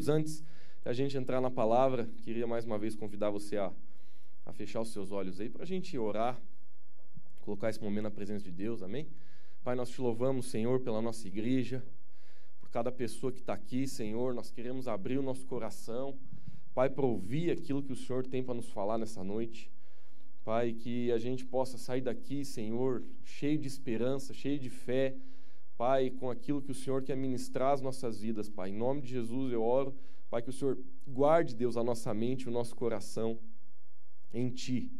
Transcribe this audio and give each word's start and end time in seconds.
queridos, 0.00 0.08
antes 0.08 0.44
da 0.82 0.94
gente 0.94 1.16
entrar 1.18 1.40
na 1.42 1.50
palavra, 1.50 2.08
queria 2.24 2.46
mais 2.46 2.64
uma 2.64 2.78
vez 2.78 2.96
convidar 2.96 3.28
você 3.28 3.58
a, 3.58 3.70
a 4.46 4.52
fechar 4.52 4.80
os 4.80 4.92
seus 4.92 5.12
olhos 5.12 5.38
aí 5.38 5.50
para 5.50 5.62
a 5.62 5.66
gente 5.66 5.96
orar, 5.98 6.40
colocar 7.40 7.68
esse 7.68 7.82
momento 7.82 8.04
na 8.04 8.10
presença 8.10 8.42
de 8.42 8.50
Deus, 8.50 8.82
amém? 8.82 9.06
Pai, 9.62 9.74
nós 9.74 9.90
te 9.90 10.00
louvamos, 10.00 10.46
Senhor, 10.46 10.80
pela 10.80 11.02
nossa 11.02 11.28
igreja, 11.28 11.84
por 12.60 12.70
cada 12.70 12.90
pessoa 12.90 13.30
que 13.30 13.40
está 13.40 13.52
aqui, 13.52 13.86
Senhor, 13.86 14.32
nós 14.32 14.50
queremos 14.50 14.88
abrir 14.88 15.18
o 15.18 15.22
nosso 15.22 15.46
coração, 15.46 16.16
Pai, 16.74 16.88
para 16.88 17.04
ouvir 17.04 17.50
aquilo 17.50 17.82
que 17.82 17.92
o 17.92 17.96
Senhor 17.96 18.26
tem 18.26 18.42
para 18.42 18.54
nos 18.54 18.70
falar 18.70 18.96
nessa 18.96 19.22
noite. 19.22 19.70
Pai, 20.42 20.72
que 20.72 21.12
a 21.12 21.18
gente 21.18 21.44
possa 21.44 21.76
sair 21.76 22.00
daqui, 22.00 22.42
Senhor, 22.42 23.02
cheio 23.22 23.58
de 23.58 23.68
esperança, 23.68 24.32
cheio 24.32 24.58
de 24.58 24.70
fé, 24.70 25.14
Pai, 25.80 26.10
com 26.10 26.28
aquilo 26.28 26.60
que 26.60 26.72
o 26.72 26.74
Senhor 26.74 27.02
quer 27.02 27.16
ministrar 27.16 27.72
às 27.72 27.80
nossas 27.80 28.20
vidas, 28.20 28.50
Pai. 28.50 28.68
Em 28.68 28.76
nome 28.76 29.00
de 29.00 29.08
Jesus 29.08 29.50
eu 29.50 29.62
oro, 29.62 29.94
Pai, 30.28 30.42
que 30.42 30.50
o 30.50 30.52
Senhor 30.52 30.78
guarde, 31.08 31.56
Deus, 31.56 31.74
a 31.74 31.82
nossa 31.82 32.12
mente, 32.12 32.46
o 32.46 32.52
nosso 32.52 32.76
coração 32.76 33.38
em 34.30 34.50
Ti. 34.50 34.92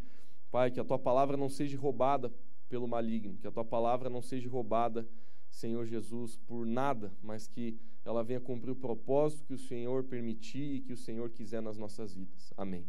Pai, 0.51 0.71
que 0.71 0.81
a 0.81 0.85
Tua 0.85 0.99
palavra 0.99 1.37
não 1.37 1.51
seja 1.51 1.79
roubada 1.79 2.33
pelo 2.67 2.89
maligno, 2.89 3.37
que 3.37 3.47
a 3.47 3.51
Tua 3.51 3.63
palavra 3.63 4.09
não 4.09 4.23
seja 4.23 4.49
roubada, 4.49 5.07
Senhor 5.51 5.85
Jesus, 5.85 6.39
por 6.49 6.65
nada, 6.65 7.13
mas 7.23 7.47
que 7.47 7.79
ela 8.03 8.25
venha 8.25 8.41
cumprir 8.41 8.71
o 8.71 8.75
propósito 8.77 9.45
que 9.45 9.53
o 9.53 9.59
Senhor 9.59 10.05
permitir 10.05 10.77
e 10.77 10.81
que 10.81 10.95
o 10.95 10.97
Senhor 10.97 11.29
quiser 11.29 11.61
nas 11.61 11.77
nossas 11.77 12.15
vidas. 12.15 12.55
Amém. 12.57 12.87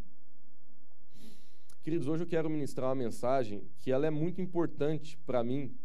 Queridos, 1.83 2.07
hoje 2.07 2.23
eu 2.23 2.27
quero 2.27 2.49
ministrar 2.49 2.87
uma 2.87 2.95
mensagem 2.95 3.67
que 3.79 3.91
ela 3.91 4.07
é 4.07 4.09
muito 4.09 4.39
importante 4.39 5.17
para 5.25 5.43
mim 5.43 5.75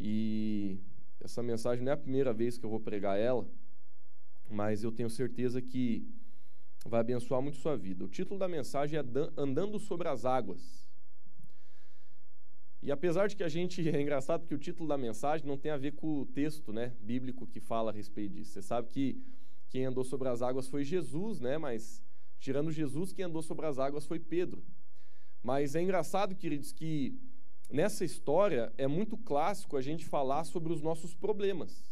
e 0.00 0.80
essa 1.22 1.42
mensagem 1.42 1.84
não 1.84 1.92
é 1.92 1.94
a 1.94 1.98
primeira 1.98 2.32
vez 2.32 2.58
que 2.58 2.64
eu 2.64 2.70
vou 2.70 2.80
pregar 2.80 3.18
ela, 3.18 3.48
mas 4.50 4.82
eu 4.82 4.90
tenho 4.90 5.08
certeza 5.08 5.62
que 5.62 6.06
vai 6.84 7.00
abençoar 7.00 7.40
muito 7.40 7.58
sua 7.58 7.76
vida. 7.76 8.04
O 8.04 8.08
título 8.08 8.38
da 8.38 8.48
mensagem 8.48 8.98
é 8.98 9.04
Andando 9.36 9.78
sobre 9.78 10.08
as 10.08 10.24
Águas. 10.24 10.86
E 12.82 12.90
apesar 12.90 13.28
de 13.28 13.36
que 13.36 13.44
a 13.44 13.48
gente 13.48 13.80
é 13.88 14.00
engraçado 14.00 14.40
porque 14.40 14.54
o 14.54 14.58
título 14.58 14.88
da 14.88 14.98
mensagem 14.98 15.46
não 15.46 15.56
tem 15.56 15.70
a 15.70 15.76
ver 15.76 15.92
com 15.92 16.20
o 16.20 16.26
texto, 16.26 16.72
né, 16.72 16.92
bíblico 17.00 17.46
que 17.46 17.60
fala 17.60 17.92
a 17.92 17.94
respeito 17.94 18.34
disso. 18.34 18.52
Você 18.52 18.62
sabe 18.62 18.88
que 18.88 19.22
quem 19.70 19.86
andou 19.86 20.04
sobre 20.04 20.28
as 20.28 20.42
águas 20.42 20.68
foi 20.68 20.84
Jesus, 20.84 21.40
né? 21.40 21.56
Mas 21.56 22.02
tirando 22.38 22.72
Jesus, 22.72 23.12
quem 23.12 23.24
andou 23.24 23.40
sobre 23.40 23.64
as 23.66 23.78
águas 23.78 24.04
foi 24.04 24.18
Pedro. 24.18 24.62
Mas 25.42 25.74
é 25.74 25.80
engraçado, 25.80 26.34
queridos, 26.34 26.72
que 26.72 27.16
nessa 27.72 28.04
história 28.04 28.72
é 28.76 28.86
muito 28.86 29.16
clássico 29.16 29.76
a 29.76 29.80
gente 29.80 30.04
falar 30.04 30.44
sobre 30.44 30.72
os 30.72 30.82
nossos 30.82 31.14
problemas. 31.14 31.90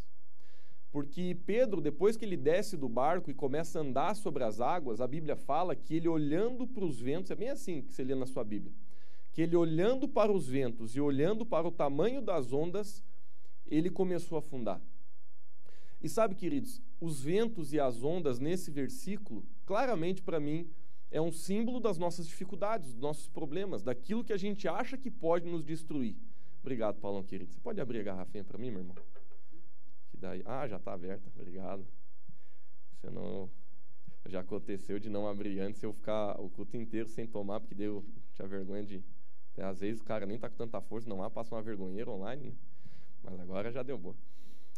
Porque 0.92 1.36
Pedro, 1.46 1.80
depois 1.80 2.16
que 2.16 2.24
ele 2.24 2.36
desce 2.36 2.76
do 2.76 2.88
barco 2.88 3.30
e 3.30 3.34
começa 3.34 3.78
a 3.78 3.82
andar 3.82 4.16
sobre 4.16 4.42
as 4.42 4.60
águas, 4.60 5.00
a 5.00 5.06
Bíblia 5.06 5.36
fala 5.36 5.76
que 5.76 5.94
ele 5.94 6.08
olhando 6.08 6.66
para 6.66 6.84
os 6.84 7.00
ventos, 7.00 7.30
é 7.30 7.36
bem 7.36 7.48
assim 7.48 7.82
que 7.82 7.92
você 7.92 8.02
lê 8.02 8.14
na 8.14 8.26
sua 8.26 8.42
Bíblia, 8.42 8.72
que 9.32 9.40
ele 9.40 9.54
olhando 9.54 10.08
para 10.08 10.32
os 10.32 10.48
ventos 10.48 10.96
e 10.96 11.00
olhando 11.00 11.46
para 11.46 11.66
o 11.66 11.70
tamanho 11.70 12.20
das 12.20 12.52
ondas, 12.52 13.04
ele 13.66 13.88
começou 13.88 14.36
a 14.36 14.40
afundar. 14.40 14.80
E 16.02 16.08
sabe, 16.08 16.34
queridos, 16.34 16.82
os 17.00 17.22
ventos 17.22 17.72
e 17.72 17.78
as 17.78 18.02
ondas 18.02 18.40
nesse 18.40 18.70
versículo, 18.70 19.44
claramente 19.64 20.22
para 20.22 20.40
mim, 20.40 20.68
é 21.10 21.20
um 21.20 21.32
símbolo 21.32 21.80
das 21.80 21.98
nossas 21.98 22.26
dificuldades, 22.26 22.92
dos 22.92 23.00
nossos 23.00 23.28
problemas, 23.28 23.82
daquilo 23.82 24.24
que 24.24 24.32
a 24.32 24.36
gente 24.36 24.68
acha 24.68 24.96
que 24.96 25.10
pode 25.10 25.46
nos 25.46 25.64
destruir. 25.64 26.16
Obrigado, 26.60 27.00
Paulão 27.00 27.22
querido. 27.22 27.52
Você 27.52 27.60
pode 27.60 27.80
abrir 27.80 28.00
a 28.00 28.02
garrafinha 28.02 28.44
para 28.44 28.58
mim, 28.58 28.70
meu 28.70 28.80
irmão? 28.80 28.96
Que 30.10 30.16
daí... 30.16 30.42
Ah, 30.44 30.68
já 30.68 30.76
está 30.76 30.92
aberta. 30.92 31.28
Obrigado. 31.34 31.86
Você 32.92 33.10
não 33.10 33.50
já 34.26 34.40
aconteceu 34.40 34.98
de 34.98 35.08
não 35.08 35.26
abrir 35.26 35.58
antes 35.60 35.82
eu 35.82 35.92
ficar 35.92 36.38
o 36.40 36.50
culto 36.50 36.76
inteiro 36.76 37.08
sem 37.08 37.26
tomar, 37.26 37.58
porque 37.58 37.74
deu 37.74 38.04
tinha 38.34 38.46
vergonha 38.46 38.84
de 38.84 39.02
às 39.58 39.80
vezes 39.80 40.00
o 40.00 40.04
cara 40.04 40.24
nem 40.24 40.38
tá 40.38 40.48
com 40.48 40.56
tanta 40.56 40.80
força, 40.80 41.08
não 41.08 41.22
há, 41.22 41.28
passa 41.28 41.54
uma 41.54 41.60
vergonheira 41.60 42.10
online, 42.10 42.44
né? 42.44 42.54
Mas 43.22 43.38
agora 43.40 43.70
já 43.70 43.82
deu 43.82 43.98
boa. 43.98 44.16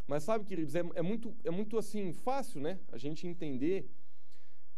Mas 0.09 0.25
sabe, 0.25 0.45
queridos, 0.45 0.75
é, 0.75 0.83
é, 0.95 1.03
muito 1.03 1.35
é 1.45 1.51
muito 1.51 1.79
assim 1.79 2.13
fácil, 2.13 2.61
né? 2.61 2.81
A 2.91 2.99
gente 2.99 3.27
entender 3.27 3.89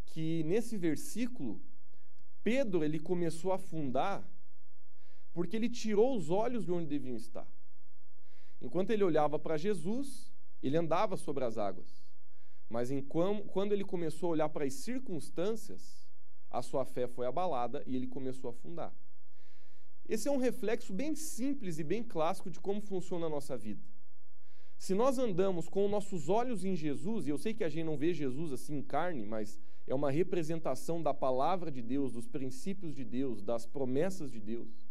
que 0.06 0.42
nesse 0.44 0.76
versículo 0.76 1.60
Pedro 2.42 2.84
ele 2.84 2.98
começou 2.98 3.52
a 3.52 3.56
afundar 3.56 4.22
porque 5.32 5.56
ele 5.56 5.68
tirou 5.68 6.16
os 6.16 6.30
olhos 6.30 6.64
de 6.64 6.70
onde 6.70 6.86
deviam 6.86 7.16
estar. 7.16 7.46
Enquanto 8.60 8.90
ele 8.90 9.02
olhava 9.02 9.38
para 9.38 9.56
Jesus, 9.56 10.32
ele 10.62 10.76
andava 10.76 11.16
sobre 11.16 11.44
as 11.44 11.58
águas. 11.58 12.04
Mas 12.68 12.90
enquanto, 12.90 13.44
quando 13.48 13.72
ele 13.72 13.84
começou 13.84 14.28
a 14.28 14.32
olhar 14.32 14.48
para 14.48 14.64
as 14.64 14.74
circunstâncias, 14.74 16.08
a 16.50 16.62
sua 16.62 16.84
fé 16.84 17.06
foi 17.08 17.26
abalada 17.26 17.82
e 17.86 17.96
ele 17.96 18.06
começou 18.06 18.48
a 18.48 18.52
afundar. 18.52 18.94
Esse 20.08 20.28
é 20.28 20.30
um 20.30 20.36
reflexo 20.36 20.92
bem 20.92 21.14
simples 21.14 21.78
e 21.78 21.84
bem 21.84 22.02
clássico 22.02 22.50
de 22.50 22.60
como 22.60 22.80
funciona 22.80 23.26
a 23.26 23.30
nossa 23.30 23.56
vida. 23.56 23.82
Se 24.76 24.94
nós 24.94 25.18
andamos 25.18 25.68
com 25.68 25.88
nossos 25.88 26.28
olhos 26.28 26.64
em 26.64 26.76
Jesus, 26.76 27.26
e 27.26 27.30
eu 27.30 27.38
sei 27.38 27.54
que 27.54 27.64
a 27.64 27.68
gente 27.68 27.84
não 27.86 27.96
vê 27.96 28.12
Jesus 28.12 28.52
assim 28.52 28.76
em 28.76 28.82
carne, 28.82 29.24
mas 29.24 29.60
é 29.86 29.94
uma 29.94 30.10
representação 30.10 31.02
da 31.02 31.12
palavra 31.12 31.70
de 31.70 31.82
Deus, 31.82 32.12
dos 32.12 32.26
princípios 32.26 32.94
de 32.94 33.04
Deus, 33.04 33.42
das 33.42 33.66
promessas 33.66 34.30
de 34.30 34.40
Deus. 34.40 34.86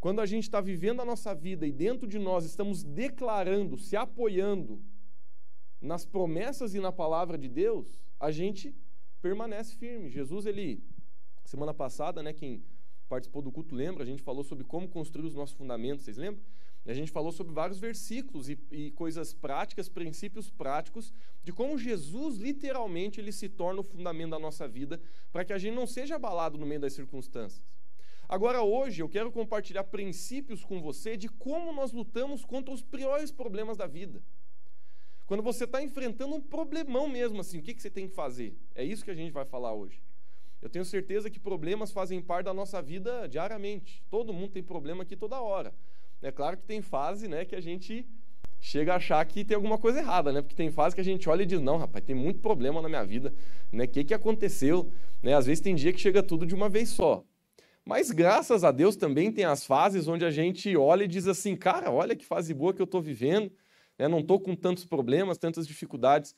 Quando 0.00 0.20
a 0.20 0.26
gente 0.26 0.44
está 0.44 0.60
vivendo 0.60 1.00
a 1.00 1.04
nossa 1.04 1.34
vida 1.34 1.66
e 1.66 1.72
dentro 1.72 2.06
de 2.06 2.18
nós 2.18 2.44
estamos 2.44 2.84
declarando, 2.84 3.76
se 3.76 3.96
apoiando 3.96 4.80
nas 5.80 6.04
promessas 6.04 6.74
e 6.74 6.80
na 6.80 6.92
palavra 6.92 7.36
de 7.38 7.48
Deus, 7.48 8.00
a 8.18 8.30
gente 8.30 8.74
permanece 9.20 9.76
firme. 9.76 10.08
Jesus, 10.08 10.46
ele, 10.46 10.82
semana 11.44 11.74
passada, 11.74 12.22
né, 12.22 12.32
quem 12.32 12.62
participou 13.08 13.42
do 13.42 13.50
culto 13.50 13.74
lembra, 13.74 14.02
a 14.02 14.06
gente 14.06 14.22
falou 14.22 14.44
sobre 14.44 14.64
como 14.64 14.88
construir 14.88 15.26
os 15.26 15.34
nossos 15.34 15.56
fundamentos, 15.56 16.04
vocês 16.04 16.16
lembram? 16.16 16.44
A 16.90 16.94
gente 16.94 17.10
falou 17.10 17.30
sobre 17.30 17.52
vários 17.52 17.78
versículos 17.78 18.48
e, 18.48 18.58
e, 18.70 18.90
coisas 18.92 19.34
práticas, 19.34 19.90
princípios 19.90 20.48
práticos, 20.48 21.12
de 21.44 21.52
como 21.52 21.76
Jesus, 21.76 22.38
literalmente, 22.38 23.20
ele 23.20 23.30
se 23.30 23.46
torna 23.46 23.80
o 23.80 23.84
fundamento 23.84 24.30
da 24.30 24.38
nossa 24.38 24.66
vida, 24.66 24.98
para 25.30 25.44
que 25.44 25.52
a 25.52 25.58
gente 25.58 25.74
não 25.74 25.86
seja 25.86 26.16
abalado 26.16 26.56
no 26.56 26.64
meio 26.64 26.80
das 26.80 26.94
circunstâncias. 26.94 27.62
Agora, 28.26 28.62
hoje, 28.62 29.02
eu 29.02 29.08
quero 29.08 29.30
compartilhar 29.30 29.84
princípios 29.84 30.64
com 30.64 30.80
você 30.80 31.16
de 31.16 31.28
como 31.28 31.72
nós 31.72 31.92
lutamos 31.92 32.44
contra 32.44 32.72
os 32.72 32.82
piores 32.82 33.30
problemas 33.30 33.76
da 33.76 33.86
vida. 33.86 34.22
Quando 35.26 35.42
você 35.42 35.64
está 35.64 35.82
enfrentando 35.82 36.36
um 36.36 36.40
problemão 36.40 37.06
mesmo, 37.06 37.40
assim, 37.40 37.58
o 37.58 37.62
que, 37.62 37.74
que 37.74 37.82
você 37.82 37.90
tem 37.90 38.08
que 38.08 38.14
fazer? 38.14 38.56
É 38.74 38.82
isso 38.82 39.04
que 39.04 39.10
a 39.10 39.14
gente 39.14 39.30
vai 39.30 39.44
falar 39.44 39.74
hoje. 39.74 40.02
Eu 40.62 40.70
tenho 40.70 40.86
certeza 40.86 41.28
que 41.28 41.38
problemas 41.38 41.92
fazem 41.92 42.20
parte 42.20 42.46
da 42.46 42.54
nossa 42.54 42.80
vida 42.80 43.28
diariamente. 43.28 44.02
Todo 44.08 44.32
mundo 44.32 44.52
tem 44.52 44.62
problema 44.62 45.02
aqui 45.02 45.16
toda 45.16 45.38
hora. 45.38 45.74
É 46.22 46.32
claro 46.32 46.56
que 46.56 46.64
tem 46.64 46.82
fase 46.82 47.28
né, 47.28 47.44
que 47.44 47.54
a 47.54 47.60
gente 47.60 48.06
chega 48.60 48.92
a 48.92 48.96
achar 48.96 49.24
que 49.24 49.44
tem 49.44 49.54
alguma 49.54 49.78
coisa 49.78 50.00
errada, 50.00 50.32
né? 50.32 50.42
Porque 50.42 50.56
tem 50.56 50.70
fase 50.70 50.94
que 50.94 51.00
a 51.00 51.04
gente 51.04 51.28
olha 51.28 51.42
e 51.42 51.46
diz, 51.46 51.60
não, 51.60 51.76
rapaz, 51.76 52.04
tem 52.04 52.14
muito 52.14 52.40
problema 52.40 52.82
na 52.82 52.88
minha 52.88 53.04
vida, 53.04 53.32
né? 53.70 53.84
O 53.84 53.88
que, 53.88 54.02
que 54.02 54.14
aconteceu? 54.14 54.90
Né? 55.22 55.34
Às 55.34 55.46
vezes 55.46 55.60
tem 55.60 55.74
dia 55.74 55.92
que 55.92 56.00
chega 56.00 56.22
tudo 56.22 56.44
de 56.44 56.54
uma 56.54 56.68
vez 56.68 56.88
só. 56.88 57.24
Mas 57.84 58.10
graças 58.10 58.64
a 58.64 58.70
Deus 58.70 58.96
também 58.96 59.32
tem 59.32 59.44
as 59.44 59.64
fases 59.64 60.08
onde 60.08 60.24
a 60.24 60.30
gente 60.30 60.76
olha 60.76 61.04
e 61.04 61.08
diz 61.08 61.26
assim, 61.26 61.56
cara, 61.56 61.90
olha 61.90 62.14
que 62.14 62.24
fase 62.24 62.52
boa 62.52 62.74
que 62.74 62.82
eu 62.82 62.84
estou 62.84 63.00
vivendo, 63.00 63.50
né? 63.98 64.08
não 64.08 64.18
estou 64.18 64.38
com 64.38 64.54
tantos 64.54 64.84
problemas, 64.84 65.38
tantas 65.38 65.66
dificuldades. 65.66 66.34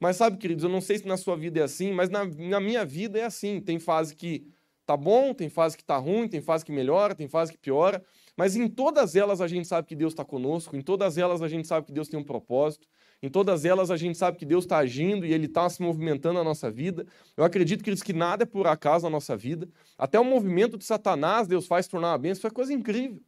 Mas 0.00 0.16
sabe, 0.16 0.38
queridos, 0.38 0.64
eu 0.64 0.70
não 0.70 0.80
sei 0.80 0.98
se 0.98 1.06
na 1.06 1.16
sua 1.16 1.36
vida 1.36 1.60
é 1.60 1.62
assim, 1.62 1.92
mas 1.92 2.08
na, 2.08 2.24
na 2.24 2.60
minha 2.60 2.84
vida 2.84 3.18
é 3.18 3.24
assim. 3.24 3.60
Tem 3.60 3.78
fase 3.78 4.14
que 4.14 4.46
tá 4.86 4.96
bom, 4.96 5.34
tem 5.34 5.48
fase 5.48 5.76
que 5.76 5.84
tá 5.84 5.96
ruim, 5.96 6.28
tem 6.28 6.40
fase 6.40 6.64
que 6.64 6.72
melhora, 6.72 7.14
tem 7.14 7.28
fase 7.28 7.52
que 7.52 7.58
piora. 7.58 8.02
Mas 8.36 8.56
em 8.56 8.68
todas 8.68 9.14
elas 9.14 9.40
a 9.40 9.46
gente 9.46 9.68
sabe 9.68 9.86
que 9.86 9.94
Deus 9.94 10.12
está 10.12 10.24
conosco, 10.24 10.76
em 10.76 10.80
todas 10.80 11.16
elas 11.16 11.40
a 11.40 11.48
gente 11.48 11.68
sabe 11.68 11.86
que 11.86 11.92
Deus 11.92 12.08
tem 12.08 12.18
um 12.18 12.24
propósito, 12.24 12.88
em 13.22 13.28
todas 13.28 13.64
elas 13.64 13.90
a 13.90 13.96
gente 13.96 14.18
sabe 14.18 14.36
que 14.36 14.44
Deus 14.44 14.64
está 14.64 14.78
agindo 14.78 15.24
e 15.24 15.32
Ele 15.32 15.46
está 15.46 15.68
se 15.70 15.80
movimentando 15.80 16.34
na 16.34 16.44
nossa 16.44 16.70
vida. 16.70 17.06
Eu 17.36 17.44
acredito, 17.44 17.84
queridos, 17.84 18.02
que 18.02 18.12
nada 18.12 18.42
é 18.42 18.46
por 18.46 18.66
acaso 18.66 19.04
na 19.04 19.10
nossa 19.10 19.36
vida. 19.36 19.68
Até 19.96 20.18
o 20.18 20.24
movimento 20.24 20.76
de 20.76 20.84
Satanás 20.84 21.46
Deus 21.46 21.66
faz 21.66 21.86
tornar 21.86 22.10
uma 22.10 22.18
bênção, 22.18 22.48
é 22.48 22.50
coisa 22.50 22.72
incrível. 22.72 23.22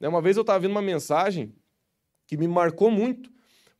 Né, 0.00 0.08
uma 0.08 0.22
vez 0.22 0.36
eu 0.36 0.40
estava 0.40 0.60
vendo 0.60 0.70
uma 0.70 0.82
mensagem 0.82 1.54
que 2.26 2.36
me 2.36 2.48
marcou 2.48 2.90
muito, 2.90 3.30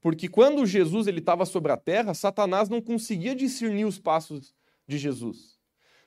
porque 0.01 0.29
quando 0.29 0.65
Jesus 0.67 1.07
estava 1.07 1.45
sobre 1.47 1.73
a 1.73 1.77
terra, 1.77 2.15
Satanás 2.15 2.69
não 2.69 2.81
conseguia 2.81 3.35
discernir 3.35 3.85
os 3.85 3.99
passos 3.99 4.55
de 4.87 4.99
Jesus. 4.99 5.58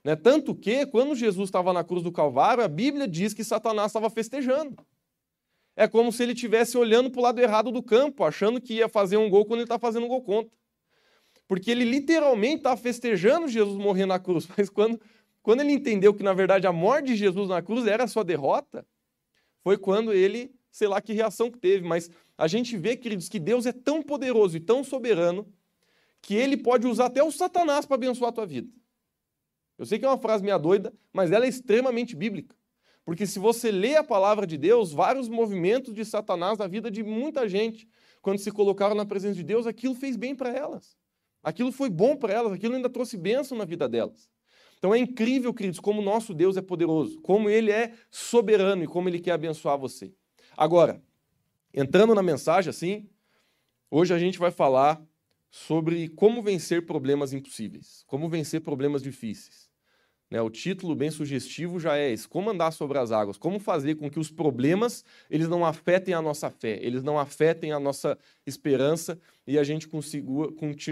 Né? 0.04 0.16
Tanto 0.16 0.56
que, 0.56 0.86
quando 0.86 1.16
Jesus 1.16 1.48
estava 1.48 1.72
na 1.72 1.84
cruz 1.84 2.04
do 2.04 2.12
Calvário, 2.12 2.64
a 2.64 2.68
Bíblia 2.68 3.08
diz 3.08 3.34
que 3.34 3.44
Satanás 3.44 3.88
estava 3.88 4.10
festejando. 4.10 4.76
É 5.76 5.88
como 5.88 6.12
se 6.12 6.24
ele 6.24 6.34
estivesse 6.34 6.78
olhando 6.78 7.10
para 7.10 7.20
o 7.20 7.24
lado 7.24 7.40
errado 7.40 7.72
do 7.72 7.82
campo, 7.82 8.24
achando 8.24 8.60
que 8.60 8.76
ia 8.76 8.90
fazer 8.90 9.18
um 9.18 9.30
gol 9.30 9.46
quando 9.46 9.60
ele 9.60 9.66
está 9.66 9.80
fazendo 9.80 10.06
um 10.06 10.10
gol 10.10 10.22
contra. 10.22 10.52
Porque 11.48 11.72
ele 11.72 11.84
literalmente 11.84 12.58
está 12.58 12.76
festejando 12.76 13.48
Jesus 13.48 13.78
morrer 13.78 14.06
na 14.06 14.20
cruz. 14.20 14.48
Mas 14.58 14.70
quando, 14.70 15.00
quando 15.42 15.62
ele 15.62 15.72
entendeu 15.72 16.14
que, 16.14 16.24
na 16.24 16.34
verdade, 16.34 16.68
a 16.68 16.74
morte 16.74 17.08
de 17.08 17.16
Jesus 17.16 17.50
na 17.50 17.62
cruz 17.62 17.86
era 17.88 18.04
a 18.04 18.08
sua 18.08 18.24
derrota, 18.24 18.86
foi 19.64 19.78
quando 19.78 20.14
ele, 20.14 20.54
sei 20.72 20.88
lá 20.88 21.02
que 21.02 21.14
reação 21.14 21.50
que 21.50 21.60
teve. 21.60 21.88
Mas 21.88 22.10
a 22.38 22.48
gente 22.48 22.76
vê, 22.76 22.98
queridos, 22.98 23.30
que 23.30 23.40
Deus 23.40 23.66
é 23.66 23.72
tão 23.72 24.02
poderoso 24.02 24.58
e 24.58 24.60
tão 24.60 24.84
soberano 24.84 25.48
que 26.22 26.36
ele 26.36 26.58
pode 26.58 26.86
usar 26.86 27.06
até 27.06 27.24
o 27.24 27.32
Satanás 27.32 27.86
para 27.86 27.96
abençoar 27.96 28.30
a 28.30 28.34
tua 28.34 28.46
vida. 28.46 28.70
Eu 29.82 29.86
sei 29.88 29.98
que 29.98 30.06
é 30.06 30.08
uma 30.08 30.20
frase 30.20 30.44
meia 30.44 30.60
doida, 30.60 30.94
mas 31.12 31.32
ela 31.32 31.44
é 31.44 31.50
extremamente 31.50 32.16
bíblica. 32.16 32.56
Porque 33.04 33.26
se 33.26 33.40
você 33.40 33.72
lê 33.72 33.96
a 33.96 34.04
palavra 34.04 34.46
de 34.46 34.56
Deus, 34.56 34.92
vários 34.92 35.28
movimentos 35.28 35.96
de 35.96 36.06
Satanás 36.06 36.60
na 36.60 36.68
vida 36.68 36.92
de 36.92 37.02
muita 37.02 37.50
gente, 37.50 37.90
quando 38.22 38.38
se 38.38 38.52
colocaram 38.52 38.94
na 38.94 39.08
presença 39.08 39.34
de 39.34 39.44
Deus, 39.44 39.66
aquilo 39.66 39.96
fez 39.96 40.16
bem 40.16 40.36
para 40.36 40.56
elas. 40.56 40.96
Aquilo 41.42 41.72
foi 41.72 41.90
bom 41.90 42.16
para 42.16 42.32
elas, 42.32 42.54
aquilo 42.54 42.76
ainda 42.76 42.92
trouxe 42.92 43.18
bênção 43.18 43.58
na 43.58 43.66
vida 43.66 43.90
delas. 43.90 44.30
Então 44.78 44.94
é 44.94 45.00
incrível, 45.00 45.52
queridos, 45.52 45.80
como 45.80 46.00
o 46.00 46.06
nosso 46.06 46.32
Deus 46.32 46.58
é 46.58 46.62
poderoso, 46.62 47.20
como 47.22 47.50
ele 47.50 47.72
é 47.72 47.92
soberano 48.12 48.84
e 48.84 48.88
como 48.88 49.10
ele 49.10 49.20
quer 49.20 49.32
abençoar 49.32 49.80
você. 49.80 50.14
Agora, 50.56 51.02
entrando 51.74 52.14
na 52.14 52.22
mensagem 52.22 52.70
assim, 52.70 53.10
hoje 53.90 54.14
a 54.14 54.20
gente 54.20 54.38
vai 54.38 54.52
falar 54.52 55.04
sobre 55.50 56.08
como 56.10 56.44
vencer 56.44 56.86
problemas 56.86 57.34
impossíveis, 57.34 58.04
como 58.06 58.30
vencer 58.30 58.62
problemas 58.62 59.02
difíceis. 59.02 59.71
Né, 60.32 60.42
o 60.42 60.50
título 60.50 60.96
bem 60.96 61.12
sugestivo 61.12 61.78
já 61.78 61.98
é 61.98 62.10
esse: 62.10 62.26
como 62.26 62.50
andar 62.50 62.72
sobre 62.72 62.98
as 62.98 63.12
águas, 63.12 63.38
como 63.38 63.60
fazer 63.60 63.96
com 63.96 64.10
que 64.10 64.18
os 64.18 64.32
problemas 64.32 65.04
eles 65.30 65.50
não 65.50 65.66
afetem 65.66 66.14
a 66.14 66.22
nossa 66.22 66.50
fé, 66.50 66.80
eles 66.82 67.04
não 67.04 67.20
afetem 67.20 67.74
a 67.74 67.80
nossa 67.80 68.18
esperança 68.48 69.20
e 69.46 69.60
a 69.60 69.64
gente 69.64 69.90
consiga, 69.90 70.32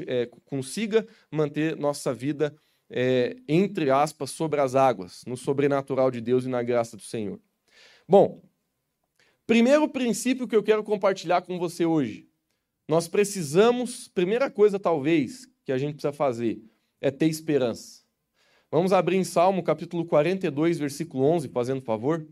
é, 0.08 0.30
consiga 0.44 1.08
manter 1.32 1.78
nossa 1.78 2.14
vida, 2.14 2.54
é, 2.90 3.38
entre 3.48 3.90
aspas, 3.90 4.30
sobre 4.32 4.60
as 4.60 4.76
águas, 4.76 5.24
no 5.26 5.38
sobrenatural 5.38 6.12
de 6.12 6.20
Deus 6.20 6.44
e 6.44 6.50
na 6.50 6.62
graça 6.62 6.98
do 6.98 7.04
Senhor. 7.04 7.40
Bom, 8.06 8.42
primeiro 9.48 9.88
princípio 9.88 10.50
que 10.50 10.56
eu 10.56 10.64
quero 10.64 10.84
compartilhar 10.84 11.44
com 11.44 11.58
você 11.58 11.86
hoje. 11.86 12.28
Nós 12.90 13.08
precisamos, 13.08 14.10
primeira 14.10 14.50
coisa 14.50 14.78
talvez 14.78 15.48
que 15.64 15.72
a 15.72 15.78
gente 15.78 15.94
precisa 15.94 16.12
fazer 16.12 16.62
é 17.00 17.10
ter 17.10 17.28
esperança. 17.28 18.09
Vamos 18.72 18.94
abrir 18.94 19.18
em 19.18 19.24
Salmo 19.24 19.64
capítulo 19.64 20.06
42, 20.06 20.78
versículo 20.78 21.24
11, 21.24 21.50
fazendo 21.50 21.82
favor. 21.82 22.28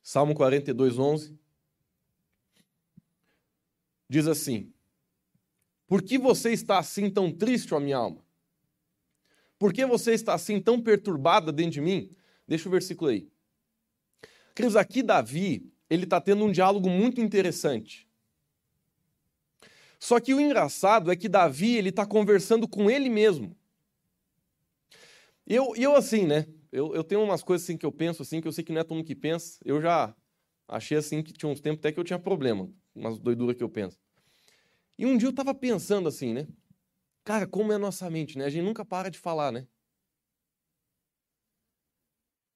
Salmo 0.00 0.32
42, 0.32 0.96
11. 0.96 1.36
Diz 4.08 4.28
assim: 4.28 4.72
Por 5.88 6.00
que 6.02 6.16
você 6.16 6.52
está 6.52 6.78
assim 6.78 7.10
tão 7.10 7.32
triste, 7.32 7.74
ó 7.74 7.80
minha 7.80 7.96
alma? 7.96 8.24
Por 9.58 9.72
que 9.72 9.84
você 9.84 10.12
está 10.14 10.34
assim 10.34 10.60
tão 10.60 10.80
perturbada 10.80 11.50
dentro 11.50 11.72
de 11.72 11.80
mim? 11.80 12.14
Deixa 12.46 12.68
o 12.68 12.70
versículo 12.70 13.10
aí. 13.10 13.28
Queridos, 14.54 14.76
aqui 14.76 15.02
Davi, 15.02 15.68
ele 15.88 16.04
está 16.04 16.20
tendo 16.20 16.44
um 16.44 16.52
diálogo 16.52 16.88
muito 16.88 17.20
interessante. 17.20 18.06
Só 19.98 20.20
que 20.20 20.34
o 20.34 20.40
engraçado 20.40 21.10
é 21.10 21.16
que 21.16 21.28
Davi 21.28 21.76
ele 21.76 21.88
está 21.88 22.04
conversando 22.04 22.68
com 22.68 22.90
ele 22.90 23.08
mesmo. 23.08 23.56
Eu, 25.46 25.74
eu 25.76 25.94
assim, 25.94 26.26
né? 26.26 26.46
Eu, 26.70 26.94
eu 26.94 27.04
tenho 27.04 27.22
umas 27.22 27.42
coisas 27.42 27.64
assim 27.64 27.76
que 27.76 27.86
eu 27.86 27.92
penso 27.92 28.22
assim 28.22 28.40
que 28.40 28.48
eu 28.48 28.52
sei 28.52 28.64
que 28.64 28.72
não 28.72 28.80
é 28.80 28.84
todo 28.84 28.96
mundo 28.96 29.06
que 29.06 29.14
pensa. 29.14 29.58
Eu 29.64 29.80
já 29.80 30.14
achei 30.68 30.98
assim 30.98 31.22
que 31.22 31.32
tinha 31.32 31.50
uns 31.50 31.60
tempos 31.60 31.78
até 31.78 31.92
que 31.92 32.00
eu 32.00 32.04
tinha 32.04 32.18
problema, 32.18 32.70
umas 32.94 33.18
doiduras 33.18 33.56
que 33.56 33.62
eu 33.62 33.68
penso. 33.68 33.98
E 34.98 35.06
um 35.06 35.16
dia 35.16 35.28
eu 35.28 35.30
estava 35.30 35.54
pensando 35.54 36.08
assim, 36.08 36.32
né? 36.32 36.46
Cara, 37.24 37.46
como 37.46 37.72
é 37.72 37.76
a 37.76 37.78
nossa 37.78 38.08
mente, 38.10 38.36
né? 38.38 38.44
A 38.44 38.50
gente 38.50 38.64
nunca 38.64 38.84
para 38.84 39.10
de 39.10 39.18
falar, 39.18 39.52
né? 39.52 39.66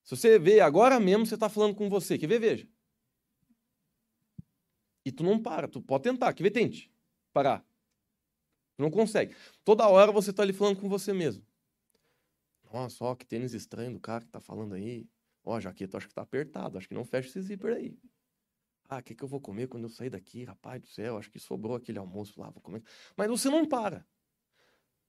Se 0.04 0.16
você 0.16 0.38
vê 0.38 0.60
agora 0.60 0.98
mesmo, 0.98 1.26
você 1.26 1.34
está 1.34 1.48
falando 1.48 1.74
com 1.74 1.88
você. 1.88 2.18
Quer 2.18 2.26
ver? 2.26 2.40
Veja. 2.40 2.68
E 5.04 5.10
tu 5.12 5.22
não 5.22 5.40
para, 5.40 5.68
tu 5.68 5.80
pode 5.80 6.04
tentar, 6.04 6.32
que 6.32 6.42
vê, 6.42 6.50
tente 6.50 6.90
parar. 7.32 7.64
Tu 8.76 8.82
não 8.82 8.90
consegue. 8.90 9.34
Toda 9.64 9.88
hora 9.88 10.12
você 10.12 10.32
tá 10.32 10.42
ali 10.42 10.52
falando 10.52 10.80
com 10.80 10.88
você 10.88 11.12
mesmo. 11.12 11.44
Nossa, 12.72 13.04
ó, 13.04 13.14
que 13.14 13.26
tênis 13.26 13.52
estranho 13.52 13.92
do 13.92 14.00
cara 14.00 14.24
que 14.24 14.30
tá 14.30 14.40
falando 14.40 14.74
aí. 14.74 15.08
Ó, 15.44 15.58
jaqueta 15.58 15.96
acho 15.96 16.08
que 16.08 16.14
tá 16.14 16.22
apertado, 16.22 16.78
acho 16.78 16.88
que 16.88 16.94
não 16.94 17.04
fecha 17.04 17.28
esse 17.28 17.40
zíper 17.42 17.76
aí. 17.76 17.98
Ah, 18.88 18.98
o 18.98 19.02
que, 19.02 19.14
que 19.14 19.22
eu 19.22 19.28
vou 19.28 19.40
comer 19.40 19.68
quando 19.68 19.84
eu 19.84 19.88
sair 19.88 20.10
daqui? 20.10 20.44
Rapaz 20.44 20.80
do 20.80 20.88
céu, 20.88 21.16
acho 21.16 21.30
que 21.30 21.38
sobrou 21.38 21.76
aquele 21.76 21.98
almoço 21.98 22.40
lá, 22.40 22.50
vou 22.50 22.60
comer. 22.60 22.82
Mas 23.16 23.28
você 23.28 23.48
não 23.48 23.64
para. 23.64 24.04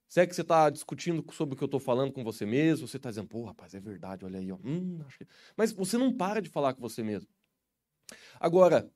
Se 0.08 0.20
é 0.20 0.28
que 0.28 0.36
você 0.36 0.42
está 0.42 0.70
discutindo 0.70 1.26
sobre 1.32 1.56
o 1.56 1.58
que 1.58 1.64
eu 1.64 1.68
estou 1.68 1.80
falando 1.80 2.12
com 2.12 2.24
você 2.24 2.46
mesmo, 2.46 2.88
você 2.88 2.98
está 2.98 3.10
dizendo, 3.10 3.28
pô, 3.28 3.46
rapaz, 3.46 3.74
é 3.74 3.80
verdade, 3.80 4.26
olha 4.26 4.40
aí, 4.40 4.52
ó. 4.52 4.58
Hum, 4.64 5.00
que... 5.18 5.26
Mas 5.56 5.72
você 5.72 5.98
não 5.98 6.16
para 6.16 6.42
de 6.42 6.50
falar 6.50 6.74
com 6.74 6.82
você 6.82 7.02
mesmo. 7.02 7.30
Agora, 8.40 8.92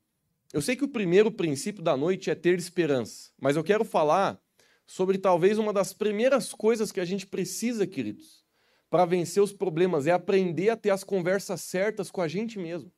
eu 0.52 0.62
sei 0.62 0.76
que 0.76 0.84
o 0.84 0.88
primeiro 0.88 1.30
princípio 1.30 1.82
da 1.82 1.96
noite 1.96 2.30
é 2.30 2.34
ter 2.34 2.58
esperança, 2.58 3.30
mas 3.40 3.56
eu 3.56 3.64
quero 3.64 3.84
falar 3.84 4.40
sobre 4.86 5.18
talvez 5.18 5.58
uma 5.58 5.72
das 5.72 5.92
primeiras 5.92 6.52
coisas 6.52 6.92
que 6.92 7.00
a 7.00 7.04
gente 7.04 7.26
precisa, 7.26 7.86
queridos, 7.86 8.44
para 8.88 9.04
vencer 9.04 9.42
os 9.42 9.52
problemas, 9.52 10.06
é 10.06 10.12
aprender 10.12 10.70
a 10.70 10.76
ter 10.76 10.90
as 10.90 11.02
conversas 11.02 11.60
certas 11.60 12.10
com 12.10 12.20
a 12.20 12.28
gente 12.28 12.58
mesmo. 12.58 12.90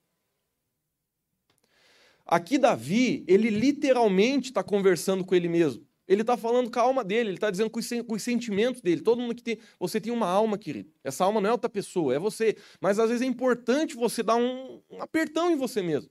Aqui, 2.26 2.58
Davi, 2.58 3.24
ele 3.26 3.48
literalmente 3.48 4.50
está 4.50 4.62
conversando 4.62 5.24
com 5.24 5.34
ele 5.34 5.48
mesmo. 5.48 5.88
Ele 6.06 6.20
está 6.20 6.36
falando 6.36 6.70
com 6.70 6.78
a 6.78 6.82
alma 6.82 7.02
dele, 7.02 7.30
ele 7.30 7.36
está 7.36 7.50
dizendo 7.50 7.70
com 7.70 7.80
os, 7.80 8.22
sentimentos 8.22 8.82
dele. 8.82 9.00
Todo 9.00 9.20
mundo 9.20 9.34
que 9.34 9.42
tem. 9.42 9.58
Você 9.78 9.98
tem 10.00 10.12
uma 10.12 10.26
alma, 10.26 10.56
querido. 10.58 10.90
Essa 11.02 11.24
alma 11.24 11.40
não 11.40 11.48
é 11.48 11.52
outra 11.52 11.70
pessoa, 11.70 12.14
é 12.14 12.18
você. 12.18 12.56
Mas 12.80 12.98
às 12.98 13.08
vezes 13.08 13.22
é 13.22 13.26
importante 13.26 13.94
você 13.94 14.22
dar 14.22 14.36
um, 14.36 14.82
um 14.90 15.02
apertão 15.02 15.50
em 15.50 15.56
você 15.56 15.82
mesmo. 15.82 16.10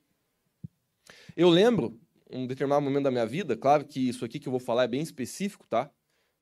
Eu 1.39 1.49
lembro, 1.49 2.01
um 2.31 2.47
determinado 2.47 2.81
momento 2.81 3.03
da 3.03 3.11
minha 3.11 3.25
vida, 3.27 3.55
claro 3.55 3.85
que 3.85 4.09
isso 4.09 4.25
aqui 4.25 4.39
que 4.39 4.47
eu 4.47 4.51
vou 4.51 4.59
falar 4.59 4.85
é 4.85 4.87
bem 4.87 5.01
específico, 5.01 5.67
tá? 5.67 5.87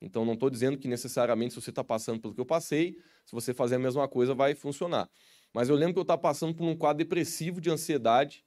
Então 0.00 0.24
não 0.24 0.32
estou 0.32 0.48
dizendo 0.48 0.78
que 0.78 0.88
necessariamente 0.88 1.52
se 1.52 1.60
você 1.60 1.68
está 1.68 1.84
passando 1.84 2.18
pelo 2.18 2.34
que 2.34 2.40
eu 2.40 2.46
passei, 2.46 2.96
se 3.26 3.32
você 3.32 3.52
fazer 3.52 3.74
a 3.74 3.78
mesma 3.78 4.08
coisa 4.08 4.34
vai 4.34 4.54
funcionar. 4.54 5.06
Mas 5.52 5.68
eu 5.68 5.76
lembro 5.76 5.92
que 5.92 5.98
eu 5.98 6.02
estava 6.02 6.22
passando 6.22 6.54
por 6.54 6.64
um 6.64 6.74
quadro 6.74 7.04
depressivo 7.04 7.60
de 7.60 7.68
ansiedade, 7.68 8.42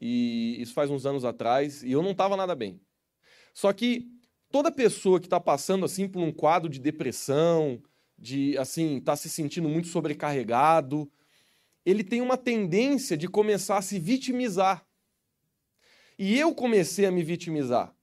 e 0.00 0.56
isso 0.58 0.72
faz 0.72 0.90
uns 0.90 1.04
anos 1.04 1.22
atrás, 1.22 1.82
e 1.82 1.92
eu 1.92 2.02
não 2.02 2.12
estava 2.12 2.34
nada 2.34 2.54
bem. 2.54 2.80
Só 3.52 3.70
que 3.70 4.08
toda 4.50 4.72
pessoa 4.72 5.20
que 5.20 5.26
está 5.26 5.38
passando 5.38 5.84
assim 5.84 6.08
por 6.08 6.22
um 6.22 6.32
quadro 6.32 6.70
de 6.70 6.80
depressão, 6.80 7.78
de 8.18 8.56
assim, 8.56 9.02
tá 9.02 9.14
se 9.16 9.28
sentindo 9.28 9.68
muito 9.68 9.88
sobrecarregado, 9.88 11.12
ele 11.84 12.02
tem 12.02 12.22
uma 12.22 12.38
tendência 12.38 13.18
de 13.18 13.28
começar 13.28 13.76
a 13.76 13.82
se 13.82 13.98
vitimizar. 13.98 14.82
E 16.18 16.38
eu 16.38 16.54
comecei 16.54 17.06
a 17.06 17.10
me 17.10 17.22
vitimizar. 17.22 17.94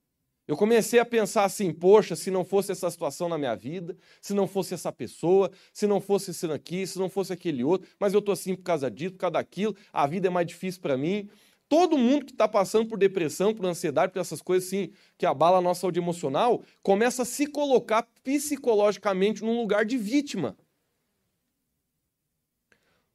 Eu 0.48 0.58
comecei 0.58 1.00
a 1.00 1.06
pensar 1.06 1.46
assim: 1.46 1.72
poxa, 1.72 2.16
se 2.16 2.30
não 2.30 2.44
fosse 2.44 2.74
essa 2.74 2.90
situação 2.90 3.30
na 3.30 3.38
minha 3.38 3.56
vida, 3.56 3.98
se 4.20 4.34
não 4.34 4.48
fosse 4.48 4.74
essa 4.74 4.92
pessoa, 4.92 5.50
se 5.72 5.88
não 5.88 6.02
fosse 6.02 6.32
esse 6.32 6.46
aqui, 6.52 6.86
se 6.86 7.00
não 7.00 7.10
fosse 7.10 7.32
aquele 7.32 7.64
outro, 7.64 7.90
mas 7.98 8.14
eu 8.14 8.22
tô 8.22 8.34
assim 8.34 8.54
por 8.54 8.64
causa 8.64 8.92
disso, 8.92 9.14
por 9.14 9.20
causa 9.20 9.34
daquilo, 9.34 9.76
a 9.94 10.06
vida 10.06 10.28
é 10.28 10.30
mais 10.30 10.46
difícil 10.46 10.82
para 10.82 10.98
mim. 10.98 11.30
Todo 11.70 11.98
mundo 11.98 12.26
que 12.26 12.34
está 12.34 12.50
passando 12.50 12.90
por 12.90 12.98
depressão, 12.98 13.54
por 13.54 13.66
ansiedade, 13.66 14.12
por 14.12 14.20
essas 14.20 14.42
coisas 14.42 14.68
assim 14.68 14.92
que 15.18 15.26
abala 15.26 15.60
a 15.60 15.62
nossa 15.62 15.80
saúde 15.80 16.00
emocional, 16.00 16.62
começa 16.84 17.22
a 17.22 17.26
se 17.26 17.48
colocar 17.48 18.06
psicologicamente 18.22 19.42
num 19.42 19.56
lugar 19.56 19.86
de 19.86 19.98
vítima. 19.98 20.58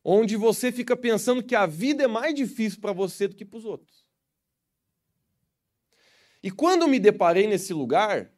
Onde 0.02 0.36
você 0.36 0.72
fica 0.72 0.96
pensando 0.96 1.42
que 1.42 1.54
a 1.54 1.66
vida 1.66 2.04
é 2.04 2.06
mais 2.06 2.34
difícil 2.34 2.80
para 2.80 2.94
você 2.94 3.28
do 3.28 3.36
que 3.36 3.44
para 3.44 3.58
os 3.58 3.66
outros. 3.66 4.05
E 6.42 6.50
quando 6.50 6.86
me 6.86 6.98
deparei 6.98 7.46
nesse 7.46 7.72
lugar, 7.72 8.32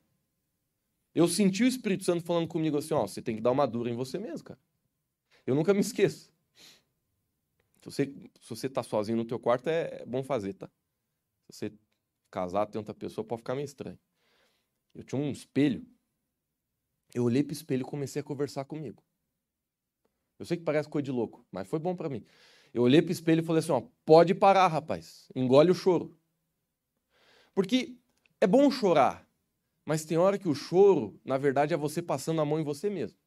eu 1.14 1.26
senti 1.26 1.64
o 1.64 1.67
Espírito 1.67 2.05
Santo 2.05 2.25
falando 2.25 2.49
comigo 2.49 2.78
assim: 2.78 2.95
ó, 2.95 3.07
você 3.07 3.21
tem 3.21 3.37
que 3.37 3.43
dar 3.43 3.50
uma 3.50 3.67
dura 3.67 3.90
em 3.90 3.95
você 3.95 4.19
mesmo, 4.19 4.45
cara. 4.45 4.61
Eu 5.47 5.55
nunca 5.55 5.73
me 5.73 5.81
esqueço. 5.81 6.33
Se 7.81 7.85
você, 7.85 8.05
se 8.40 8.50
você 8.50 8.69
tá 8.69 8.83
sozinho 8.83 9.17
no 9.17 9.25
teu 9.25 9.38
quarto, 9.38 9.69
é, 9.69 10.02
é 10.02 10.07
bom 10.07 10.23
fazer, 10.23 10.55
tá? 10.55 10.69
Se 11.50 11.59
você 11.59 11.73
casar, 12.31 12.67
tem 12.67 12.78
outra 12.78 12.95
pessoa, 12.95 13.25
pode 13.25 13.40
ficar 13.40 13.55
meio 13.55 13.64
estranho. 13.64 13.99
Eu 14.95 15.02
tinha 15.02 15.21
um 15.21 15.31
espelho. 15.31 15.87
Eu 17.14 17.25
olhei 17.25 17.43
pro 17.43 17.52
espelho 17.52 17.83
e 17.83 17.85
comecei 17.85 18.21
a 18.21 18.25
conversar 18.25 18.64
comigo. 18.64 19.02
Eu 20.38 20.45
sei 20.45 20.57
que 20.57 20.64
parece 20.64 20.88
coisa 20.88 21.05
de 21.05 21.11
louco, 21.11 21.47
mas 21.50 21.67
foi 21.67 21.78
bom 21.78 21.97
para 21.97 22.09
mim. 22.09 22.25
Eu 22.73 22.83
olhei 22.83 23.00
pro 23.00 23.12
espelho 23.12 23.40
e 23.40 23.45
falei 23.45 23.61
assim, 23.61 23.73
ó, 23.73 23.83
pode 24.05 24.35
parar, 24.35 24.69
rapaz. 24.69 25.31
Engole 25.35 25.71
o 25.71 25.75
choro. 25.75 26.18
Porque 27.55 27.97
é 28.40 28.47
bom 28.47 28.71
chorar, 28.71 29.26
mas 29.85 30.05
tem 30.05 30.19
hora 30.19 30.38
que 30.38 30.49
o 30.49 30.55
choro, 30.55 31.19
na 31.25 31.38
verdade, 31.38 31.75
é 31.75 31.76
você 31.76 32.02
passando 32.02 32.40
a 32.40 32.45
mão 32.45 32.61
em 32.61 32.64
você 32.64 32.90
mesmo. 32.90 33.19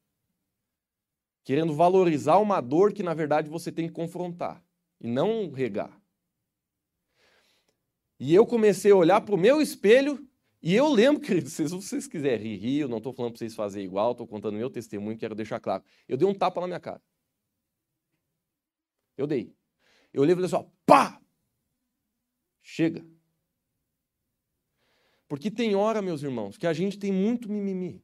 Querendo 1.43 1.73
valorizar 1.73 2.37
uma 2.37 2.61
dor 2.61 2.93
que, 2.93 3.01
na 3.01 3.13
verdade, 3.13 3.49
você 3.49 3.71
tem 3.71 3.87
que 3.87 3.93
confrontar 3.93 4.63
e 4.99 5.07
não 5.07 5.51
regar. 5.51 5.99
E 8.19 8.35
eu 8.35 8.45
comecei 8.45 8.91
a 8.91 8.95
olhar 8.95 9.21
para 9.21 9.33
o 9.33 9.37
meu 9.37 9.59
espelho 9.59 10.23
e 10.61 10.75
eu 10.75 10.87
lembro, 10.87 11.19
queridos, 11.25 11.53
se 11.53 11.63
vocês 11.63 12.07
quiserem 12.07 12.55
rir, 12.55 12.57
rir, 12.57 12.79
eu 12.81 12.87
não 12.87 12.99
estou 12.99 13.11
falando 13.11 13.31
para 13.31 13.39
vocês 13.39 13.55
fazerem 13.55 13.87
igual, 13.87 14.11
estou 14.11 14.27
contando 14.27 14.57
meu 14.57 14.69
testemunho, 14.69 15.17
quero 15.17 15.33
deixar 15.33 15.59
claro. 15.59 15.83
Eu 16.07 16.17
dei 16.17 16.27
um 16.27 16.33
tapa 16.33 16.61
na 16.61 16.67
minha 16.67 16.79
cara. 16.79 17.01
Eu 19.17 19.25
dei. 19.25 19.51
Eu 20.13 20.23
levo 20.23 20.39
ele 20.39 20.45
assim, 20.45 20.55
ó, 20.55 20.65
pá! 20.85 21.19
Chega. 22.61 23.03
Porque 25.31 25.49
tem 25.49 25.75
hora, 25.75 26.01
meus 26.01 26.23
irmãos, 26.23 26.57
que 26.57 26.67
a 26.67 26.73
gente 26.73 26.99
tem 26.99 27.09
muito 27.09 27.49
mimimi. 27.49 28.03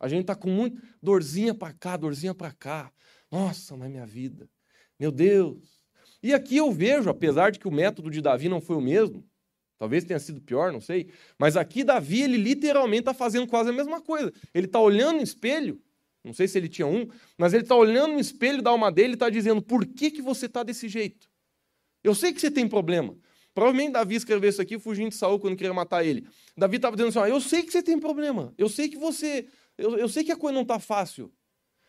A 0.00 0.08
gente 0.08 0.22
está 0.22 0.34
com 0.34 0.50
muito 0.50 0.82
dorzinha 1.00 1.54
para 1.54 1.72
cá, 1.72 1.96
dorzinha 1.96 2.34
para 2.34 2.50
cá. 2.50 2.92
Nossa, 3.30 3.76
mas 3.76 3.88
minha 3.88 4.04
vida. 4.04 4.50
Meu 4.98 5.12
Deus. 5.12 5.80
E 6.20 6.34
aqui 6.34 6.56
eu 6.56 6.72
vejo, 6.72 7.08
apesar 7.08 7.52
de 7.52 7.60
que 7.60 7.68
o 7.68 7.70
método 7.70 8.10
de 8.10 8.20
Davi 8.20 8.48
não 8.48 8.60
foi 8.60 8.74
o 8.74 8.80
mesmo, 8.80 9.24
talvez 9.78 10.02
tenha 10.02 10.18
sido 10.18 10.40
pior, 10.40 10.72
não 10.72 10.80
sei, 10.80 11.08
mas 11.38 11.56
aqui 11.56 11.84
Davi, 11.84 12.22
ele 12.22 12.36
literalmente 12.36 13.02
está 13.02 13.14
fazendo 13.14 13.46
quase 13.46 13.70
a 13.70 13.72
mesma 13.72 14.00
coisa. 14.00 14.32
Ele 14.52 14.66
está 14.66 14.80
olhando 14.80 15.18
no 15.18 15.22
espelho, 15.22 15.80
não 16.24 16.32
sei 16.32 16.48
se 16.48 16.58
ele 16.58 16.68
tinha 16.68 16.88
um, 16.88 17.06
mas 17.38 17.54
ele 17.54 17.62
está 17.62 17.76
olhando 17.76 18.14
no 18.14 18.18
espelho 18.18 18.60
da 18.60 18.70
alma 18.70 18.90
dele 18.90 19.10
e 19.10 19.14
está 19.14 19.30
dizendo: 19.30 19.62
por 19.62 19.86
que, 19.86 20.10
que 20.10 20.20
você 20.20 20.46
está 20.46 20.64
desse 20.64 20.88
jeito? 20.88 21.30
Eu 22.02 22.12
sei 22.12 22.32
que 22.32 22.40
você 22.40 22.50
tem 22.50 22.68
problema. 22.68 23.16
Provavelmente 23.56 23.92
Davi 23.92 24.16
escreveu 24.16 24.50
isso 24.50 24.60
aqui 24.60 24.78
fugindo 24.78 25.08
de 25.08 25.14
Saul 25.14 25.40
quando 25.40 25.56
queria 25.56 25.72
matar 25.72 26.04
ele. 26.04 26.28
Davi 26.54 26.76
estava 26.76 26.94
dizendo 26.94 27.18
assim: 27.18 27.32
eu 27.32 27.40
sei 27.40 27.62
que 27.62 27.72
você 27.72 27.82
tem 27.82 27.98
problema. 27.98 28.52
Eu 28.58 28.68
sei 28.68 28.86
que 28.86 28.98
você. 28.98 29.46
Eu, 29.78 29.96
eu 29.96 30.10
sei 30.10 30.22
que 30.22 30.30
a 30.30 30.36
coisa 30.36 30.52
não 30.52 30.60
está 30.60 30.78
fácil. 30.78 31.32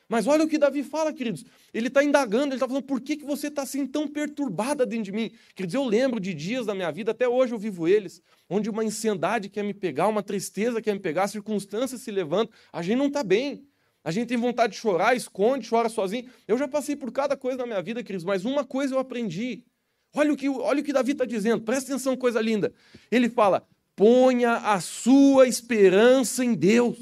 Mas 0.08 0.28
olha 0.28 0.46
o 0.46 0.48
que 0.48 0.58
Davi 0.58 0.82
fala, 0.82 1.12
queridos. 1.12 1.44
Ele 1.74 1.90
está 1.90 2.02
indagando, 2.02 2.46
ele 2.46 2.54
está 2.54 2.70
falando, 2.70 2.86
por 2.86 3.02
que, 3.02 3.18
que 3.18 3.26
você 3.26 3.48
está 3.48 3.64
assim 3.64 3.86
tão 3.86 4.08
perturbada 4.08 4.86
dentro 4.86 5.04
de 5.04 5.12
mim? 5.12 5.30
Queridos, 5.54 5.74
eu 5.74 5.84
lembro 5.84 6.22
de 6.22 6.34
dias 6.34 6.66
da 6.66 6.74
minha 6.74 6.90
vida, 6.90 7.12
até 7.12 7.28
hoje 7.28 7.54
eu 7.54 7.60
vivo 7.60 7.86
eles, 7.86 8.22
onde 8.50 8.70
uma 8.70 8.82
ansiedade 8.82 9.50
quer 9.50 9.64
me 9.66 9.74
pegar, 9.74 10.08
uma 10.08 10.24
tristeza 10.24 10.82
quer 10.82 10.94
me 10.94 11.02
pegar, 11.02 11.28
circunstâncias 11.28 12.00
se 12.00 12.12
levantam, 12.12 12.56
a 12.72 12.82
gente 12.82 12.98
não 12.98 13.08
está 13.08 13.26
bem. 13.26 13.68
A 14.06 14.12
gente 14.12 14.30
tem 14.30 14.38
vontade 14.38 14.72
de 14.72 14.80
chorar, 14.80 15.18
esconde, 15.18 15.70
chora 15.70 15.90
sozinho. 15.90 16.30
Eu 16.48 16.58
já 16.58 16.66
passei 16.66 16.96
por 16.96 17.12
cada 17.12 17.36
coisa 17.36 17.58
na 17.58 17.66
minha 17.66 17.82
vida, 17.82 18.02
queridos, 18.02 18.24
mas 18.24 18.46
uma 18.46 18.64
coisa 18.64 18.96
eu 18.96 19.00
aprendi. 19.00 19.66
Olha 20.14 20.34
o 20.34 20.38
que, 20.38 20.50
olha 20.50 20.82
o 20.82 20.84
que 20.84 20.94
Davi 20.94 21.12
está 21.12 21.26
dizendo, 21.26 21.62
presta 21.62 21.92
atenção, 21.92 22.16
coisa 22.18 22.42
linda. 22.42 22.74
Ele 23.12 23.30
fala: 23.30 23.68
ponha 23.96 24.54
a 24.58 24.80
sua 24.80 25.48
esperança 25.48 26.44
em 26.44 26.54
Deus, 26.54 26.98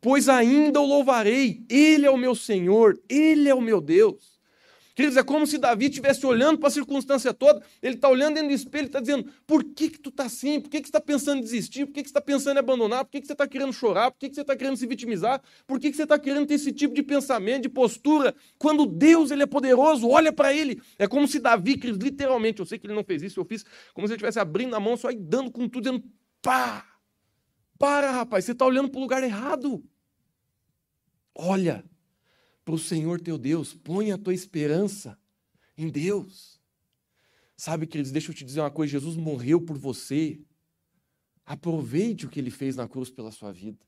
pois 0.00 0.28
ainda 0.28 0.80
o 0.80 0.86
louvarei, 0.86 1.64
Ele 1.68 2.06
é 2.06 2.10
o 2.10 2.16
meu 2.16 2.34
Senhor, 2.34 3.00
Ele 3.08 3.48
é 3.48 3.54
o 3.54 3.60
meu 3.60 3.80
Deus. 3.80 4.33
Queridos, 4.94 5.16
é 5.16 5.24
como 5.24 5.44
se 5.44 5.58
Davi 5.58 5.86
estivesse 5.86 6.24
olhando 6.24 6.58
para 6.58 6.68
a 6.68 6.70
circunstância 6.70 7.34
toda, 7.34 7.60
ele 7.82 7.96
está 7.96 8.08
olhando 8.08 8.34
dentro 8.34 8.50
do 8.50 8.54
espelho 8.54 8.84
e 8.84 8.86
está 8.86 9.00
dizendo: 9.00 9.28
por 9.44 9.64
que, 9.64 9.90
que 9.90 9.98
tu 9.98 10.10
está 10.10 10.24
assim? 10.24 10.60
Por 10.60 10.70
que, 10.70 10.80
que 10.80 10.86
você 10.86 10.90
está 10.90 11.00
pensando 11.00 11.38
em 11.38 11.40
desistir? 11.40 11.84
Por 11.84 11.94
que, 11.94 12.02
que 12.02 12.08
você 12.08 12.10
está 12.10 12.20
pensando 12.20 12.56
em 12.56 12.60
abandonar? 12.60 13.04
Por 13.04 13.10
que, 13.10 13.20
que 13.20 13.26
você 13.26 13.32
está 13.32 13.48
querendo 13.48 13.72
chorar? 13.72 14.12
Por 14.12 14.20
que, 14.20 14.28
que 14.28 14.36
você 14.36 14.42
está 14.42 14.54
querendo 14.54 14.76
se 14.76 14.86
vitimizar? 14.86 15.42
Por 15.66 15.80
que, 15.80 15.90
que 15.90 15.96
você 15.96 16.04
está 16.04 16.16
querendo 16.16 16.46
ter 16.46 16.54
esse 16.54 16.70
tipo 16.70 16.94
de 16.94 17.02
pensamento, 17.02 17.62
de 17.62 17.68
postura? 17.68 18.34
Quando 18.56 18.86
Deus 18.86 19.32
ele 19.32 19.42
é 19.42 19.46
poderoso, 19.46 20.08
olha 20.08 20.32
para 20.32 20.54
ele. 20.54 20.80
É 20.96 21.08
como 21.08 21.26
se 21.26 21.40
Davi, 21.40 21.76
queridos, 21.76 22.00
literalmente, 22.00 22.60
eu 22.60 22.66
sei 22.66 22.78
que 22.78 22.86
ele 22.86 22.94
não 22.94 23.02
fez 23.02 23.22
isso, 23.22 23.40
eu 23.40 23.44
fiz 23.44 23.64
como 23.92 24.06
se 24.06 24.12
ele 24.12 24.18
estivesse 24.18 24.38
abrindo 24.38 24.76
a 24.76 24.80
mão 24.80 24.96
só 24.96 25.10
e 25.10 25.16
dando 25.16 25.50
com 25.50 25.68
tudo, 25.68 25.82
dizendo: 25.84 26.04
pá! 26.40 26.86
Para, 27.76 28.12
rapaz, 28.12 28.44
você 28.44 28.52
está 28.52 28.64
olhando 28.64 28.88
para 28.88 28.98
o 28.98 29.02
lugar 29.02 29.24
errado. 29.24 29.84
Olha, 31.34 31.84
para 32.64 32.74
o 32.74 32.78
Senhor 32.78 33.20
teu 33.20 33.36
Deus, 33.36 33.74
põe 33.74 34.10
a 34.10 34.18
tua 34.18 34.32
esperança 34.32 35.18
em 35.76 35.88
Deus. 35.88 36.58
Sabe, 37.56 37.86
queridos, 37.86 38.10
deixa 38.10 38.30
eu 38.30 38.34
te 38.34 38.44
dizer 38.44 38.60
uma 38.60 38.70
coisa: 38.70 38.92
Jesus 38.92 39.16
morreu 39.16 39.60
por 39.60 39.76
você. 39.76 40.40
Aproveite 41.46 42.24
o 42.24 42.30
que 42.30 42.40
ele 42.40 42.50
fez 42.50 42.74
na 42.74 42.88
cruz 42.88 43.10
pela 43.10 43.30
sua 43.30 43.52
vida. 43.52 43.78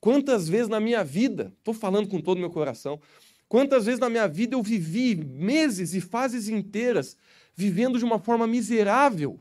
Quantas 0.00 0.48
vezes 0.48 0.68
na 0.68 0.80
minha 0.80 1.04
vida, 1.04 1.52
estou 1.58 1.74
falando 1.74 2.08
com 2.08 2.20
todo 2.20 2.38
o 2.38 2.40
meu 2.40 2.50
coração, 2.50 2.98
quantas 3.46 3.84
vezes 3.84 4.00
na 4.00 4.08
minha 4.08 4.26
vida 4.26 4.54
eu 4.54 4.62
vivi 4.62 5.14
meses 5.14 5.92
e 5.92 6.00
fases 6.00 6.48
inteiras 6.48 7.16
vivendo 7.54 7.98
de 7.98 8.04
uma 8.04 8.18
forma 8.18 8.46
miserável, 8.46 9.38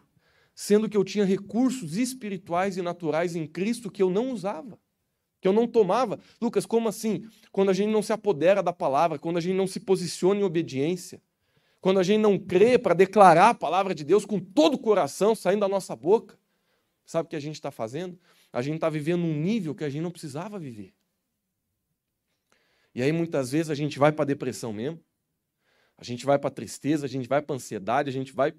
sendo 0.53 0.89
que 0.89 0.97
eu 0.97 1.05
tinha 1.05 1.23
recursos 1.23 1.95
espirituais 1.95 2.75
e 2.75 2.81
naturais 2.81 3.35
em 3.35 3.47
Cristo 3.47 3.89
que 3.89 4.03
eu 4.03 4.09
não 4.09 4.31
usava 4.31 4.77
que 5.39 5.47
eu 5.47 5.53
não 5.53 5.67
tomava. 5.67 6.19
Lucas, 6.41 6.65
como 6.65 6.89
assim? 6.89 7.27
Quando 7.51 7.69
a 7.69 7.73
gente 7.73 7.91
não 7.91 8.01
se 8.01 8.11
apodera 8.11 8.63
da 8.63 8.73
palavra, 8.73 9.19
quando 9.19 9.37
a 9.37 9.41
gente 9.41 9.55
não 9.55 9.67
se 9.67 9.79
posiciona 9.79 10.39
em 10.39 10.43
obediência, 10.43 11.21
quando 11.79 11.99
a 11.99 12.03
gente 12.03 12.19
não 12.19 12.37
crê 12.37 12.77
para 12.77 12.93
declarar 12.93 13.49
a 13.49 13.53
palavra 13.53 13.93
de 13.93 14.03
Deus 14.03 14.25
com 14.25 14.39
todo 14.39 14.75
o 14.75 14.79
coração 14.79 15.35
saindo 15.35 15.61
da 15.61 15.67
nossa 15.67 15.95
boca, 15.95 16.37
sabe 17.05 17.27
o 17.27 17.29
que 17.29 17.35
a 17.35 17.39
gente 17.39 17.55
está 17.55 17.71
fazendo? 17.71 18.19
A 18.51 18.61
gente 18.61 18.75
está 18.75 18.89
vivendo 18.89 19.23
um 19.23 19.33
nível 19.33 19.75
que 19.75 19.83
a 19.83 19.89
gente 19.89 20.01
não 20.01 20.11
precisava 20.11 20.57
viver. 20.57 20.93
E 22.95 23.01
aí 23.01 23.11
muitas 23.11 23.51
vezes 23.51 23.69
a 23.69 23.75
gente 23.75 23.99
vai 23.99 24.11
para 24.11 24.23
a 24.23 24.25
depressão 24.25 24.73
mesmo, 24.73 24.99
a 25.97 26.03
gente 26.03 26.25
vai 26.25 26.37
para 26.39 26.47
a 26.47 26.51
tristeza, 26.51 27.05
a 27.05 27.09
gente 27.09 27.27
vai 27.27 27.41
para 27.41 27.55
a 27.55 27.57
ansiedade, 27.57 28.09
a 28.09 28.13
gente 28.13 28.33
vai. 28.33 28.53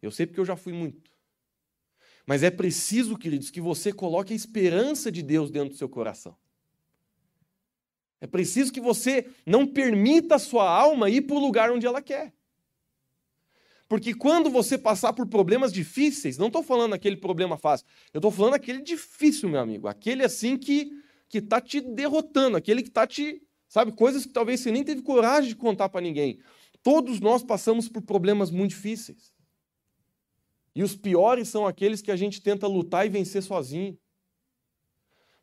Eu 0.00 0.10
sei 0.10 0.26
porque 0.26 0.40
eu 0.40 0.44
já 0.44 0.56
fui 0.56 0.72
muito. 0.72 1.10
Mas 2.26 2.42
é 2.42 2.50
preciso, 2.50 3.18
queridos, 3.18 3.50
que 3.50 3.60
você 3.60 3.92
coloque 3.92 4.32
a 4.32 4.36
esperança 4.36 5.12
de 5.12 5.22
Deus 5.22 5.50
dentro 5.50 5.70
do 5.70 5.76
seu 5.76 5.88
coração. 5.88 6.36
É 8.20 8.26
preciso 8.26 8.72
que 8.72 8.80
você 8.80 9.28
não 9.44 9.66
permita 9.66 10.36
a 10.36 10.38
sua 10.38 10.68
alma 10.68 11.10
ir 11.10 11.22
para 11.22 11.36
o 11.36 11.40
lugar 11.40 11.70
onde 11.70 11.86
ela 11.86 12.00
quer. 12.00 12.32
Porque 13.86 14.14
quando 14.14 14.48
você 14.48 14.78
passar 14.78 15.12
por 15.12 15.26
problemas 15.26 15.72
difíceis, 15.72 16.38
não 16.38 16.46
estou 16.46 16.62
falando 16.62 16.94
aquele 16.94 17.16
problema 17.16 17.58
fácil, 17.58 17.86
eu 18.14 18.18
estou 18.18 18.30
falando 18.30 18.54
aquele 18.54 18.80
difícil, 18.80 19.48
meu 19.48 19.60
amigo. 19.60 19.86
Aquele 19.86 20.24
assim 20.24 20.56
que 20.56 21.04
que 21.34 21.38
está 21.38 21.60
te 21.60 21.80
derrotando, 21.80 22.56
aquele 22.56 22.80
que 22.80 22.90
está 22.90 23.08
te. 23.08 23.42
Sabe, 23.68 23.90
coisas 23.90 24.24
que 24.24 24.32
talvez 24.32 24.60
você 24.60 24.70
nem 24.70 24.84
teve 24.84 25.02
coragem 25.02 25.48
de 25.48 25.56
contar 25.56 25.88
para 25.88 26.00
ninguém. 26.00 26.38
Todos 26.80 27.18
nós 27.18 27.42
passamos 27.42 27.88
por 27.88 28.02
problemas 28.02 28.52
muito 28.52 28.70
difíceis. 28.70 29.33
E 30.74 30.82
os 30.82 30.96
piores 30.96 31.48
são 31.48 31.66
aqueles 31.66 32.02
que 32.02 32.10
a 32.10 32.16
gente 32.16 32.42
tenta 32.42 32.66
lutar 32.66 33.06
e 33.06 33.08
vencer 33.08 33.42
sozinho. 33.42 33.96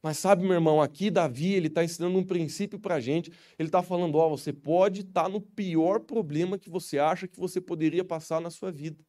Mas 0.03 0.17
sabe, 0.17 0.43
meu 0.43 0.53
irmão, 0.53 0.81
aqui 0.81 1.11
Davi 1.11 1.53
ele 1.53 1.67
está 1.67 1.83
ensinando 1.83 2.17
um 2.17 2.23
princípio 2.23 2.79
para 2.79 2.95
a 2.95 2.99
gente. 2.99 3.31
Ele 3.57 3.69
está 3.69 3.83
falando: 3.83 4.15
ó, 4.15 4.27
você 4.27 4.51
pode 4.51 5.01
estar 5.01 5.23
tá 5.23 5.29
no 5.29 5.39
pior 5.39 5.99
problema 5.99 6.57
que 6.57 6.69
você 6.69 6.97
acha 6.97 7.27
que 7.27 7.39
você 7.39 7.61
poderia 7.61 8.03
passar 8.03 8.41
na 8.41 8.49
sua 8.49 8.71
vida. 8.71 9.05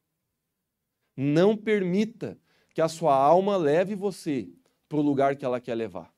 Não 1.17 1.57
permita 1.57 2.39
que 2.73 2.81
a 2.81 2.87
sua 2.87 3.15
alma 3.15 3.57
leve 3.57 3.95
você 3.95 4.49
para 4.87 4.97
o 4.97 5.01
lugar 5.01 5.35
que 5.35 5.43
ela 5.43 5.59
quer 5.59 5.75
levar. 5.75 6.13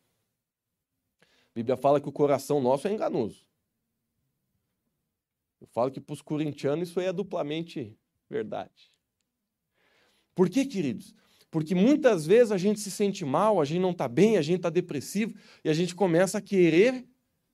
A 1.21 1.53
Bíblia 1.55 1.77
fala 1.77 2.01
que 2.01 2.09
o 2.09 2.11
coração 2.11 2.61
nosso 2.61 2.87
é 2.87 2.91
enganoso. 2.91 3.45
Eu 5.59 5.67
falo 5.67 5.89
que 5.89 6.01
para 6.01 6.13
os 6.13 6.21
corintianos 6.21 6.89
isso 6.89 6.99
aí 6.99 7.05
é 7.07 7.13
duplamente 7.13 7.97
verdade. 8.29 8.94
Por 10.35 10.49
que, 10.49 10.65
queridos? 10.65 11.15
Porque 11.49 11.73
muitas 11.73 12.25
vezes 12.25 12.51
a 12.51 12.57
gente 12.57 12.81
se 12.81 12.91
sente 12.91 13.23
mal, 13.23 13.61
a 13.61 13.65
gente 13.65 13.79
não 13.79 13.91
está 13.91 14.09
bem, 14.09 14.37
a 14.37 14.41
gente 14.41 14.57
está 14.57 14.69
depressivo 14.69 15.33
e 15.63 15.69
a 15.69 15.73
gente 15.73 15.95
começa 15.95 16.37
a 16.37 16.41
querer 16.41 17.07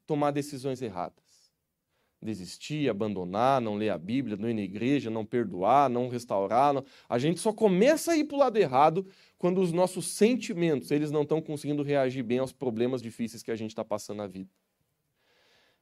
tomar 0.07 0.31
decisões 0.31 0.81
erradas. 0.81 1.21
Desistir, 2.19 2.89
abandonar, 2.89 3.61
não 3.61 3.75
ler 3.75 3.89
a 3.89 3.97
Bíblia, 3.97 4.37
não 4.37 4.49
ir 4.49 4.55
na 4.55 4.61
igreja, 4.61 5.09
não 5.09 5.23
perdoar, 5.23 5.89
não 5.89 6.09
restaurar. 6.09 6.73
Não... 6.73 6.83
A 7.07 7.19
gente 7.19 7.39
só 7.39 7.53
começa 7.53 8.11
a 8.11 8.17
ir 8.17 8.25
para 8.25 8.35
o 8.35 8.39
lado 8.39 8.57
errado 8.57 9.05
quando 9.37 9.61
os 9.61 9.71
nossos 9.71 10.07
sentimentos 10.07 10.89
eles 10.89 11.11
não 11.11 11.21
estão 11.21 11.41
conseguindo 11.41 11.83
reagir 11.83 12.23
bem 12.23 12.39
aos 12.39 12.51
problemas 12.51 13.01
difíceis 13.01 13.43
que 13.43 13.51
a 13.51 13.55
gente 13.55 13.71
está 13.71 13.85
passando 13.85 14.17
na 14.17 14.27
vida. 14.27 14.49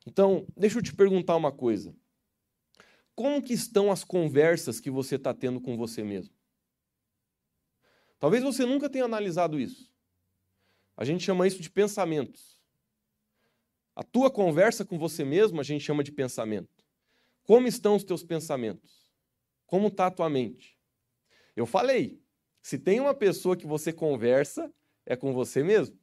Então, 0.05 0.45
deixa 0.57 0.79
eu 0.79 0.83
te 0.83 0.93
perguntar 0.93 1.35
uma 1.35 1.51
coisa. 1.51 1.95
Como 3.15 3.41
que 3.41 3.53
estão 3.53 3.91
as 3.91 4.03
conversas 4.03 4.79
que 4.79 4.89
você 4.89 5.15
está 5.15 5.33
tendo 5.33 5.59
com 5.59 5.75
você 5.75 6.03
mesmo? 6.03 6.38
Talvez 8.19 8.43
você 8.43 8.65
nunca 8.65 8.89
tenha 8.89 9.05
analisado 9.05 9.59
isso. 9.59 9.89
A 10.95 11.05
gente 11.05 11.23
chama 11.23 11.47
isso 11.47 11.61
de 11.61 11.69
pensamentos. 11.69 12.59
A 13.95 14.03
tua 14.03 14.29
conversa 14.29 14.85
com 14.85 14.97
você 14.97 15.23
mesmo 15.23 15.59
a 15.59 15.63
gente 15.63 15.83
chama 15.83 16.03
de 16.03 16.11
pensamento. 16.11 16.85
Como 17.43 17.67
estão 17.67 17.95
os 17.95 18.03
teus 18.03 18.23
pensamentos? 18.23 19.09
Como 19.65 19.87
está 19.87 20.07
a 20.07 20.11
tua 20.11 20.29
mente? 20.29 20.77
Eu 21.55 21.65
falei, 21.65 22.21
se 22.61 22.77
tem 22.77 22.99
uma 22.99 23.13
pessoa 23.13 23.55
que 23.55 23.65
você 23.65 23.91
conversa, 23.91 24.71
é 25.05 25.15
com 25.15 25.33
você 25.33 25.63
mesmo. 25.63 25.97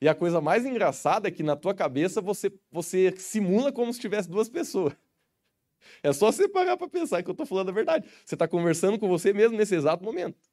E 0.00 0.08
a 0.08 0.14
coisa 0.14 0.40
mais 0.40 0.64
engraçada 0.64 1.28
é 1.28 1.30
que 1.30 1.42
na 1.42 1.56
tua 1.56 1.74
cabeça 1.74 2.20
você, 2.20 2.52
você 2.70 3.14
simula 3.16 3.72
como 3.72 3.92
se 3.92 3.98
tivesse 3.98 4.28
duas 4.28 4.48
pessoas. 4.48 4.94
É 6.02 6.12
só 6.12 6.30
você 6.30 6.48
parar 6.48 6.76
para 6.76 6.88
pensar 6.88 7.22
que 7.22 7.28
eu 7.28 7.32
estou 7.32 7.46
falando 7.46 7.70
a 7.70 7.72
verdade. 7.72 8.08
Você 8.24 8.34
está 8.34 8.46
conversando 8.46 8.98
com 8.98 9.08
você 9.08 9.32
mesmo 9.32 9.56
nesse 9.56 9.74
exato 9.74 10.04
momento. 10.04 10.47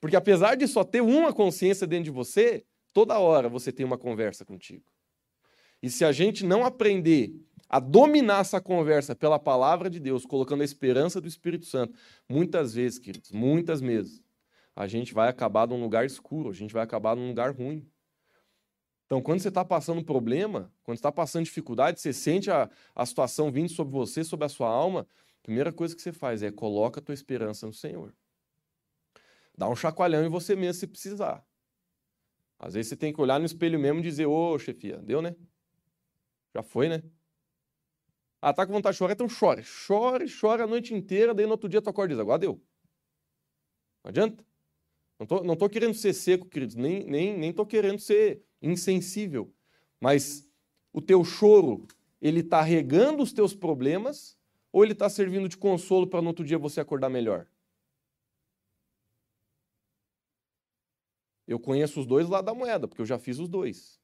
Porque 0.00 0.16
apesar 0.16 0.56
de 0.56 0.66
só 0.66 0.82
ter 0.82 1.02
uma 1.02 1.32
consciência 1.32 1.86
dentro 1.86 2.04
de 2.04 2.10
você, 2.10 2.64
toda 2.92 3.18
hora 3.18 3.48
você 3.48 3.70
tem 3.70 3.84
uma 3.84 3.98
conversa 3.98 4.44
contigo. 4.44 4.84
E 5.82 5.90
se 5.90 6.04
a 6.04 6.12
gente 6.12 6.44
não 6.44 6.64
aprender 6.64 7.34
a 7.68 7.78
dominar 7.78 8.40
essa 8.40 8.60
conversa 8.60 9.14
pela 9.14 9.38
palavra 9.38 9.88
de 9.88 10.00
Deus, 10.00 10.26
colocando 10.26 10.62
a 10.62 10.64
esperança 10.64 11.20
do 11.20 11.28
Espírito 11.28 11.66
Santo, 11.66 11.96
muitas 12.28 12.74
vezes, 12.74 12.98
queridos, 12.98 13.30
muitas 13.30 13.80
vezes, 13.80 14.22
a 14.74 14.86
gente 14.86 15.14
vai 15.14 15.28
acabar 15.28 15.68
num 15.68 15.80
lugar 15.80 16.04
escuro, 16.04 16.50
a 16.50 16.52
gente 16.52 16.72
vai 16.72 16.82
acabar 16.82 17.14
num 17.14 17.28
lugar 17.28 17.54
ruim. 17.54 17.86
Então, 19.06 19.20
quando 19.20 19.40
você 19.40 19.48
está 19.48 19.64
passando 19.64 20.04
problema, 20.04 20.72
quando 20.82 20.96
está 20.96 21.10
passando 21.10 21.44
dificuldade, 21.44 22.00
você 22.00 22.12
sente 22.12 22.50
a, 22.50 22.70
a 22.94 23.04
situação 23.06 23.50
vindo 23.50 23.68
sobre 23.68 23.92
você, 23.92 24.22
sobre 24.24 24.46
a 24.46 24.48
sua 24.48 24.68
alma, 24.68 25.06
a 25.40 25.42
primeira 25.42 25.72
coisa 25.72 25.94
que 25.94 26.02
você 26.02 26.12
faz 26.12 26.42
é 26.42 26.50
coloca 26.50 27.00
a 27.00 27.02
tua 27.02 27.14
esperança 27.14 27.66
no 27.66 27.72
Senhor. 27.72 28.14
Dá 29.60 29.68
um 29.68 29.76
chacoalhão 29.76 30.24
em 30.24 30.28
você 30.30 30.56
mesmo 30.56 30.80
se 30.80 30.86
precisar. 30.86 31.46
Às 32.58 32.72
vezes 32.72 32.88
você 32.88 32.96
tem 32.96 33.12
que 33.12 33.20
olhar 33.20 33.38
no 33.38 33.44
espelho 33.44 33.78
mesmo 33.78 33.98
e 33.98 34.02
dizer, 34.02 34.24
ô 34.24 34.58
chefia, 34.58 34.96
deu, 34.96 35.20
né? 35.20 35.36
Já 36.54 36.62
foi, 36.62 36.88
né? 36.88 37.02
Ah, 38.40 38.54
tá 38.54 38.66
com 38.66 38.72
vontade 38.72 38.94
de 38.94 38.98
chorar, 38.98 39.12
então 39.12 39.28
chore. 39.28 39.62
Chore, 39.62 40.26
chore 40.26 40.62
a 40.62 40.66
noite 40.66 40.94
inteira, 40.94 41.34
daí 41.34 41.44
no 41.44 41.52
outro 41.52 41.68
dia 41.68 41.82
tu 41.82 41.90
acorda 41.90 42.14
e 42.14 42.16
diz, 42.16 42.20
agora 42.22 42.38
deu. 42.38 42.58
Não 44.02 44.08
adianta. 44.08 44.42
Não 45.18 45.26
tô, 45.26 45.44
não 45.44 45.54
tô 45.54 45.68
querendo 45.68 45.92
ser 45.92 46.14
seco, 46.14 46.48
queridos, 46.48 46.74
nem, 46.74 47.04
nem, 47.04 47.36
nem 47.36 47.52
tô 47.52 47.66
querendo 47.66 47.98
ser 47.98 48.42
insensível. 48.62 49.54
Mas 50.00 50.50
o 50.90 51.02
teu 51.02 51.22
choro, 51.22 51.86
ele 52.18 52.42
tá 52.42 52.62
regando 52.62 53.22
os 53.22 53.30
teus 53.30 53.54
problemas 53.54 54.38
ou 54.72 54.82
ele 54.84 54.94
está 54.94 55.10
servindo 55.10 55.50
de 55.50 55.58
consolo 55.58 56.06
para 56.06 56.22
no 56.22 56.28
outro 56.28 56.46
dia 56.46 56.56
você 56.56 56.80
acordar 56.80 57.10
melhor? 57.10 57.46
Eu 61.50 61.58
conheço 61.58 61.98
os 61.98 62.06
dois 62.06 62.28
lados 62.28 62.46
da 62.46 62.54
moeda, 62.54 62.86
porque 62.86 63.02
eu 63.02 63.06
já 63.06 63.18
fiz 63.18 63.40
os 63.40 63.48
dois. 63.48 64.00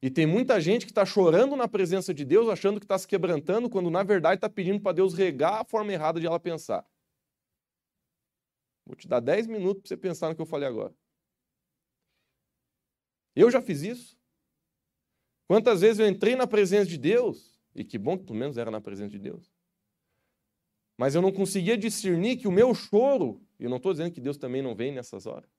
E 0.00 0.08
tem 0.08 0.24
muita 0.24 0.60
gente 0.60 0.86
que 0.86 0.92
está 0.92 1.04
chorando 1.04 1.56
na 1.56 1.66
presença 1.66 2.14
de 2.14 2.24
Deus, 2.24 2.48
achando 2.48 2.78
que 2.78 2.84
está 2.84 2.96
se 2.96 3.08
quebrantando, 3.08 3.68
quando 3.68 3.90
na 3.90 4.04
verdade 4.04 4.36
está 4.36 4.48
pedindo 4.48 4.80
para 4.80 4.92
Deus 4.92 5.12
regar 5.12 5.62
a 5.62 5.64
forma 5.64 5.92
errada 5.92 6.20
de 6.20 6.26
ela 6.28 6.38
pensar. 6.38 6.88
Vou 8.86 8.94
te 8.94 9.08
dar 9.08 9.18
10 9.18 9.48
minutos 9.48 9.82
para 9.82 9.88
você 9.88 9.96
pensar 9.96 10.28
no 10.28 10.36
que 10.36 10.40
eu 10.40 10.46
falei 10.46 10.68
agora. 10.68 10.94
Eu 13.34 13.50
já 13.50 13.60
fiz 13.60 13.82
isso. 13.82 14.16
Quantas 15.48 15.80
vezes 15.80 15.98
eu 15.98 16.06
entrei 16.06 16.36
na 16.36 16.46
presença 16.46 16.88
de 16.88 16.98
Deus, 16.98 17.60
e 17.74 17.82
que 17.82 17.98
bom 17.98 18.16
que 18.16 18.22
pelo 18.22 18.38
menos 18.38 18.56
era 18.56 18.70
na 18.70 18.80
presença 18.80 19.10
de 19.10 19.18
Deus, 19.18 19.52
mas 20.96 21.16
eu 21.16 21.20
não 21.20 21.32
conseguia 21.32 21.76
discernir 21.76 22.36
que 22.36 22.46
o 22.46 22.52
meu 22.52 22.72
choro, 22.76 23.44
e 23.58 23.64
eu 23.64 23.70
não 23.70 23.78
estou 23.78 23.92
dizendo 23.92 24.12
que 24.12 24.20
Deus 24.20 24.36
também 24.36 24.62
não 24.62 24.72
vem 24.72 24.92
nessas 24.92 25.26
horas, 25.26 25.55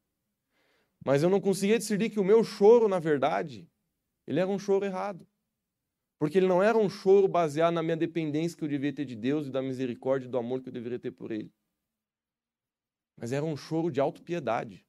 mas 1.06 1.24
eu 1.24 1.30
não 1.30 1.40
conseguia 1.40 1.78
discernir 1.78 2.10
que 2.10 2.20
o 2.20 2.24
meu 2.24 2.44
choro, 2.44 2.88
na 2.88 3.00
verdade, 3.00 3.70
ele 4.26 4.40
era 4.40 4.50
um 4.50 4.60
choro 4.60 4.86
errado. 4.86 5.28
Porque 6.20 6.38
ele 6.38 6.48
não 6.48 6.64
era 6.64 6.78
um 6.78 6.90
choro 6.90 7.28
baseado 7.28 7.74
na 7.74 7.84
minha 7.84 7.96
dependência 7.96 8.58
que 8.58 8.64
eu 8.64 8.68
devia 8.68 8.92
ter 8.92 9.06
de 9.06 9.16
Deus 9.16 9.48
e 9.48 9.52
da 9.52 9.62
misericórdia 9.62 10.28
e 10.28 10.32
do 10.32 10.38
amor 10.38 10.62
que 10.62 10.70
eu 10.70 10.74
deveria 10.74 10.98
ter 10.98 11.12
por 11.12 11.32
Ele. 11.32 11.54
Mas 13.16 13.32
era 13.32 13.46
um 13.46 13.56
choro 13.56 13.92
de 13.92 14.00
autopiedade, 14.00 14.86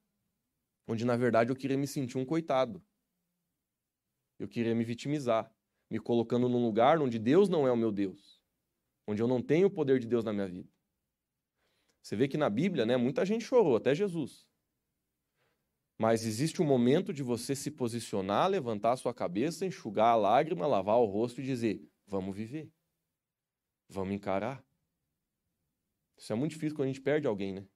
onde 0.87 1.05
na 1.05 1.15
verdade 1.15 1.51
eu 1.51 1.55
queria 1.55 1.77
me 1.77 1.85
sentir 1.85 2.17
um 2.17 2.25
coitado. 2.25 2.83
Eu 4.39 4.47
queria 4.47 4.73
me 4.73 4.83
vitimizar, 4.83 5.53
me 5.89 5.99
colocando 5.99 6.49
num 6.49 6.63
lugar 6.65 6.99
onde 6.99 7.19
Deus 7.19 7.47
não 7.47 7.67
é 7.67 7.71
o 7.71 7.77
meu 7.77 7.91
Deus 7.91 8.39
onde 9.09 9.23
eu 9.23 9.27
não 9.27 9.41
tenho 9.41 9.67
o 9.67 9.71
poder 9.71 9.99
de 9.99 10.05
Deus 10.05 10.23
na 10.23 10.31
minha 10.31 10.47
vida. 10.47 10.69
Você 11.99 12.15
vê 12.15 12.27
que 12.27 12.37
na 12.37 12.47
Bíblia, 12.47 12.85
né, 12.85 12.95
muita 12.95 13.25
gente 13.25 13.43
chorou, 13.43 13.75
até 13.75 13.95
Jesus. 13.95 14.47
Mas 16.01 16.25
existe 16.25 16.61
um 16.61 16.65
momento 16.65 17.11
de 17.11 17.21
você 17.21 17.53
se 17.53 17.69
posicionar, 17.69 18.49
levantar 18.49 18.93
a 18.93 18.97
sua 18.97 19.13
cabeça, 19.13 19.65
enxugar 19.65 20.13
a 20.13 20.15
lágrima, 20.15 20.65
lavar 20.65 20.97
o 20.97 21.05
rosto 21.05 21.41
e 21.41 21.43
dizer: 21.43 21.85
vamos 22.07 22.33
viver. 22.33 22.71
Vamos 23.89 24.15
encarar. 24.15 24.65
Isso 26.17 26.31
é 26.31 26.35
muito 26.37 26.51
difícil 26.51 26.77
quando 26.77 26.85
a 26.85 26.91
gente 26.93 27.01
perde 27.01 27.27
alguém, 27.27 27.53
né? 27.53 27.67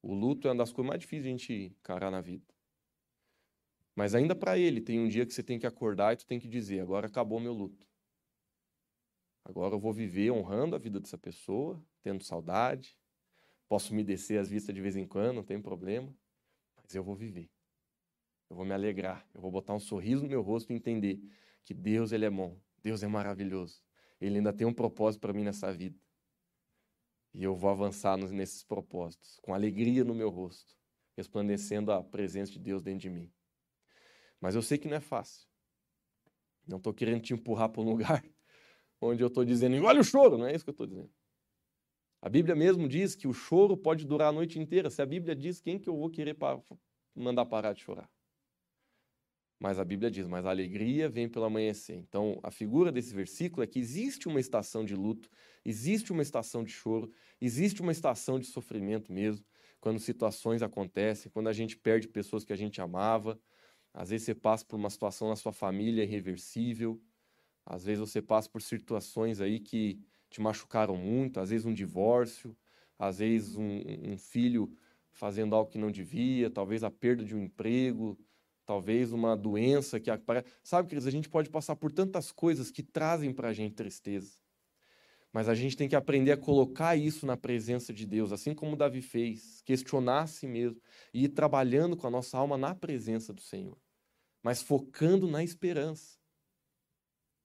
O 0.00 0.14
luto 0.14 0.46
é 0.46 0.52
uma 0.52 0.58
das 0.58 0.72
coisas 0.72 0.88
mais 0.88 1.00
difíceis 1.00 1.24
de 1.24 1.28
a 1.28 1.32
gente 1.32 1.76
encarar 1.80 2.10
na 2.10 2.20
vida. 2.20 2.46
Mas 3.96 4.14
ainda 4.14 4.36
para 4.36 4.56
ele, 4.56 4.80
tem 4.80 5.00
um 5.00 5.08
dia 5.08 5.26
que 5.26 5.34
você 5.34 5.42
tem 5.42 5.58
que 5.58 5.66
acordar 5.66 6.12
e 6.12 6.18
tu 6.18 6.26
tem 6.26 6.38
que 6.38 6.48
dizer: 6.48 6.80
agora 6.80 7.08
acabou 7.08 7.40
meu 7.40 7.52
luto. 7.52 7.84
Agora 9.44 9.74
eu 9.74 9.80
vou 9.80 9.92
viver 9.92 10.30
honrando 10.30 10.76
a 10.76 10.78
vida 10.78 11.00
dessa 11.00 11.18
pessoa, 11.18 11.84
tendo 12.00 12.22
saudade. 12.22 12.96
Posso 13.68 13.92
me 13.92 14.04
descer 14.04 14.38
as 14.38 14.48
vistas 14.48 14.72
de 14.72 14.80
vez 14.80 14.94
em 14.94 15.06
quando, 15.06 15.34
não 15.34 15.44
tem 15.44 15.60
problema. 15.60 16.16
Mas 16.90 16.96
eu 16.96 17.04
vou 17.04 17.14
viver. 17.14 17.48
Eu 18.50 18.56
vou 18.56 18.64
me 18.64 18.74
alegrar. 18.74 19.24
Eu 19.32 19.40
vou 19.40 19.48
botar 19.48 19.72
um 19.72 19.78
sorriso 19.78 20.24
no 20.24 20.28
meu 20.28 20.42
rosto 20.42 20.72
e 20.72 20.74
entender 20.74 21.20
que 21.62 21.72
Deus 21.72 22.10
ele 22.10 22.24
é 22.24 22.30
bom. 22.30 22.58
Deus 22.82 23.04
é 23.04 23.06
maravilhoso. 23.06 23.80
Ele 24.20 24.38
ainda 24.38 24.52
tem 24.52 24.66
um 24.66 24.74
propósito 24.74 25.20
para 25.20 25.32
mim 25.32 25.44
nessa 25.44 25.72
vida. 25.72 25.96
E 27.32 27.44
eu 27.44 27.54
vou 27.54 27.70
avançar 27.70 28.16
nesses 28.16 28.64
propósitos, 28.64 29.38
com 29.40 29.54
alegria 29.54 30.02
no 30.02 30.16
meu 30.16 30.30
rosto, 30.30 30.76
resplandecendo 31.16 31.92
a 31.92 32.02
presença 32.02 32.50
de 32.50 32.58
Deus 32.58 32.82
dentro 32.82 33.02
de 33.02 33.10
mim. 33.10 33.32
Mas 34.40 34.56
eu 34.56 34.62
sei 34.62 34.76
que 34.76 34.88
não 34.88 34.96
é 34.96 35.00
fácil. 35.00 35.46
Não 36.66 36.78
estou 36.78 36.92
querendo 36.92 37.22
te 37.22 37.32
empurrar 37.32 37.68
para 37.68 37.82
um 37.82 37.84
lugar 37.88 38.24
onde 39.00 39.22
eu 39.22 39.28
estou 39.28 39.44
dizendo, 39.44 39.80
olha 39.84 40.00
o 40.00 40.04
choro, 40.04 40.36
não 40.36 40.48
é 40.48 40.56
isso 40.56 40.64
que 40.64 40.70
eu 40.70 40.72
estou 40.72 40.88
dizendo. 40.88 41.19
A 42.22 42.28
Bíblia 42.28 42.54
mesmo 42.54 42.86
diz 42.86 43.14
que 43.14 43.26
o 43.26 43.32
choro 43.32 43.76
pode 43.76 44.06
durar 44.06 44.28
a 44.28 44.32
noite 44.32 44.58
inteira. 44.58 44.90
Se 44.90 45.00
a 45.00 45.06
Bíblia 45.06 45.34
diz, 45.34 45.60
quem 45.60 45.78
que 45.78 45.88
eu 45.88 45.96
vou 45.96 46.10
querer 46.10 46.36
mandar 47.14 47.46
parar 47.46 47.72
de 47.72 47.80
chorar? 47.80 48.10
Mas 49.58 49.78
a 49.78 49.84
Bíblia 49.84 50.10
diz, 50.10 50.26
mas 50.26 50.46
a 50.46 50.50
alegria 50.50 51.08
vem 51.08 51.28
pelo 51.28 51.44
amanhecer. 51.44 51.94
Então, 51.94 52.40
a 52.42 52.50
figura 52.50 52.90
desse 52.90 53.14
versículo 53.14 53.62
é 53.62 53.66
que 53.66 53.78
existe 53.78 54.26
uma 54.26 54.40
estação 54.40 54.84
de 54.84 54.94
luto, 54.94 55.28
existe 55.64 56.12
uma 56.12 56.22
estação 56.22 56.64
de 56.64 56.72
choro, 56.72 57.12
existe 57.38 57.82
uma 57.82 57.92
estação 57.92 58.38
de 58.38 58.46
sofrimento 58.46 59.12
mesmo, 59.12 59.44
quando 59.78 59.98
situações 59.98 60.62
acontecem, 60.62 61.30
quando 61.30 61.48
a 61.48 61.52
gente 61.52 61.76
perde 61.76 62.08
pessoas 62.08 62.42
que 62.42 62.54
a 62.54 62.56
gente 62.56 62.80
amava. 62.80 63.38
Às 63.92 64.10
vezes 64.10 64.26
você 64.26 64.34
passa 64.34 64.64
por 64.64 64.76
uma 64.76 64.88
situação 64.88 65.28
na 65.28 65.36
sua 65.36 65.52
família 65.52 66.04
irreversível, 66.04 67.02
às 67.66 67.84
vezes 67.84 68.00
você 68.00 68.22
passa 68.22 68.48
por 68.48 68.62
situações 68.62 69.40
aí 69.42 69.60
que 69.60 70.00
te 70.30 70.40
machucaram 70.40 70.96
muito, 70.96 71.40
às 71.40 71.50
vezes 71.50 71.66
um 71.66 71.74
divórcio, 71.74 72.56
às 72.98 73.18
vezes 73.18 73.56
um, 73.56 73.82
um 74.12 74.16
filho 74.16 74.72
fazendo 75.12 75.54
algo 75.54 75.70
que 75.70 75.78
não 75.78 75.90
devia, 75.90 76.48
talvez 76.48 76.84
a 76.84 76.90
perda 76.90 77.24
de 77.24 77.34
um 77.34 77.42
emprego, 77.42 78.18
talvez 78.64 79.12
uma 79.12 79.36
doença 79.36 79.98
que 79.98 80.10
aparece. 80.10 80.46
Sabe, 80.62 80.88
queridos, 80.88 81.06
a 81.06 81.10
gente 81.10 81.28
pode 81.28 81.50
passar 81.50 81.74
por 81.76 81.90
tantas 81.90 82.30
coisas 82.30 82.70
que 82.70 82.82
trazem 82.82 83.32
para 83.32 83.48
a 83.48 83.52
gente 83.52 83.74
tristeza. 83.74 84.38
Mas 85.32 85.48
a 85.48 85.54
gente 85.54 85.76
tem 85.76 85.88
que 85.88 85.96
aprender 85.96 86.32
a 86.32 86.36
colocar 86.36 86.96
isso 86.96 87.24
na 87.24 87.36
presença 87.36 87.92
de 87.92 88.04
Deus, 88.04 88.32
assim 88.32 88.54
como 88.54 88.76
Davi 88.76 89.00
fez, 89.00 89.62
questionar 89.62 90.22
a 90.22 90.26
si 90.26 90.46
mesmo 90.46 90.80
e 91.14 91.24
ir 91.24 91.28
trabalhando 91.28 91.96
com 91.96 92.06
a 92.06 92.10
nossa 92.10 92.36
alma 92.36 92.56
na 92.56 92.74
presença 92.74 93.32
do 93.32 93.40
Senhor, 93.40 93.78
mas 94.42 94.60
focando 94.60 95.28
na 95.28 95.44
esperança. 95.44 96.18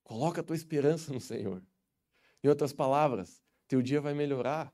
Coloca 0.04 0.42
a 0.42 0.44
tua 0.44 0.56
esperança 0.56 1.14
no 1.14 1.20
Senhor. 1.20 1.64
Em 2.46 2.48
outras 2.48 2.72
palavras, 2.72 3.42
teu 3.68 3.82
dia 3.82 4.00
vai 4.00 4.14
melhorar, 4.14 4.72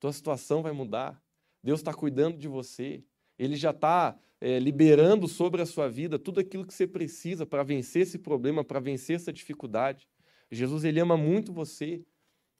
tua 0.00 0.12
situação 0.12 0.62
vai 0.62 0.72
mudar. 0.72 1.22
Deus 1.62 1.78
está 1.78 1.94
cuidando 1.94 2.36
de 2.36 2.48
você. 2.48 3.04
Ele 3.38 3.54
já 3.54 3.70
está 3.70 4.18
é, 4.40 4.58
liberando 4.58 5.28
sobre 5.28 5.62
a 5.62 5.66
sua 5.66 5.88
vida 5.88 6.18
tudo 6.18 6.40
aquilo 6.40 6.66
que 6.66 6.74
você 6.74 6.88
precisa 6.88 7.46
para 7.46 7.62
vencer 7.62 8.02
esse 8.02 8.18
problema, 8.18 8.64
para 8.64 8.80
vencer 8.80 9.14
essa 9.14 9.32
dificuldade. 9.32 10.08
Jesus, 10.50 10.82
ele 10.82 10.98
ama 10.98 11.16
muito 11.16 11.52
você 11.52 12.04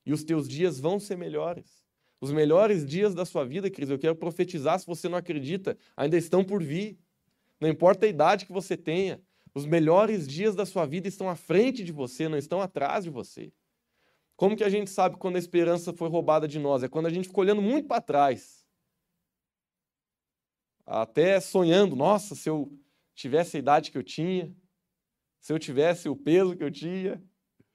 e 0.07 0.13
os 0.13 0.23
teus 0.23 0.49
dias 0.49 0.79
vão 0.79 1.01
ser 1.01 1.17
melhores. 1.17 1.85
Os 2.21 2.31
melhores 2.31 2.87
dias 2.87 3.17
da 3.17 3.25
sua 3.25 3.45
vida, 3.45 3.69
Cris, 3.69 3.91
eu 3.91 3.99
quero 3.99 4.15
profetizar, 4.15 4.79
se 4.79 4.87
você 4.87 5.09
não 5.09 5.19
acredita, 5.19 5.77
ainda 5.97 6.17
estão 6.17 6.45
por 6.45 6.63
vir. 6.63 6.97
Não 7.61 7.69
importa 7.69 8.07
a 8.07 8.09
idade 8.09 8.47
que 8.47 8.53
você 8.53 8.77
tenha, 8.77 9.21
os 9.53 9.67
melhores 9.67 10.29
dias 10.29 10.55
da 10.55 10.65
sua 10.65 10.87
vida 10.87 11.09
estão 11.09 11.29
à 11.29 11.35
frente 11.35 11.83
de 11.83 11.91
você, 11.91 12.29
não 12.29 12.39
estão 12.39 12.61
atrás 12.61 13.03
de 13.03 13.11
você. 13.11 13.53
Como 14.39 14.57
que 14.57 14.63
a 14.63 14.69
gente 14.69 14.89
sabe 14.89 15.17
quando 15.17 15.35
a 15.35 15.41
esperança 15.41 15.93
foi 15.93 16.09
roubada 16.09 16.47
de 16.47 16.61
nós? 16.61 16.85
É 16.85 16.89
quando 16.89 17.07
a 17.07 17.11
gente 17.11 17.27
ficou 17.27 17.43
olhando 17.43 17.61
muito 17.61 17.89
para 17.89 18.01
trás. 18.01 18.65
Até 20.87 21.41
sonhando, 21.41 21.97
nossa, 21.97 22.37
se 22.37 22.49
eu 22.49 22.73
tivesse 23.17 23.57
a 23.57 23.59
idade 23.59 23.91
que 23.91 23.99
eu 23.99 24.03
tinha, 24.05 24.55
se 25.41 25.53
eu 25.53 25.59
tivesse 25.59 26.09
o 26.09 26.15
peso 26.15 26.57
que 26.57 26.63
eu 26.63 26.71
tinha, 26.71 27.21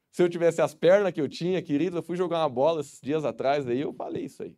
se 0.09 0.23
eu 0.23 0.29
tivesse 0.29 0.61
as 0.61 0.73
pernas 0.73 1.11
que 1.11 1.19
eu 1.19 1.27
tinha, 1.27 1.61
querido, 1.61 1.97
eu 1.97 2.01
fui 2.01 2.15
jogar 2.15 2.39
uma 2.39 2.49
bola 2.49 2.79
esses 2.79 3.01
dias 3.01 3.25
atrás, 3.25 3.67
aí 3.67 3.81
eu 3.81 3.91
falei 3.91 4.23
isso 4.23 4.41
aí. 4.41 4.57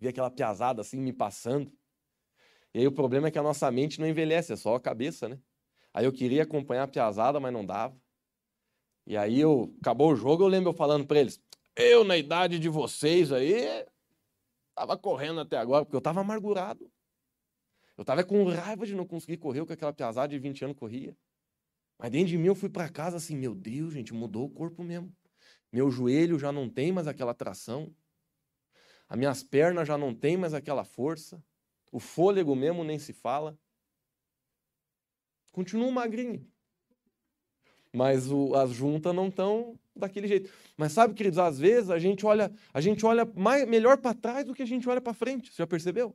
Vi 0.00 0.08
aquela 0.08 0.32
piazada 0.32 0.80
assim 0.80 0.98
me 0.98 1.12
passando. 1.12 1.72
E 2.74 2.80
aí 2.80 2.86
o 2.88 2.92
problema 2.92 3.28
é 3.28 3.30
que 3.30 3.38
a 3.38 3.42
nossa 3.42 3.70
mente 3.70 4.00
não 4.00 4.08
envelhece, 4.08 4.52
é 4.52 4.56
só 4.56 4.74
a 4.74 4.80
cabeça, 4.80 5.28
né? 5.28 5.38
Aí 5.94 6.04
eu 6.04 6.12
queria 6.12 6.42
acompanhar 6.42 6.82
a 6.82 6.88
piazada, 6.88 7.38
mas 7.38 7.52
não 7.52 7.64
dava. 7.64 7.96
E 9.10 9.16
aí 9.16 9.40
eu 9.40 9.74
acabou 9.80 10.12
o 10.12 10.14
jogo, 10.14 10.44
eu 10.44 10.46
lembro 10.46 10.70
eu 10.70 10.72
falando 10.72 11.04
para 11.04 11.18
eles: 11.18 11.42
"Eu 11.74 12.04
na 12.04 12.16
idade 12.16 12.60
de 12.60 12.68
vocês 12.68 13.32
aí 13.32 13.84
tava 14.72 14.96
correndo 14.96 15.40
até 15.40 15.56
agora 15.56 15.84
porque 15.84 15.96
eu 15.96 16.00
tava 16.00 16.20
amargurado. 16.20 16.88
Eu 17.98 18.04
tava 18.04 18.22
com 18.22 18.44
raiva 18.44 18.86
de 18.86 18.94
não 18.94 19.04
conseguir 19.04 19.38
correr 19.38 19.62
o 19.62 19.66
que 19.66 19.72
aquela 19.72 19.92
piazada 19.92 20.28
de 20.28 20.38
20 20.38 20.64
anos 20.64 20.76
corria. 20.76 21.16
Mas 21.98 22.12
dentro 22.12 22.28
de 22.28 22.38
mim 22.38 22.46
eu 22.46 22.54
fui 22.54 22.68
para 22.68 22.88
casa 22.88 23.16
assim, 23.16 23.36
meu 23.36 23.52
Deus, 23.52 23.94
gente, 23.94 24.14
mudou 24.14 24.44
o 24.46 24.48
corpo 24.50 24.84
mesmo. 24.84 25.12
Meu 25.72 25.90
joelho 25.90 26.38
já 26.38 26.52
não 26.52 26.70
tem 26.70 26.92
mais 26.92 27.08
aquela 27.08 27.34
tração. 27.34 27.92
As 29.08 29.18
minhas 29.18 29.42
pernas 29.42 29.88
já 29.88 29.98
não 29.98 30.14
tem 30.14 30.36
mais 30.36 30.54
aquela 30.54 30.84
força. 30.84 31.42
O 31.90 31.98
fôlego 31.98 32.54
mesmo 32.54 32.84
nem 32.84 33.00
se 33.00 33.12
fala. 33.12 33.58
Continuam 35.50 35.90
magrinho. 35.90 36.48
Mas 37.92 38.30
o, 38.30 38.54
as 38.54 38.70
juntas 38.70 39.14
não 39.14 39.28
estão 39.28 39.78
daquele 39.94 40.28
jeito. 40.28 40.50
Mas 40.76 40.92
sabe, 40.92 41.14
queridos, 41.14 41.38
às 41.38 41.58
vezes 41.58 41.90
a 41.90 41.98
gente 41.98 42.24
olha, 42.24 42.52
a 42.72 42.80
gente 42.80 43.04
olha 43.04 43.28
mais, 43.34 43.66
melhor 43.68 43.98
para 43.98 44.14
trás 44.14 44.44
do 44.44 44.54
que 44.54 44.62
a 44.62 44.66
gente 44.66 44.88
olha 44.88 45.00
para 45.00 45.12
frente. 45.12 45.50
Você 45.50 45.56
já 45.58 45.66
percebeu? 45.66 46.14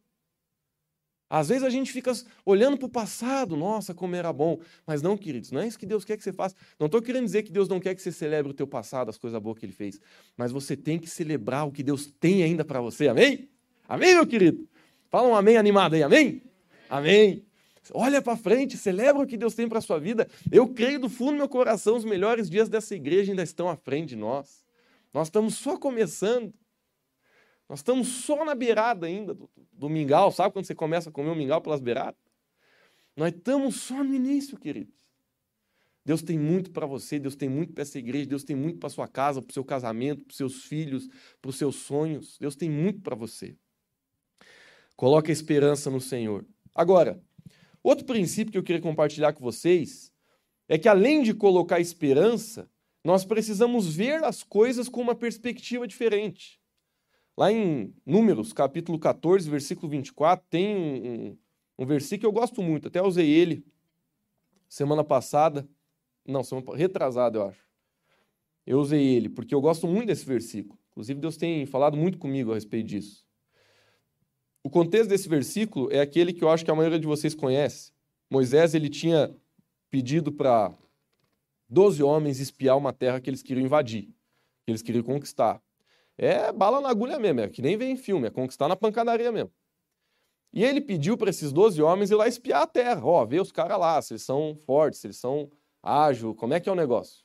Às 1.30 1.50
vezes 1.50 1.64
a 1.64 1.70
gente 1.70 1.92
fica 1.92 2.14
olhando 2.46 2.78
para 2.78 2.86
o 2.86 2.90
passado, 2.90 3.58
nossa, 3.58 3.94
como 3.94 4.16
era 4.16 4.32
bom. 4.32 4.60
Mas 4.86 5.02
não, 5.02 5.18
queridos, 5.18 5.52
não 5.52 5.60
é 5.60 5.68
isso 5.68 5.78
que 5.78 5.86
Deus 5.86 6.06
quer 6.06 6.18
que 6.18 6.24
você 6.24 6.32
faça. 6.32 6.56
Não 6.80 6.86
estou 6.86 7.02
querendo 7.02 7.26
dizer 7.26 7.44
que 7.44 7.52
Deus 7.52 7.68
não 7.68 7.80
quer 7.80 7.96
que 7.96 8.02
você 8.02 8.12
celebre 8.12 8.52
o 8.52 8.54
teu 8.54 8.68
passado, 8.68 9.10
as 9.10 9.18
coisas 9.18 9.42
boas 9.42 9.58
que 9.58 9.66
Ele 9.66 9.74
fez. 9.74 10.00
Mas 10.38 10.52
você 10.52 10.78
tem 10.78 11.00
que 11.00 11.10
celebrar 11.10 11.68
o 11.68 11.72
que 11.72 11.82
Deus 11.82 12.06
tem 12.06 12.44
ainda 12.44 12.64
para 12.64 12.80
você. 12.80 13.08
Amém? 13.08 13.50
Amém, 13.90 14.14
meu 14.14 14.26
querido? 14.26 14.68
Fala 15.10 15.28
um 15.28 15.36
amém 15.36 15.58
animado 15.58 15.96
aí, 15.96 16.04
amém? 16.04 16.42
Amém. 16.90 17.44
Olha 17.94 18.22
para 18.22 18.36
frente, 18.36 18.78
celebra 18.78 19.22
o 19.22 19.28
que 19.28 19.38
Deus 19.38 19.54
tem 19.54 19.68
para 19.68 19.80
a 19.80 19.82
sua 19.82 20.00
vida. 20.00 20.28
Eu 20.52 20.68
creio 20.74 21.00
do 21.00 21.10
fundo 21.10 21.32
do 21.32 21.38
meu 21.38 21.50
coração, 21.50 21.96
os 21.96 22.06
melhores 22.06 22.50
dias 22.50 22.70
dessa 22.70 22.96
igreja 22.96 23.32
ainda 23.32 23.44
estão 23.44 23.70
à 23.70 23.76
frente 23.76 24.10
de 24.10 24.16
nós. 24.16 24.66
Nós 25.14 25.28
estamos 25.28 25.56
só 25.56 25.78
começando. 25.78 26.54
Nós 27.68 27.80
estamos 27.80 28.08
só 28.08 28.46
na 28.46 28.54
beirada 28.54 29.08
ainda 29.08 29.34
do, 29.34 29.50
do 29.74 29.90
mingau, 29.90 30.32
sabe 30.32 30.54
quando 30.54 30.66
você 30.66 30.76
começa 30.76 31.10
a 31.10 31.12
comer 31.12 31.30
o 31.30 31.36
mingau 31.36 31.62
pelas 31.62 31.82
beiradas? 31.82 32.20
Nós 33.16 33.34
estamos 33.34 33.76
só 33.76 34.04
no 34.04 34.14
início, 34.14 34.58
queridos. 34.58 34.94
Deus 36.06 36.22
tem 36.22 36.38
muito 36.38 36.70
para 36.70 36.86
você, 36.86 37.18
Deus 37.18 37.36
tem 37.36 37.50
muito 37.50 37.74
para 37.74 37.82
essa 37.82 37.98
igreja, 37.98 38.28
Deus 38.28 38.44
tem 38.44 38.56
muito 38.56 38.78
para 38.78 38.90
sua 38.90 39.08
casa, 39.08 39.42
para 39.42 39.50
o 39.50 39.54
seu 39.54 39.66
casamento, 39.66 40.24
para 40.24 40.32
os 40.32 40.38
seus 40.38 40.64
filhos, 40.66 41.10
para 41.42 41.50
os 41.50 41.56
seus 41.56 41.78
sonhos. 41.78 42.38
Deus 42.40 42.56
tem 42.56 42.70
muito 42.70 43.02
para 43.02 43.16
você. 43.16 43.56
Coloque 44.96 45.32
a 45.32 45.34
esperança 45.34 45.90
no 45.90 46.00
Senhor. 46.00 46.46
Agora, 46.76 47.20
outro 47.88 48.06
princípio 48.06 48.52
que 48.52 48.58
eu 48.58 48.64
queria 48.64 48.82
compartilhar 48.82 49.34
com 49.34 49.44
vocês 49.44 50.12
é 50.68 50.78
que 50.78 50.88
além 50.88 51.22
de 51.22 51.34
colocar 51.34 51.80
esperança, 51.80 52.70
nós 53.04 53.24
precisamos 53.24 53.96
ver 53.96 54.24
as 54.24 54.44
coisas 54.44 54.90
com 54.90 55.02
uma 55.02 55.14
perspectiva 55.14 55.88
diferente. 55.88 56.60
Lá 57.38 57.52
em 57.52 57.94
Números, 58.06 58.54
capítulo 58.54 58.98
14, 58.98 59.50
versículo 59.50 59.90
24, 59.90 60.46
tem 60.50 60.76
um, 60.76 61.12
um, 61.12 61.38
um 61.80 61.86
versículo 61.86 62.20
que 62.20 62.26
eu 62.26 62.42
gosto 62.42 62.64
muito, 62.64 62.88
até 62.88 63.02
usei 63.02 63.30
ele 63.30 63.64
semana 64.68 65.04
passada, 65.04 65.68
não, 66.26 66.44
semana 66.44 66.76
retrasada, 66.76 67.38
eu 67.38 67.48
acho. 67.50 67.66
Eu 68.66 68.80
usei 68.80 69.06
ele, 69.06 69.30
porque 69.30 69.54
eu 69.54 69.62
gosto 69.62 69.88
muito 69.88 70.08
desse 70.08 70.26
versículo. 70.26 70.80
Inclusive, 70.92 71.20
Deus 71.20 71.38
tem 71.38 71.66
falado 71.66 71.96
muito 71.96 72.18
comigo 72.18 72.52
a 72.52 72.56
respeito 72.56 72.88
disso. 72.88 73.25
O 74.66 74.70
contexto 74.72 75.10
desse 75.10 75.30
versículo 75.30 75.92
é 75.92 76.00
aquele 76.00 76.34
que 76.34 76.44
eu 76.44 76.50
acho 76.50 76.66
que 76.66 76.72
a 76.72 76.76
maioria 76.76 76.98
de 76.98 77.06
vocês 77.06 77.36
conhece. 77.36 77.92
Moisés 78.32 78.74
ele 78.74 78.90
tinha 78.90 79.32
pedido 79.92 80.32
para 80.32 80.76
12 81.70 82.02
homens 82.02 82.40
espiar 82.40 82.76
uma 82.76 82.92
terra 82.92 83.22
que 83.22 83.30
eles 83.30 83.44
queriam 83.44 83.64
invadir, 83.64 84.06
que 84.66 84.72
eles 84.72 84.82
queriam 84.82 85.04
conquistar. 85.04 85.62
É 86.18 86.52
bala 86.52 86.82
na 86.82 86.90
agulha 86.90 87.20
mesmo, 87.20 87.42
é 87.42 87.48
que 87.48 87.62
nem 87.62 87.78
vem 87.78 87.92
em 87.92 87.96
filme, 87.96 88.26
é 88.26 88.32
conquistar 88.32 88.68
na 88.68 88.76
pancadaria 88.76 89.32
mesmo. 89.32 89.52
E 90.52 90.64
ele 90.64 90.82
pediu 90.82 91.16
para 91.16 91.30
esses 91.30 91.54
12 91.54 91.80
homens 91.84 92.10
ir 92.10 92.16
lá 92.16 92.28
espiar 92.28 92.64
a 92.64 92.68
terra, 92.68 93.06
ó, 93.06 93.24
ver 93.24 93.44
os 93.44 93.52
caras 93.52 93.78
lá, 93.78 94.02
se 94.02 94.14
eles 94.14 94.24
são 94.24 94.56
fortes, 94.66 95.00
se 95.00 95.06
eles 95.06 95.18
são 95.18 95.48
ágeis, 95.84 96.34
como 96.38 96.56
é 96.56 96.60
que 96.60 96.68
é 96.68 96.72
o 96.72 96.76
negócio. 96.76 97.24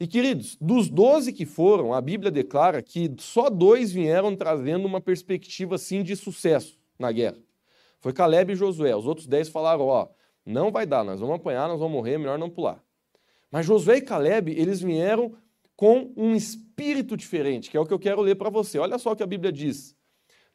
E 0.00 0.06
queridos, 0.06 0.56
dos 0.58 0.88
12 0.88 1.30
que 1.30 1.44
foram, 1.44 1.92
a 1.92 2.00
Bíblia 2.00 2.30
declara 2.30 2.80
que 2.80 3.14
só 3.18 3.50
dois 3.50 3.92
vieram 3.92 4.34
trazendo 4.34 4.86
uma 4.86 4.98
perspectiva 4.98 5.74
assim 5.74 6.02
de 6.02 6.16
sucesso 6.16 6.80
na 6.98 7.12
guerra. 7.12 7.36
Foi 7.98 8.10
Caleb 8.10 8.54
e 8.54 8.56
Josué. 8.56 8.96
Os 8.96 9.06
outros 9.06 9.26
10 9.26 9.50
falaram, 9.50 9.86
ó, 9.86 10.08
não 10.46 10.72
vai 10.72 10.86
dar, 10.86 11.04
nós 11.04 11.20
vamos 11.20 11.36
apanhar, 11.36 11.68
nós 11.68 11.78
vamos 11.78 11.92
morrer, 11.92 12.16
melhor 12.16 12.38
não 12.38 12.48
pular. 12.48 12.82
Mas 13.50 13.66
Josué 13.66 13.98
e 13.98 14.00
Caleb, 14.00 14.50
eles 14.50 14.80
vieram 14.80 15.36
com 15.76 16.10
um 16.16 16.34
espírito 16.34 17.14
diferente, 17.14 17.70
que 17.70 17.76
é 17.76 17.80
o 17.80 17.84
que 17.84 17.92
eu 17.92 17.98
quero 17.98 18.22
ler 18.22 18.36
para 18.36 18.48
você. 18.48 18.78
Olha 18.78 18.96
só 18.98 19.12
o 19.12 19.16
que 19.16 19.22
a 19.22 19.26
Bíblia 19.26 19.52
diz. 19.52 19.94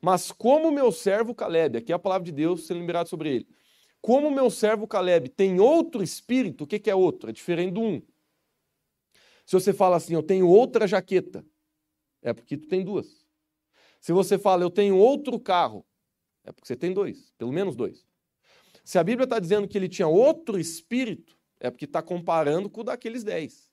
Mas 0.01 0.31
como 0.31 0.71
meu 0.71 0.91
servo 0.91 1.35
Caleb, 1.35 1.77
aqui 1.77 1.91
é 1.91 1.95
a 1.95 1.99
palavra 1.99 2.25
de 2.25 2.31
Deus 2.31 2.65
sendo 2.65 2.79
liberado 2.79 3.09
sobre 3.09 3.35
ele. 3.35 3.47
Como 4.01 4.31
meu 4.31 4.49
servo 4.49 4.87
Caleb 4.87 5.29
tem 5.29 5.59
outro 5.59 6.01
espírito, 6.01 6.63
o 6.63 6.67
que, 6.67 6.79
que 6.79 6.89
é 6.89 6.95
outro? 6.95 7.29
É 7.29 7.33
diferente 7.33 7.73
do 7.73 7.81
um. 7.81 8.01
Se 9.45 9.53
você 9.53 9.73
fala 9.73 9.97
assim, 9.97 10.13
eu 10.13 10.23
tenho 10.23 10.47
outra 10.47 10.87
jaqueta, 10.87 11.45
é 12.21 12.33
porque 12.33 12.57
tu 12.57 12.67
tem 12.67 12.83
duas. 12.83 13.25
Se 13.99 14.11
você 14.11 14.37
fala, 14.37 14.63
eu 14.63 14.69
tenho 14.69 14.97
outro 14.97 15.39
carro, 15.39 15.85
é 16.43 16.51
porque 16.51 16.67
você 16.67 16.75
tem 16.75 16.93
dois, 16.93 17.31
pelo 17.37 17.51
menos 17.51 17.75
dois. 17.75 18.05
Se 18.83 18.97
a 18.99 19.03
Bíblia 19.03 19.23
está 19.23 19.39
dizendo 19.39 19.67
que 19.67 19.77
ele 19.77 19.89
tinha 19.89 20.07
outro 20.07 20.59
espírito, 20.59 21.37
é 21.59 21.71
porque 21.71 21.85
está 21.85 22.01
comparando 22.01 22.69
com 22.69 22.81
o 22.81 22.83
daqueles 22.83 23.23
dez. 23.23 23.71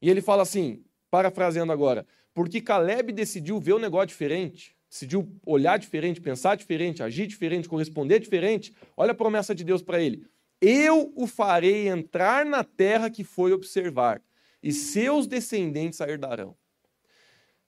E 0.00 0.10
ele 0.10 0.20
fala 0.20 0.42
assim, 0.42 0.84
parafraseando 1.10 1.72
agora, 1.72 2.06
porque 2.34 2.60
Caleb 2.60 3.12
decidiu 3.12 3.60
ver 3.60 3.74
o 3.74 3.78
negócio 3.78 4.08
diferente, 4.08 4.76
decidiu 4.88 5.28
olhar 5.46 5.78
diferente, 5.78 6.20
pensar 6.20 6.56
diferente, 6.56 7.02
agir 7.02 7.26
diferente, 7.26 7.68
corresponder 7.68 8.18
diferente. 8.18 8.74
Olha 8.96 9.12
a 9.12 9.14
promessa 9.14 9.54
de 9.54 9.62
Deus 9.62 9.82
para 9.82 10.00
ele: 10.00 10.26
Eu 10.60 11.12
o 11.14 11.26
farei 11.26 11.88
entrar 11.88 12.44
na 12.44 12.64
terra 12.64 13.10
que 13.10 13.22
foi 13.22 13.52
observar, 13.52 14.20
e 14.62 14.72
seus 14.72 15.26
descendentes 15.26 16.00
a 16.00 16.08
herdarão. 16.08 16.56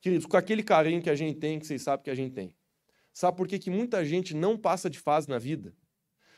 Queridos, 0.00 0.26
com 0.26 0.36
aquele 0.36 0.62
carinho 0.62 1.02
que 1.02 1.10
a 1.10 1.14
gente 1.14 1.38
tem, 1.38 1.58
que 1.58 1.66
vocês 1.66 1.82
sabem 1.82 2.04
que 2.04 2.10
a 2.10 2.14
gente 2.14 2.32
tem. 2.32 2.54
Sabe 3.12 3.36
por 3.36 3.48
que, 3.48 3.58
que 3.58 3.70
muita 3.70 4.04
gente 4.04 4.34
não 4.34 4.56
passa 4.56 4.90
de 4.90 4.98
fase 4.98 5.28
na 5.28 5.38
vida? 5.38 5.74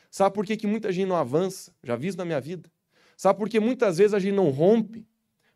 Sabe 0.09 0.33
por 0.33 0.45
que, 0.45 0.55
que 0.55 0.67
muita 0.67 0.91
gente 0.91 1.07
não 1.07 1.17
avança? 1.17 1.75
Já 1.83 1.95
vi 1.95 2.07
isso 2.07 2.17
na 2.17 2.25
minha 2.25 2.39
vida. 2.39 2.71
Sabe 3.15 3.37
por 3.37 3.49
que 3.49 3.59
muitas 3.59 3.97
vezes 3.97 4.13
a 4.13 4.19
gente 4.19 4.35
não 4.35 4.49
rompe? 4.49 5.05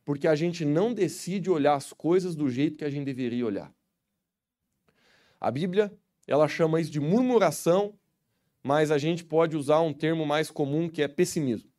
porque 0.04 0.28
a 0.28 0.36
gente 0.36 0.66
não 0.66 0.94
decide 0.94 1.50
olhar 1.50 1.76
as 1.76 1.94
coisas 1.94 2.36
do 2.36 2.50
jeito 2.50 2.78
que 2.78 2.84
a 2.84 2.90
gente 2.90 3.06
deveria 3.06 3.46
olhar. 3.46 3.74
A 5.40 5.50
Bíblia, 5.50 5.90
ela 6.28 6.50
chama 6.50 6.82
isso 6.82 6.92
de 6.92 7.00
murmuração, 7.00 7.98
mas 8.64 8.92
a 8.92 8.98
gente 8.98 9.24
pode 9.24 9.56
usar 9.56 9.80
um 9.80 9.94
termo 9.94 10.26
mais 10.26 10.52
comum 10.52 10.90
que 10.90 11.02
é 11.02 11.08
pessimismo. 11.08 11.71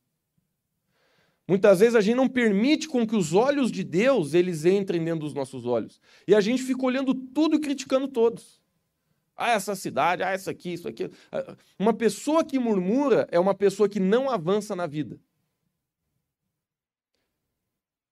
Muitas 1.46 1.80
vezes 1.80 1.94
a 1.94 2.00
gente 2.00 2.16
não 2.16 2.28
permite 2.28 2.88
com 2.88 3.06
que 3.06 3.16
os 3.16 3.32
olhos 3.32 3.70
de 3.70 3.82
Deus 3.82 4.32
eles 4.32 4.64
entrem 4.64 5.04
dentro 5.04 5.20
dos 5.20 5.34
nossos 5.34 5.66
olhos. 5.66 6.00
E 6.26 6.34
a 6.34 6.40
gente 6.40 6.62
fica 6.62 6.84
olhando 6.84 7.14
tudo 7.14 7.56
e 7.56 7.60
criticando 7.60 8.06
todos. 8.06 8.62
Ah, 9.36 9.50
essa 9.50 9.74
cidade, 9.74 10.22
ah, 10.22 10.30
essa 10.30 10.50
aqui, 10.50 10.74
isso 10.74 10.86
aqui. 10.86 11.10
Uma 11.78 11.92
pessoa 11.92 12.44
que 12.44 12.58
murmura 12.58 13.26
é 13.30 13.40
uma 13.40 13.54
pessoa 13.54 13.88
que 13.88 13.98
não 13.98 14.30
avança 14.30 14.76
na 14.76 14.86
vida. 14.86 15.18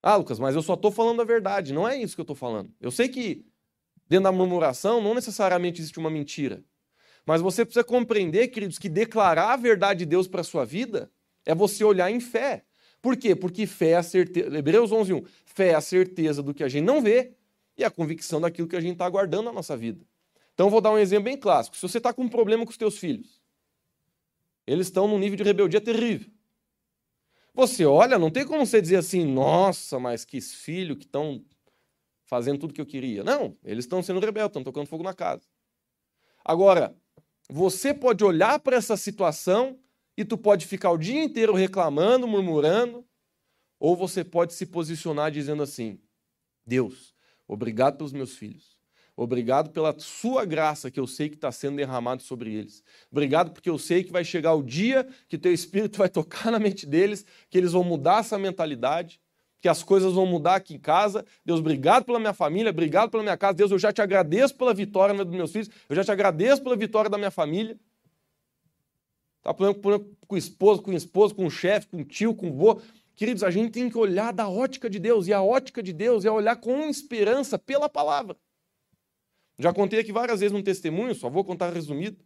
Ah, 0.02 0.16
Lucas, 0.16 0.38
mas 0.38 0.54
eu 0.54 0.62
só 0.62 0.74
estou 0.74 0.90
falando 0.90 1.20
a 1.20 1.24
verdade. 1.24 1.72
Não 1.72 1.86
é 1.86 1.96
isso 1.96 2.16
que 2.16 2.20
eu 2.20 2.24
estou 2.24 2.36
falando. 2.36 2.72
Eu 2.80 2.90
sei 2.90 3.08
que 3.08 3.44
dentro 4.08 4.24
da 4.24 4.32
murmuração 4.32 5.00
não 5.00 5.14
necessariamente 5.14 5.80
existe 5.80 5.98
uma 5.98 6.10
mentira. 6.10 6.64
Mas 7.24 7.40
você 7.40 7.64
precisa 7.64 7.84
compreender, 7.84 8.48
queridos, 8.48 8.78
que 8.78 8.88
declarar 8.88 9.52
a 9.52 9.56
verdade 9.56 10.00
de 10.00 10.06
Deus 10.06 10.26
para 10.26 10.40
a 10.40 10.44
sua 10.44 10.64
vida 10.64 11.12
é 11.44 11.54
você 11.54 11.84
olhar 11.84 12.10
em 12.10 12.18
fé. 12.18 12.64
Por 13.02 13.16
quê? 13.16 13.34
Porque 13.34 13.66
fé 13.66 13.90
é 13.90 13.96
a 13.96 14.02
certeza. 14.02 14.56
Hebreus 14.56 14.92
11, 14.92 15.12
1. 15.14 15.24
Fé 15.44 15.68
é 15.68 15.74
a 15.74 15.80
certeza 15.80 16.42
do 16.42 16.52
que 16.52 16.62
a 16.62 16.68
gente 16.68 16.84
não 16.84 17.00
vê 17.00 17.32
e 17.76 17.84
a 17.84 17.90
convicção 17.90 18.40
daquilo 18.40 18.68
que 18.68 18.76
a 18.76 18.80
gente 18.80 18.92
está 18.92 19.06
aguardando 19.06 19.44
na 19.44 19.52
nossa 19.52 19.76
vida. 19.76 20.04
Então, 20.54 20.68
vou 20.68 20.80
dar 20.80 20.90
um 20.90 20.98
exemplo 20.98 21.24
bem 21.24 21.38
clássico. 21.38 21.76
Se 21.76 21.82
você 21.82 21.98
está 21.98 22.12
com 22.12 22.22
um 22.22 22.28
problema 22.28 22.64
com 22.64 22.70
os 22.70 22.76
teus 22.76 22.98
filhos, 22.98 23.40
eles 24.66 24.88
estão 24.88 25.08
num 25.08 25.18
nível 25.18 25.36
de 25.36 25.42
rebeldia 25.42 25.80
terrível. 25.80 26.30
Você 27.54 27.84
olha, 27.84 28.18
não 28.18 28.30
tem 28.30 28.46
como 28.46 28.64
você 28.64 28.80
dizer 28.80 28.96
assim, 28.96 29.24
nossa, 29.24 29.98
mas 29.98 30.24
que 30.24 30.40
filho 30.40 30.96
que 30.96 31.04
estão 31.04 31.42
fazendo 32.24 32.58
tudo 32.58 32.74
que 32.74 32.80
eu 32.80 32.86
queria. 32.86 33.24
Não, 33.24 33.56
eles 33.64 33.84
estão 33.84 34.02
sendo 34.02 34.20
rebeldes, 34.20 34.50
estão 34.50 34.62
tocando 34.62 34.86
fogo 34.86 35.02
na 35.02 35.14
casa. 35.14 35.42
Agora, 36.44 36.94
você 37.48 37.92
pode 37.92 38.22
olhar 38.22 38.60
para 38.60 38.76
essa 38.76 38.96
situação 38.96 39.78
e 40.16 40.24
tu 40.24 40.36
pode 40.36 40.66
ficar 40.66 40.90
o 40.90 40.98
dia 40.98 41.22
inteiro 41.22 41.54
reclamando, 41.54 42.26
murmurando, 42.26 43.04
ou 43.78 43.96
você 43.96 44.22
pode 44.22 44.52
se 44.52 44.66
posicionar 44.66 45.30
dizendo 45.30 45.62
assim: 45.62 45.98
Deus, 46.66 47.14
obrigado 47.48 47.96
pelos 47.96 48.12
meus 48.12 48.36
filhos. 48.36 48.78
Obrigado 49.16 49.70
pela 49.70 49.94
sua 49.98 50.46
graça 50.46 50.90
que 50.90 50.98
eu 50.98 51.06
sei 51.06 51.28
que 51.28 51.34
está 51.34 51.52
sendo 51.52 51.76
derramado 51.76 52.22
sobre 52.22 52.54
eles. 52.54 52.82
Obrigado 53.12 53.50
porque 53.52 53.68
eu 53.68 53.76
sei 53.76 54.02
que 54.02 54.10
vai 54.10 54.24
chegar 54.24 54.54
o 54.54 54.62
dia 54.62 55.06
que 55.28 55.36
teu 55.36 55.52
Espírito 55.52 55.98
vai 55.98 56.08
tocar 56.08 56.50
na 56.50 56.58
mente 56.58 56.86
deles, 56.86 57.26
que 57.50 57.58
eles 57.58 57.72
vão 57.72 57.84
mudar 57.84 58.20
essa 58.20 58.38
mentalidade, 58.38 59.20
que 59.60 59.68
as 59.68 59.82
coisas 59.82 60.14
vão 60.14 60.24
mudar 60.24 60.54
aqui 60.54 60.74
em 60.74 60.78
casa. 60.78 61.22
Deus, 61.44 61.60
obrigado 61.60 62.04
pela 62.04 62.18
minha 62.18 62.32
família, 62.32 62.70
obrigado 62.70 63.10
pela 63.10 63.22
minha 63.22 63.36
casa. 63.36 63.54
Deus, 63.54 63.70
eu 63.70 63.78
já 63.78 63.92
te 63.92 64.00
agradeço 64.00 64.54
pela 64.54 64.72
vitória 64.72 65.14
dos 65.22 65.34
meus 65.34 65.52
filhos, 65.52 65.68
eu 65.88 65.96
já 65.96 66.02
te 66.02 66.10
agradeço 66.10 66.62
pela 66.62 66.76
vitória 66.76 67.10
da 67.10 67.18
minha 67.18 67.30
família. 67.30 67.78
Tá 69.42 69.54
problema 69.54 70.04
com 70.26 70.34
o 70.34 70.38
esposo, 70.38 70.82
com 70.82 70.90
o 70.90 70.96
esposo, 70.96 71.34
com 71.34 71.46
o 71.46 71.50
chefe, 71.50 71.88
com 71.88 71.98
o 71.98 72.04
tio, 72.04 72.34
com 72.34 72.50
o 72.50 72.52
vô. 72.52 72.80
Queridos, 73.16 73.42
a 73.42 73.50
gente 73.50 73.72
tem 73.72 73.88
que 73.88 73.98
olhar 73.98 74.32
da 74.32 74.48
ótica 74.48 74.88
de 74.88 74.98
Deus, 74.98 75.26
e 75.26 75.32
a 75.32 75.42
ótica 75.42 75.82
de 75.82 75.92
Deus 75.92 76.24
é 76.24 76.30
olhar 76.30 76.56
com 76.56 76.88
esperança 76.88 77.58
pela 77.58 77.88
palavra. 77.88 78.36
Já 79.58 79.72
contei 79.72 80.00
aqui 80.00 80.12
várias 80.12 80.40
vezes 80.40 80.52
num 80.52 80.62
testemunho, 80.62 81.14
só 81.14 81.28
vou 81.28 81.44
contar 81.44 81.72
resumido. 81.72 82.24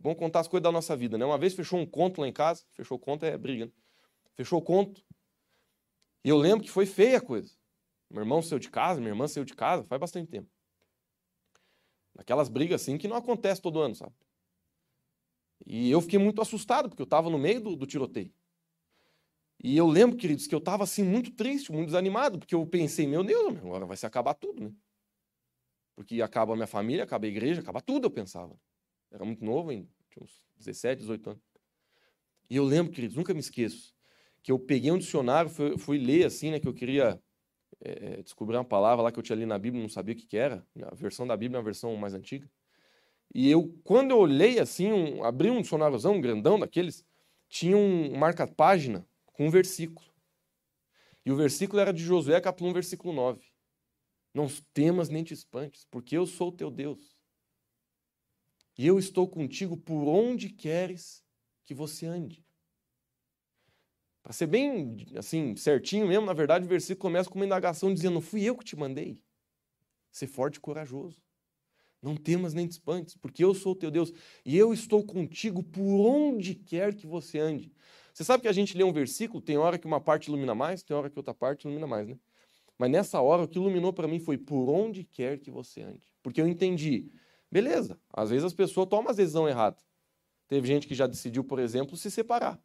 Vamos 0.00 0.18
contar 0.18 0.40
as 0.40 0.48
coisas 0.48 0.62
da 0.64 0.72
nossa 0.72 0.96
vida, 0.96 1.16
né? 1.16 1.24
Uma 1.24 1.38
vez 1.38 1.54
fechou 1.54 1.78
um 1.78 1.86
conto 1.86 2.20
lá 2.20 2.26
em 2.26 2.32
casa, 2.32 2.64
fechou 2.72 2.98
conta 2.98 3.26
é 3.26 3.36
briga. 3.36 3.66
Né? 3.66 3.72
fechou 4.34 4.58
o 4.58 4.62
conto. 4.62 5.02
E 6.24 6.28
eu 6.28 6.36
lembro 6.36 6.64
que 6.64 6.70
foi 6.70 6.86
feia 6.86 7.18
a 7.18 7.20
coisa. 7.20 7.54
Meu 8.10 8.22
irmão 8.22 8.42
saiu 8.42 8.58
de 8.58 8.70
casa, 8.70 9.00
minha 9.00 9.12
irmã 9.12 9.26
saiu 9.26 9.44
de 9.44 9.54
casa, 9.54 9.84
faz 9.84 10.00
bastante 10.00 10.30
tempo. 10.30 10.48
Aquelas 12.16 12.48
brigas 12.48 12.82
assim 12.82 12.98
que 12.98 13.08
não 13.08 13.16
acontece 13.16 13.60
todo 13.60 13.80
ano, 13.80 13.94
sabe? 13.94 14.12
E 15.66 15.90
eu 15.90 16.00
fiquei 16.00 16.18
muito 16.18 16.40
assustado, 16.42 16.88
porque 16.88 17.02
eu 17.02 17.04
estava 17.04 17.30
no 17.30 17.38
meio 17.38 17.60
do, 17.60 17.76
do, 17.76 17.86
tiroteio. 17.86 18.32
E 19.62 19.76
eu 19.76 19.86
lembro, 19.86 20.16
queridos, 20.16 20.46
que 20.46 20.54
eu 20.54 20.58
estava 20.58 20.84
assim 20.84 21.04
muito 21.04 21.30
triste, 21.32 21.70
muito 21.70 21.86
desanimado, 21.86 22.38
porque 22.38 22.54
eu 22.54 22.66
pensei, 22.66 23.06
meu 23.06 23.22
Deus, 23.22 23.56
agora 23.56 23.86
vai 23.86 23.96
se 23.96 24.04
acabar 24.04 24.34
tudo, 24.34 24.64
né? 24.64 24.72
Porque 25.94 26.20
acaba 26.20 26.52
a 26.52 26.56
minha 26.56 26.66
família, 26.66 27.04
acaba 27.04 27.26
a 27.26 27.28
igreja, 27.28 27.60
acaba 27.60 27.80
tudo, 27.80 28.06
eu 28.06 28.10
pensava. 28.10 28.58
Era 29.10 29.24
muito 29.24 29.44
novo 29.44 29.70
ainda, 29.70 29.88
tinha 30.10 30.24
uns 30.24 30.44
17, 30.56 31.00
18 31.00 31.30
anos. 31.30 31.42
E 32.50 32.56
eu 32.56 32.64
lembro, 32.64 32.92
queridos, 32.92 33.16
nunca 33.16 33.32
me 33.32 33.40
esqueço, 33.40 33.94
que 34.42 34.50
eu 34.50 34.58
peguei 34.58 34.90
um 34.90 34.98
dicionário, 34.98 35.50
fui, 35.50 35.78
fui 35.78 35.98
ler 35.98 36.24
assim, 36.24 36.50
né, 36.50 36.58
que 36.58 36.66
eu 36.66 36.74
queria 36.74 37.22
é, 37.80 38.22
descobrir 38.22 38.56
uma 38.56 38.64
palavra 38.64 39.02
lá 39.02 39.12
que 39.12 39.18
eu 39.18 39.22
tinha 39.22 39.36
ali 39.36 39.46
na 39.46 39.58
Bíblia, 39.58 39.82
não 39.82 39.88
sabia 39.88 40.14
o 40.14 40.18
que, 40.18 40.26
que 40.26 40.36
era. 40.36 40.66
A 40.82 40.94
versão 40.94 41.26
da 41.26 41.36
Bíblia 41.36 41.58
é 41.58 41.60
uma 41.60 41.64
versão 41.64 41.94
mais 41.96 42.14
antiga. 42.14 42.48
E 43.34 43.50
eu, 43.50 43.74
quando 43.82 44.10
eu 44.10 44.18
olhei 44.18 44.58
assim, 44.58 44.92
um, 44.92 45.24
abri 45.24 45.50
um 45.50 45.62
dicionáriozão 45.62 46.14
um 46.14 46.20
grandão 46.20 46.58
daqueles, 46.58 47.04
tinha 47.48 47.76
um 47.76 48.16
marca-página 48.16 49.06
com 49.26 49.46
um 49.46 49.50
versículo. 49.50 50.06
E 51.24 51.32
o 51.32 51.36
versículo 51.36 51.80
era 51.80 51.92
de 51.92 52.02
Josué, 52.02 52.40
capítulo 52.40 52.70
1, 52.70 52.72
versículo 52.74 53.12
9. 53.14 53.40
Não 54.34 54.48
temas 54.74 55.08
nem 55.08 55.24
te 55.24 55.32
espantes, 55.32 55.86
porque 55.90 56.16
eu 56.16 56.26
sou 56.26 56.48
o 56.48 56.52
teu 56.52 56.70
Deus. 56.70 57.16
E 58.76 58.86
eu 58.86 58.98
estou 58.98 59.28
contigo 59.28 59.76
por 59.76 60.08
onde 60.08 60.48
queres 60.48 61.24
que 61.64 61.74
você 61.74 62.06
ande. 62.06 62.44
Para 64.22 64.32
ser 64.32 64.46
bem 64.46 64.96
assim, 65.16 65.56
certinho 65.56 66.06
mesmo, 66.06 66.26
na 66.26 66.32
verdade, 66.32 66.64
o 66.64 66.68
versículo 66.68 67.00
começa 67.00 67.28
com 67.28 67.38
uma 67.38 67.44
indagação 67.44 67.92
dizendo: 67.92 68.14
Não 68.14 68.20
fui 68.20 68.42
eu 68.44 68.56
que 68.56 68.64
te 68.64 68.76
mandei. 68.76 69.20
Ser 70.10 70.26
forte 70.26 70.56
e 70.56 70.60
corajoso. 70.60 71.20
Não 72.02 72.16
temas 72.16 72.52
nem 72.52 72.66
te 72.66 72.72
espantes, 72.72 73.16
porque 73.16 73.44
eu 73.44 73.54
sou 73.54 73.72
o 73.72 73.76
teu 73.76 73.90
Deus 73.90 74.12
e 74.44 74.58
eu 74.58 74.72
estou 74.74 75.04
contigo 75.04 75.62
por 75.62 76.04
onde 76.04 76.54
quer 76.54 76.94
que 76.94 77.06
você 77.06 77.38
ande. 77.38 77.72
Você 78.12 78.24
sabe 78.24 78.42
que 78.42 78.48
a 78.48 78.52
gente 78.52 78.76
lê 78.76 78.82
um 78.82 78.92
versículo, 78.92 79.40
tem 79.40 79.56
hora 79.56 79.78
que 79.78 79.86
uma 79.86 80.00
parte 80.00 80.26
ilumina 80.26 80.54
mais, 80.54 80.82
tem 80.82 80.96
hora 80.96 81.08
que 81.08 81.18
outra 81.18 81.32
parte 81.32 81.62
ilumina 81.62 81.86
mais, 81.86 82.08
né? 82.08 82.18
Mas 82.76 82.90
nessa 82.90 83.20
hora, 83.20 83.44
o 83.44 83.48
que 83.48 83.58
iluminou 83.58 83.92
para 83.92 84.08
mim 84.08 84.18
foi 84.18 84.36
por 84.36 84.68
onde 84.68 85.04
quer 85.04 85.38
que 85.38 85.50
você 85.50 85.82
ande. 85.82 86.12
Porque 86.22 86.40
eu 86.40 86.48
entendi, 86.48 87.10
beleza, 87.50 88.00
às 88.12 88.30
vezes 88.30 88.44
as 88.44 88.52
pessoas 88.52 88.88
tomam 88.88 89.10
a 89.10 89.14
decisão 89.14 89.48
errada. 89.48 89.78
Teve 90.48 90.66
gente 90.66 90.88
que 90.88 90.94
já 90.94 91.06
decidiu, 91.06 91.44
por 91.44 91.60
exemplo, 91.60 91.96
se 91.96 92.10
separar. 92.10 92.60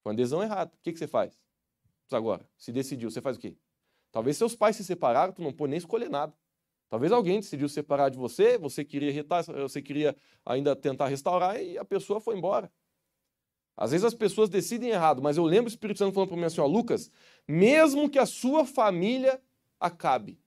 Foi 0.00 0.12
uma 0.12 0.16
decisão 0.16 0.42
errada. 0.42 0.72
O 0.74 0.82
que, 0.82 0.92
que 0.92 0.98
você 0.98 1.08
faz? 1.08 1.38
Agora, 2.12 2.48
se 2.56 2.70
decidiu, 2.70 3.10
você 3.10 3.20
faz 3.20 3.36
o 3.36 3.40
quê? 3.40 3.56
Talvez 4.12 4.36
seus 4.36 4.54
pais 4.54 4.76
se 4.76 4.84
separaram, 4.84 5.32
tu 5.32 5.42
não 5.42 5.52
pode 5.52 5.70
nem 5.70 5.78
escolher 5.78 6.08
nada. 6.08 6.32
Talvez 6.88 7.10
alguém 7.10 7.40
decidiu 7.40 7.68
separar 7.68 8.10
de 8.10 8.16
você, 8.16 8.56
você 8.56 8.84
queria 8.84 9.12
retar, 9.12 9.42
você 9.44 9.82
queria 9.82 10.16
ainda 10.44 10.76
tentar 10.76 11.08
restaurar 11.08 11.60
e 11.60 11.76
a 11.76 11.84
pessoa 11.84 12.20
foi 12.20 12.36
embora. 12.36 12.70
Às 13.76 13.90
vezes 13.90 14.04
as 14.04 14.14
pessoas 14.14 14.48
decidem 14.48 14.90
errado, 14.90 15.20
mas 15.20 15.36
eu 15.36 15.44
lembro 15.44 15.64
o 15.64 15.68
Espírito 15.68 15.98
Santo 15.98 16.14
falando 16.14 16.28
para 16.28 16.38
mim 16.38 16.44
assim, 16.44 16.60
ó, 16.60 16.66
Lucas, 16.66 17.10
mesmo 17.46 18.08
que 18.08 18.18
a 18.18 18.24
sua 18.24 18.64
família 18.64 19.42
acabe, 19.78 20.40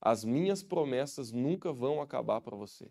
as 0.00 0.24
minhas 0.24 0.62
promessas 0.62 1.30
nunca 1.30 1.72
vão 1.72 2.00
acabar 2.00 2.40
para 2.40 2.56
você. 2.56 2.90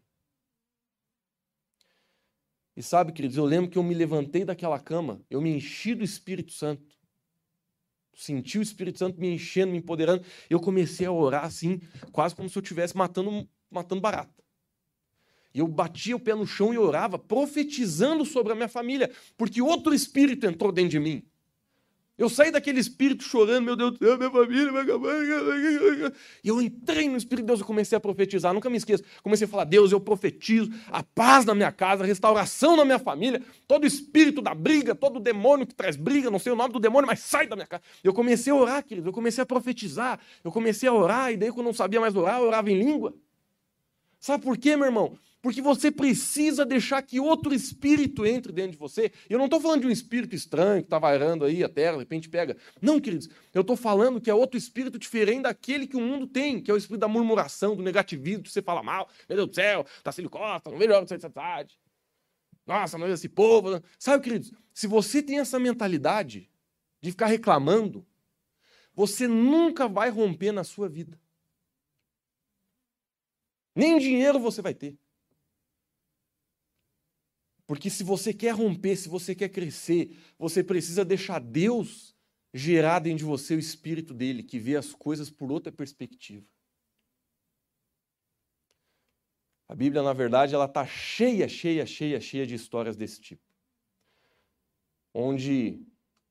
E 2.77 2.83
sabe, 2.83 3.11
queridos, 3.11 3.37
eu 3.37 3.45
lembro 3.45 3.69
que 3.69 3.77
eu 3.77 3.83
me 3.83 3.93
levantei 3.93 4.45
daquela 4.45 4.79
cama, 4.79 5.21
eu 5.29 5.41
me 5.41 5.49
enchi 5.49 5.95
do 5.95 6.03
Espírito 6.03 6.51
Santo 6.51 6.85
senti 8.15 8.58
o 8.58 8.62
Espírito 8.62 8.99
Santo 8.99 9.19
me 9.19 9.34
enchendo, 9.34 9.71
me 9.71 9.78
empoderando. 9.78 10.23
Eu 10.49 10.60
comecei 10.60 11.06
a 11.06 11.12
orar 11.12 11.45
assim, 11.45 11.80
quase 12.12 12.34
como 12.36 12.49
se 12.49 12.58
eu 12.58 12.62
estivesse 12.62 12.95
matando, 12.95 13.47
matando 13.69 14.01
barata. 14.01 14.34
E 15.54 15.60
eu 15.60 15.67
batia 15.67 16.15
o 16.15 16.19
pé 16.19 16.36
no 16.36 16.45
chão 16.45 16.73
e 16.73 16.78
orava, 16.78 17.17
profetizando 17.17 18.25
sobre 18.25 18.51
a 18.51 18.56
minha 18.56 18.67
família, 18.67 19.10
porque 19.38 19.62
outro 19.62 19.93
espírito 19.93 20.45
entrou 20.45 20.71
dentro 20.71 20.91
de 20.91 20.99
mim. 20.99 21.23
Eu 22.17 22.30
saí 22.30 22.49
daquele 22.49 22.80
espírito 22.80 23.23
chorando, 23.23 23.65
meu 23.65 23.75
Deus 23.75 23.99
minha 23.99 24.32
família 24.32 24.71
vai 24.71 24.84
acabar. 24.84 25.13
E 26.43 26.47
eu 26.47 26.62
entrei 26.62 27.10
no 27.10 27.17
Espírito 27.17 27.43
de 27.43 27.47
Deus 27.47 27.60
e 27.60 27.63
comecei 27.63 27.97
a 27.97 27.99
profetizar, 27.99 28.54
nunca 28.54 28.69
me 28.69 28.78
esqueço. 28.78 29.04
Comecei 29.21 29.45
a 29.45 29.49
falar, 29.49 29.65
Deus, 29.65 29.91
eu 29.91 29.99
profetizo 29.99 30.71
a 30.89 31.04
paz 31.04 31.43
na 31.43 31.54
minha 31.54 31.73
casa, 31.73 32.04
a 32.04 32.08
restauração 32.08 32.78
na 32.78 32.86
minha 32.86 32.99
família, 32.99 33.41
todo 33.67 33.86
espírito 33.86 34.41
da 34.41 34.56
briga, 34.56 34.95
todo 34.95 35.19
demônio 35.19 35.67
que 35.67 35.75
traz 35.75 35.97
briga, 35.97 36.32
não 36.32 36.39
sei 36.39 36.54
o 36.54 36.56
nome 36.56 36.71
do 36.71 36.80
demônio, 36.80 37.06
mas 37.06 37.19
sai 37.19 37.47
da 37.47 37.56
minha 37.56 37.67
casa. 37.67 37.84
Eu 38.01 38.13
comecei 38.13 38.54
a 38.54 38.56
orar, 38.56 38.84
querido, 38.84 39.10
eu 39.10 39.13
comecei 39.13 39.41
a 39.41 39.45
profetizar, 39.45 40.17
eu 40.41 40.51
comecei 40.51 40.88
a 40.88 40.93
orar, 40.93 41.34
e 41.34 41.38
daí 41.38 41.49
quando 41.49 41.60
eu 41.60 41.65
não 41.65 41.73
sabia 41.73 41.99
mais 41.99 42.15
orar, 42.15 42.39
eu 42.39 42.47
orava 42.47 42.71
em 42.71 42.80
língua. 42.80 43.13
Sabe 44.21 44.41
por 44.43 44.58
quê, 44.58 44.78
meu 44.78 44.86
irmão? 44.86 45.17
Porque 45.45 45.62
você 45.62 45.91
precisa 45.91 46.65
deixar 46.65 47.03
que 47.03 47.19
outro 47.19 47.53
espírito 47.53 48.25
entre 48.25 48.51
dentro 48.51 48.71
de 48.71 48.77
você. 48.79 49.12
Eu 49.29 49.38
não 49.38 49.45
estou 49.45 49.62
falando 49.62 49.81
de 49.81 49.88
um 49.88 49.91
espírito 49.91 50.34
estranho 50.34 50.81
que 50.81 50.88
está 50.88 50.97
vairando 50.97 51.45
aí 51.45 51.63
a 51.63 51.69
terra, 51.69 51.91
de 51.91 51.99
repente 51.99 52.27
pega. 52.27 52.58
Não, 52.81 52.99
queridos. 52.99 53.29
Eu 53.53 53.62
estou 53.62 53.77
falando 53.77 54.19
que 54.19 54.27
é 54.27 54.34
outro 54.34 54.58
espírito 54.58 54.97
diferente 54.97 55.43
daquele 55.43 55.86
que 55.86 55.95
o 55.95 56.01
mundo 56.01 56.25
tem, 56.25 56.60
que 56.60 56.71
é 56.71 56.73
o 56.73 56.77
espírito 56.77 57.01
da 57.01 57.08
murmuração, 57.08 57.75
do 57.75 57.84
negativismo, 57.84 58.41
de 58.41 58.49
você 58.49 58.60
fala 58.60 58.81
mal. 58.81 59.08
Meu 59.29 59.36
Deus 59.38 59.49
do 59.49 59.53
céu, 59.53 59.86
Tacílio 60.01 60.31
Costa, 60.31 60.71
não 60.71 60.77
hora 60.77 61.05
de 61.05 61.10
cidade. 61.21 61.79
Nossa, 62.65 62.97
não 62.97 63.05
é 63.05 63.12
esse 63.12 63.29
povo. 63.29 63.79
Sabe, 63.99 64.23
queridos, 64.23 64.51
se 64.73 64.88
você 64.88 65.21
tem 65.21 65.38
essa 65.38 65.60
mentalidade 65.60 66.49
de 66.99 67.12
ficar 67.12 67.27
reclamando, 67.27 68.03
você 68.95 69.27
nunca 69.27 69.88
vai 69.88 70.10
romper 70.10 70.51
na 70.51 70.63
sua 70.63 70.89
vida. 70.89 71.21
Nem 73.75 73.99
dinheiro 73.99 74.39
você 74.39 74.60
vai 74.60 74.73
ter. 74.73 74.97
Porque 77.67 77.89
se 77.89 78.04
você 78.04 78.34
quer 78.34 78.54
romper, 78.54 78.95
se 78.95 79.10
você 79.10 79.34
quer 79.34 79.49
crescer, 79.49 80.17
você 80.38 80.63
precisa 80.63 81.04
deixar 81.04 81.39
Deus 81.39 82.15
gerar 82.54 82.99
dentro 82.99 83.19
de 83.19 83.25
você 83.25 83.56
o 83.56 83.60
espírito 83.60 84.13
dele, 84.13 84.43
que 84.43 84.58
vê 84.58 84.75
as 84.78 84.93
coisas 84.93 85.30
por 85.30 85.51
outra 85.51 85.71
perspectiva. 85.71 86.45
A 89.67 89.75
Bíblia, 89.75 90.04
na 90.04 90.13
verdade, 90.13 90.54
ela 90.54 90.65
está 90.65 90.86
cheia, 90.86 91.49
cheia, 91.49 91.86
cheia, 91.86 92.21
cheia 92.21 92.45
de 92.45 92.54
histórias 92.54 92.95
desse 92.95 93.19
tipo. 93.19 93.41
Onde 95.13 95.82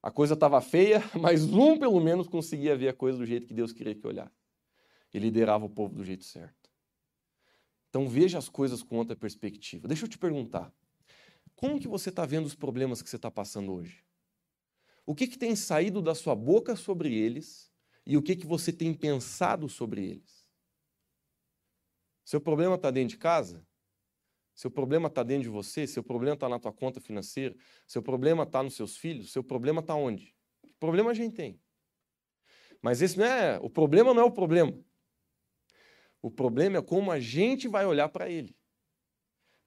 a 0.00 0.10
coisa 0.10 0.34
estava 0.34 0.60
feia, 0.60 1.02
mas 1.20 1.44
um 1.44 1.78
pelo 1.78 2.00
menos 2.00 2.28
conseguia 2.28 2.76
ver 2.76 2.88
a 2.88 2.94
coisa 2.94 3.18
do 3.18 3.26
jeito 3.26 3.46
que 3.46 3.54
Deus 3.54 3.72
queria 3.72 3.94
que 3.94 4.06
olhasse. 4.06 4.44
E 5.12 5.18
liderava 5.18 5.64
o 5.64 5.70
povo 5.70 5.94
do 5.94 6.04
jeito 6.04 6.24
certo. 6.24 6.70
Então 7.90 8.08
veja 8.08 8.38
as 8.38 8.48
coisas 8.48 8.82
com 8.82 8.96
outra 8.96 9.14
perspectiva. 9.14 9.86
Deixa 9.88 10.04
eu 10.04 10.08
te 10.08 10.18
perguntar. 10.18 10.72
Como 11.56 11.80
que 11.80 11.88
você 11.88 12.10
está 12.10 12.26
vendo 12.26 12.46
os 12.46 12.54
problemas 12.54 13.02
que 13.02 13.08
você 13.08 13.16
está 13.16 13.30
passando 13.30 13.72
hoje? 13.72 14.04
O 15.06 15.14
que, 15.14 15.26
que 15.26 15.38
tem 15.38 15.54
saído 15.54 16.00
da 16.00 16.14
sua 16.14 16.34
boca 16.34 16.74
sobre 16.76 17.14
eles 17.14 17.70
e 18.06 18.16
o 18.16 18.22
que, 18.22 18.36
que 18.36 18.46
você 18.46 18.72
tem 18.72 18.92
pensado 18.94 19.68
sobre 19.68 20.04
eles? 20.04 20.44
Seu 22.24 22.40
problema 22.40 22.74
está 22.76 22.90
dentro 22.90 23.10
de 23.10 23.18
casa? 23.18 23.66
Seu 24.54 24.70
problema 24.70 25.08
está 25.08 25.22
dentro 25.22 25.42
de 25.44 25.48
você? 25.48 25.86
Seu 25.86 26.02
problema 26.02 26.34
está 26.34 26.48
na 26.48 26.58
tua 26.58 26.72
conta 26.72 27.00
financeira? 27.00 27.54
Seu 27.86 28.02
problema 28.02 28.44
está 28.44 28.62
nos 28.62 28.74
seus 28.74 28.96
filhos? 28.96 29.32
Seu 29.32 29.42
problema 29.42 29.80
está 29.80 29.94
onde? 29.94 30.34
O 30.62 30.74
problema 30.78 31.10
a 31.10 31.14
gente 31.14 31.34
tem. 31.34 31.60
Mas 32.80 33.02
esse 33.02 33.18
não 33.18 33.26
é. 33.26 33.58
O 33.60 33.68
problema 33.68 34.14
não 34.14 34.22
é 34.22 34.24
o 34.24 34.30
problema. 34.30 34.72
O 36.22 36.30
problema 36.30 36.78
é 36.78 36.82
como 36.82 37.10
a 37.10 37.20
gente 37.20 37.68
vai 37.68 37.84
olhar 37.84 38.08
para 38.08 38.30
ele. 38.30 38.56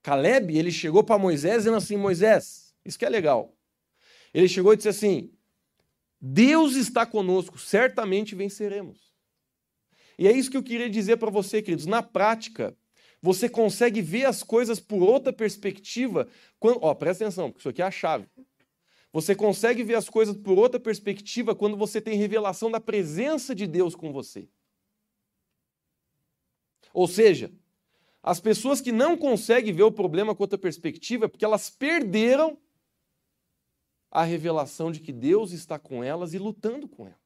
Caleb, 0.08 0.58
ele 0.58 0.72
chegou 0.72 1.04
para 1.04 1.18
Moisés 1.18 1.58
dizendo 1.58 1.76
assim: 1.76 1.98
Moisés, 1.98 2.74
isso 2.86 2.98
que 2.98 3.04
é 3.04 3.10
legal. 3.10 3.54
Ele 4.34 4.48
chegou 4.48 4.72
e 4.72 4.78
disse 4.78 4.88
assim: 4.88 5.34
Deus 6.22 6.78
está 6.78 7.06
conosco, 7.06 7.60
certamente 7.60 8.34
venceremos. 8.34 9.12
E 10.18 10.26
é 10.26 10.32
isso 10.32 10.50
que 10.50 10.56
eu 10.56 10.64
queria 10.64 10.90
dizer 10.90 11.18
para 11.18 11.30
você, 11.30 11.62
queridos. 11.62 11.86
Na 11.86 12.02
prática, 12.02 12.74
você 13.22 13.50
consegue 13.50 14.02
ver 14.02 14.24
as 14.24 14.44
coisas 14.44 14.80
por 14.80 15.04
outra 15.04 15.34
perspectiva. 15.34 16.26
Quando, 16.58 16.80
ó, 16.82 16.96
presta 16.96 17.26
atenção, 17.26 17.52
porque 17.52 17.60
isso 17.60 17.70
aqui 17.70 17.82
é 17.82 17.86
a 17.86 17.92
chave. 17.92 18.30
Você 19.12 19.36
consegue 19.36 19.84
ver 19.84 19.96
as 19.96 20.08
coisas 20.08 20.38
por 20.38 20.58
outra 20.58 20.80
perspectiva 20.80 21.54
quando 21.54 21.76
você 21.76 22.00
tem 22.00 22.18
revelação 22.18 22.72
da 22.72 22.80
presença 22.80 23.54
de 23.54 23.68
Deus 23.68 23.94
com 23.94 24.14
você. 24.14 24.48
Ou 26.94 27.10
seja, 27.10 27.52
as 28.22 28.40
pessoas 28.40 28.82
que 28.82 28.92
não 28.92 29.18
conseguem 29.18 29.74
ver 29.74 29.84
o 29.84 29.92
problema 29.92 30.36
com 30.36 30.44
outra 30.44 30.58
perspectiva 30.58 31.26
é 31.26 31.28
porque 31.28 31.46
elas 31.46 31.70
perderam 31.70 32.58
a 34.12 34.24
revelação 34.24 34.92
de 34.92 35.00
que 35.00 35.14
Deus 35.14 35.52
está 35.52 35.78
com 35.78 36.04
elas 36.04 36.34
e 36.34 36.38
lutando 36.38 36.88
com 36.88 37.08
elas. 37.08 37.20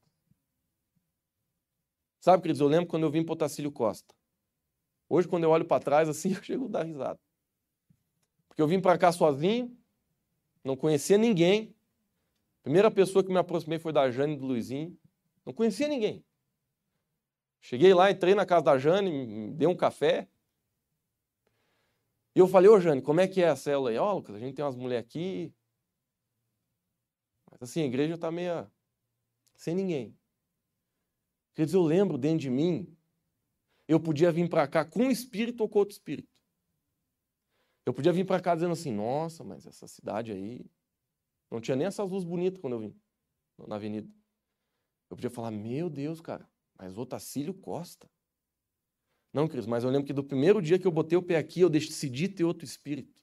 Sabe, 2.19 2.43
queridos, 2.43 2.61
eu 2.61 2.67
lembro 2.67 2.87
quando 2.87 3.03
eu 3.03 3.11
vim 3.11 3.23
para 3.23 3.33
o 3.33 3.37
Tacílio 3.37 3.71
Costa. 3.71 4.13
Hoje, 5.09 5.27
quando 5.27 5.43
eu 5.43 5.49
olho 5.49 5.65
para 5.65 5.83
trás, 5.83 6.07
assim, 6.07 6.33
eu 6.35 6.43
chego 6.43 6.65
a 6.65 6.69
dar 6.69 6.83
risada. 6.83 7.19
Porque 8.47 8.61
eu 8.61 8.67
vim 8.67 8.79
para 8.79 8.97
cá 8.97 9.11
sozinho, 9.11 9.75
não 10.63 10.75
conhecia 10.75 11.17
ninguém, 11.17 11.73
Primeira 12.63 12.91
pessoa 12.91 13.23
que 13.23 13.31
me 13.31 13.39
aproximei 13.39 13.79
foi 13.79 13.91
da 13.91 14.09
Jane 14.11 14.33
e 14.33 14.37
do 14.37 14.45
Luizinho. 14.45 14.95
Não 15.45 15.53
conhecia 15.53 15.87
ninguém. 15.87 16.23
Cheguei 17.59 17.93
lá, 17.93 18.11
entrei 18.11 18.35
na 18.35 18.45
casa 18.45 18.65
da 18.65 18.77
Jane, 18.77 19.09
me 19.11 19.51
dei 19.51 19.67
um 19.67 19.75
café. 19.75 20.27
E 22.35 22.39
eu 22.39 22.47
falei, 22.47 22.69
ô 22.69 22.79
Jane, 22.79 23.01
como 23.01 23.19
é 23.19 23.27
que 23.27 23.41
é 23.41 23.49
a 23.49 23.55
célula 23.55 23.89
aí? 23.89 23.97
Ó, 23.97 24.13
Lucas, 24.13 24.35
a 24.35 24.39
gente 24.39 24.55
tem 24.55 24.63
umas 24.63 24.75
mulheres 24.75 25.05
aqui. 25.05 25.53
Mas 27.51 27.61
assim, 27.61 27.81
a 27.81 27.85
igreja 27.85 28.15
está 28.15 28.31
meio 28.31 28.71
sem 29.55 29.75
ninguém. 29.75 30.17
Quer 31.53 31.65
dizer, 31.65 31.77
eu 31.77 31.83
lembro 31.83 32.17
dentro 32.17 32.39
de 32.39 32.49
mim, 32.49 32.97
eu 33.87 33.99
podia 33.99 34.31
vir 34.31 34.49
para 34.49 34.67
cá 34.67 34.85
com 34.85 35.03
um 35.03 35.11
espírito 35.11 35.61
ou 35.61 35.69
com 35.69 35.79
outro 35.79 35.93
espírito. 35.93 36.29
Eu 37.85 37.93
podia 37.93 38.13
vir 38.13 38.25
para 38.25 38.41
cá 38.41 38.55
dizendo 38.55 38.71
assim, 38.71 38.91
nossa, 38.91 39.43
mas 39.43 39.65
essa 39.65 39.87
cidade 39.87 40.31
aí, 40.31 40.65
não 41.49 41.59
tinha 41.59 41.75
nem 41.75 41.87
essas 41.87 42.09
luzes 42.09 42.27
bonitas 42.27 42.59
quando 42.61 42.73
eu 42.73 42.79
vim 42.79 43.01
na 43.67 43.75
avenida. 43.75 44.09
Eu 45.09 45.17
podia 45.17 45.29
falar, 45.29 45.51
meu 45.51 45.89
Deus, 45.89 46.21
cara, 46.21 46.49
mas 46.77 46.97
Otacílio 46.97 47.53
Costa. 47.53 48.09
Não, 49.33 49.47
Cris, 49.47 49.65
mas 49.65 49.83
eu 49.83 49.89
lembro 49.89 50.05
que 50.05 50.13
do 50.13 50.23
primeiro 50.23 50.61
dia 50.61 50.77
que 50.77 50.85
eu 50.85 50.91
botei 50.91 51.17
o 51.17 51.21
pé 51.23 51.37
aqui, 51.37 51.61
eu 51.61 51.69
decidi 51.69 52.27
ter 52.27 52.43
outro 52.43 52.65
espírito. 52.65 53.13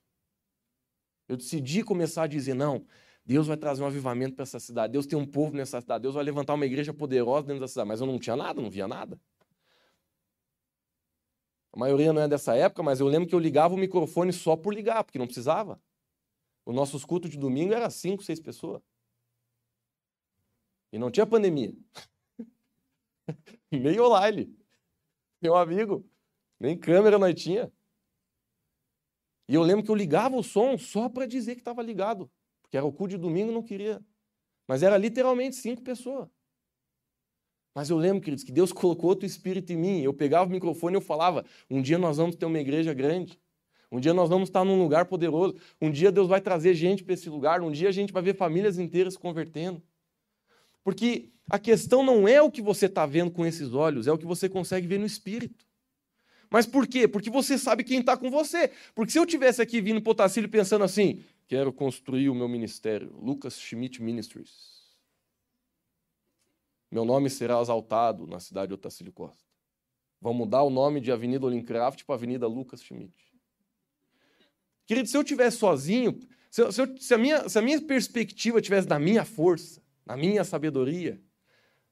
Eu 1.28 1.36
decidi 1.36 1.82
começar 1.82 2.22
a 2.22 2.26
dizer, 2.26 2.54
não, 2.54 2.86
Deus 3.24 3.46
vai 3.46 3.58
trazer 3.58 3.82
um 3.82 3.86
avivamento 3.86 4.34
para 4.34 4.44
essa 4.44 4.58
cidade, 4.58 4.94
Deus 4.94 5.06
tem 5.06 5.18
um 5.18 5.26
povo 5.26 5.54
nessa 5.54 5.80
cidade, 5.82 6.02
Deus 6.02 6.14
vai 6.14 6.24
levantar 6.24 6.54
uma 6.54 6.64
igreja 6.64 6.94
poderosa 6.94 7.46
dentro 7.46 7.60
da 7.60 7.68
cidade. 7.68 7.88
Mas 7.88 8.00
eu 8.00 8.06
não 8.06 8.18
tinha 8.18 8.34
nada, 8.34 8.62
não 8.62 8.70
via 8.70 8.88
nada. 8.88 9.20
A 11.72 11.78
maioria 11.78 12.12
não 12.12 12.22
é 12.22 12.28
dessa 12.28 12.56
época, 12.56 12.82
mas 12.82 13.00
eu 13.00 13.06
lembro 13.06 13.28
que 13.28 13.34
eu 13.34 13.38
ligava 13.38 13.74
o 13.74 13.78
microfone 13.78 14.32
só 14.32 14.56
por 14.56 14.72
ligar, 14.72 15.04
porque 15.04 15.18
não 15.18 15.26
precisava. 15.26 15.78
Os 16.64 16.74
nossos 16.74 17.04
cultos 17.04 17.30
de 17.30 17.36
domingo 17.36 17.74
eram 17.74 17.90
cinco, 17.90 18.22
seis 18.22 18.40
pessoas. 18.40 18.82
E 20.90 20.98
não 20.98 21.10
tinha 21.10 21.26
pandemia. 21.26 21.74
nem 23.70 24.00
online. 24.00 24.56
Meu 25.40 25.56
amigo, 25.56 26.04
nem 26.58 26.76
câmera 26.76 27.18
nós 27.18 27.34
tinha. 27.40 27.72
E 29.48 29.54
eu 29.54 29.62
lembro 29.62 29.84
que 29.84 29.90
eu 29.90 29.94
ligava 29.94 30.36
o 30.36 30.42
som 30.42 30.76
só 30.76 31.08
para 31.08 31.26
dizer 31.26 31.54
que 31.54 31.60
estava 31.60 31.82
ligado. 31.82 32.30
Porque 32.62 32.76
era 32.76 32.84
o 32.84 32.92
culto 32.92 33.16
de 33.16 33.18
domingo, 33.18 33.50
não 33.50 33.62
queria. 33.62 34.04
Mas 34.66 34.82
era 34.82 34.98
literalmente 34.98 35.56
cinco 35.56 35.82
pessoas. 35.82 36.28
Mas 37.74 37.88
eu 37.88 37.96
lembro, 37.96 38.20
queridos, 38.20 38.44
que 38.44 38.52
Deus 38.52 38.72
colocou 38.74 39.08
outro 39.08 39.24
espírito 39.24 39.72
em 39.72 39.76
mim. 39.76 40.00
Eu 40.02 40.12
pegava 40.12 40.48
o 40.48 40.52
microfone 40.52 40.96
e 40.96 40.98
eu 40.98 41.00
falava: 41.00 41.44
um 41.70 41.80
dia 41.80 41.96
nós 41.96 42.18
vamos 42.18 42.36
ter 42.36 42.44
uma 42.44 42.58
igreja 42.58 42.92
grande. 42.92 43.40
Um 43.90 43.98
dia 43.98 44.12
nós 44.12 44.28
vamos 44.28 44.50
estar 44.50 44.64
num 44.64 44.78
lugar 44.78 45.06
poderoso. 45.06 45.54
Um 45.80 45.90
dia 45.90 46.12
Deus 46.12 46.28
vai 46.28 46.42
trazer 46.42 46.74
gente 46.74 47.02
para 47.02 47.14
esse 47.14 47.30
lugar. 47.30 47.62
Um 47.62 47.70
dia 47.70 47.88
a 47.88 47.92
gente 47.92 48.12
vai 48.12 48.22
ver 48.22 48.34
famílias 48.34 48.78
inteiras 48.78 49.14
se 49.14 49.18
convertendo. 49.18 49.82
Porque 50.88 51.28
a 51.50 51.58
questão 51.58 52.02
não 52.02 52.26
é 52.26 52.40
o 52.40 52.50
que 52.50 52.62
você 52.62 52.86
está 52.86 53.04
vendo 53.04 53.30
com 53.30 53.44
esses 53.44 53.74
olhos, 53.74 54.06
é 54.06 54.10
o 54.10 54.16
que 54.16 54.24
você 54.24 54.48
consegue 54.48 54.86
ver 54.86 54.98
no 54.98 55.04
espírito. 55.04 55.66
Mas 56.48 56.64
por 56.64 56.86
quê? 56.86 57.06
Porque 57.06 57.28
você 57.28 57.58
sabe 57.58 57.84
quem 57.84 58.00
está 58.00 58.16
com 58.16 58.30
você. 58.30 58.72
Porque 58.94 59.12
se 59.12 59.18
eu 59.18 59.26
tivesse 59.26 59.60
aqui 59.60 59.82
vindo 59.82 60.00
para 60.00 60.12
o 60.12 60.48
pensando 60.48 60.84
assim, 60.84 61.22
quero 61.46 61.74
construir 61.74 62.30
o 62.30 62.34
meu 62.34 62.48
ministério, 62.48 63.14
Lucas 63.20 63.60
Schmidt 63.60 64.02
Ministries. 64.02 64.96
Meu 66.90 67.04
nome 67.04 67.28
será 67.28 67.60
exaltado 67.60 68.26
na 68.26 68.40
cidade 68.40 68.68
de 68.68 68.74
Otacílio 68.74 69.12
Costa. 69.12 69.44
Vão 70.18 70.32
mudar 70.32 70.62
o 70.62 70.70
nome 70.70 71.02
de 71.02 71.12
Avenida 71.12 71.44
Olincraft 71.44 72.02
para 72.04 72.14
Avenida 72.14 72.46
Lucas 72.46 72.82
Schmidt. 72.82 73.12
Querido, 74.86 75.06
se 75.06 75.18
eu 75.18 75.22
tivesse 75.22 75.58
sozinho, 75.58 76.18
se, 76.50 76.72
se, 76.72 76.80
eu, 76.80 76.96
se, 76.96 77.12
a 77.12 77.18
minha, 77.18 77.46
se 77.46 77.58
a 77.58 77.60
minha 77.60 77.78
perspectiva 77.82 78.62
tivesse 78.62 78.88
na 78.88 78.98
minha 78.98 79.22
força, 79.22 79.86
na 80.08 80.16
minha 80.16 80.42
sabedoria, 80.42 81.20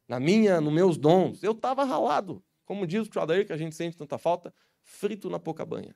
na 0.09 0.19
minha, 0.19 0.59
nos 0.59 0.73
meus 0.73 0.97
dons, 0.97 1.43
eu 1.43 1.53
estava 1.53 1.85
ralado. 1.85 2.43
Como 2.65 2.87
diz 2.87 3.07
o 3.07 3.21
Adair, 3.21 3.47
que 3.47 3.53
a 3.53 3.59
gente 3.59 3.77
sente 3.77 3.95
tanta 3.95 4.17
falta, 4.17 4.55
frito 4.83 5.29
na 5.29 5.39
pouca 5.39 5.67
banha. 5.67 5.95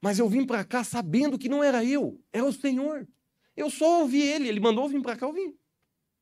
Mas 0.00 0.18
eu 0.18 0.26
vim 0.30 0.46
para 0.46 0.64
cá 0.64 0.82
sabendo 0.82 1.38
que 1.38 1.46
não 1.46 1.62
era 1.62 1.84
eu, 1.84 2.18
era 2.32 2.44
o 2.44 2.52
Senhor. 2.52 3.06
Eu 3.54 3.68
só 3.68 4.00
ouvi 4.00 4.22
ele, 4.22 4.48
ele 4.48 4.58
mandou 4.58 4.88
vir 4.88 5.02
para 5.02 5.14
cá, 5.14 5.26
eu 5.26 5.32
vim. 5.32 5.54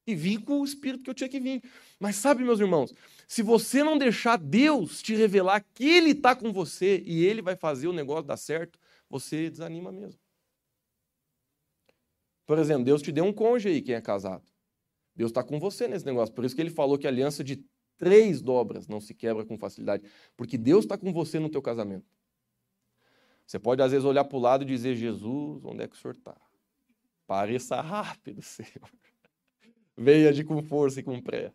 E 0.04 0.16
vim 0.16 0.40
com 0.40 0.60
o 0.60 0.64
espírito 0.64 1.04
que 1.04 1.10
eu 1.10 1.14
tinha 1.14 1.28
que 1.28 1.38
vir. 1.38 1.62
Mas 2.00 2.16
sabe, 2.16 2.42
meus 2.42 2.58
irmãos, 2.58 2.92
se 3.28 3.40
você 3.40 3.84
não 3.84 3.96
deixar 3.96 4.36
Deus 4.36 5.00
te 5.00 5.14
revelar 5.14 5.64
que 5.72 5.88
Ele 5.88 6.10
está 6.10 6.34
com 6.34 6.52
você 6.52 7.02
e 7.06 7.24
Ele 7.24 7.40
vai 7.40 7.54
fazer 7.54 7.86
o 7.86 7.92
negócio 7.92 8.24
dar 8.24 8.36
certo, 8.36 8.78
você 9.08 9.48
desanima 9.48 9.92
mesmo. 9.92 10.18
Por 12.46 12.58
exemplo, 12.58 12.84
Deus 12.84 13.00
te 13.02 13.10
deu 13.10 13.24
um 13.24 13.32
cônjuge 13.32 13.68
aí, 13.68 13.82
quem 13.82 13.94
é 13.94 14.00
casado. 14.00 14.44
Deus 15.16 15.30
está 15.30 15.42
com 15.42 15.58
você 15.58 15.86
nesse 15.88 16.04
negócio. 16.04 16.34
Por 16.34 16.44
isso 16.44 16.54
que 16.54 16.60
ele 16.60 16.70
falou 16.70 16.98
que 16.98 17.06
a 17.06 17.10
aliança 17.10 17.42
de 17.42 17.64
três 17.96 18.42
dobras 18.42 18.88
não 18.88 19.00
se 19.00 19.14
quebra 19.14 19.44
com 19.44 19.56
facilidade. 19.56 20.02
Porque 20.36 20.58
Deus 20.58 20.84
está 20.84 20.98
com 20.98 21.12
você 21.12 21.38
no 21.38 21.48
teu 21.48 21.62
casamento. 21.62 22.06
Você 23.46 23.58
pode, 23.58 23.82
às 23.82 23.92
vezes, 23.92 24.04
olhar 24.04 24.24
para 24.24 24.36
o 24.36 24.40
lado 24.40 24.62
e 24.62 24.66
dizer, 24.66 24.96
Jesus, 24.96 25.64
onde 25.64 25.84
é 25.84 25.88
que 25.88 25.94
o 25.94 25.98
senhor 25.98 26.14
está? 26.14 26.36
Pareça 27.26 27.80
rápido, 27.80 28.40
Senhor. 28.42 28.90
Venha 29.96 30.32
de 30.32 30.44
com 30.44 30.62
força 30.62 31.00
e 31.00 31.02
com 31.02 31.20
pressa. 31.20 31.54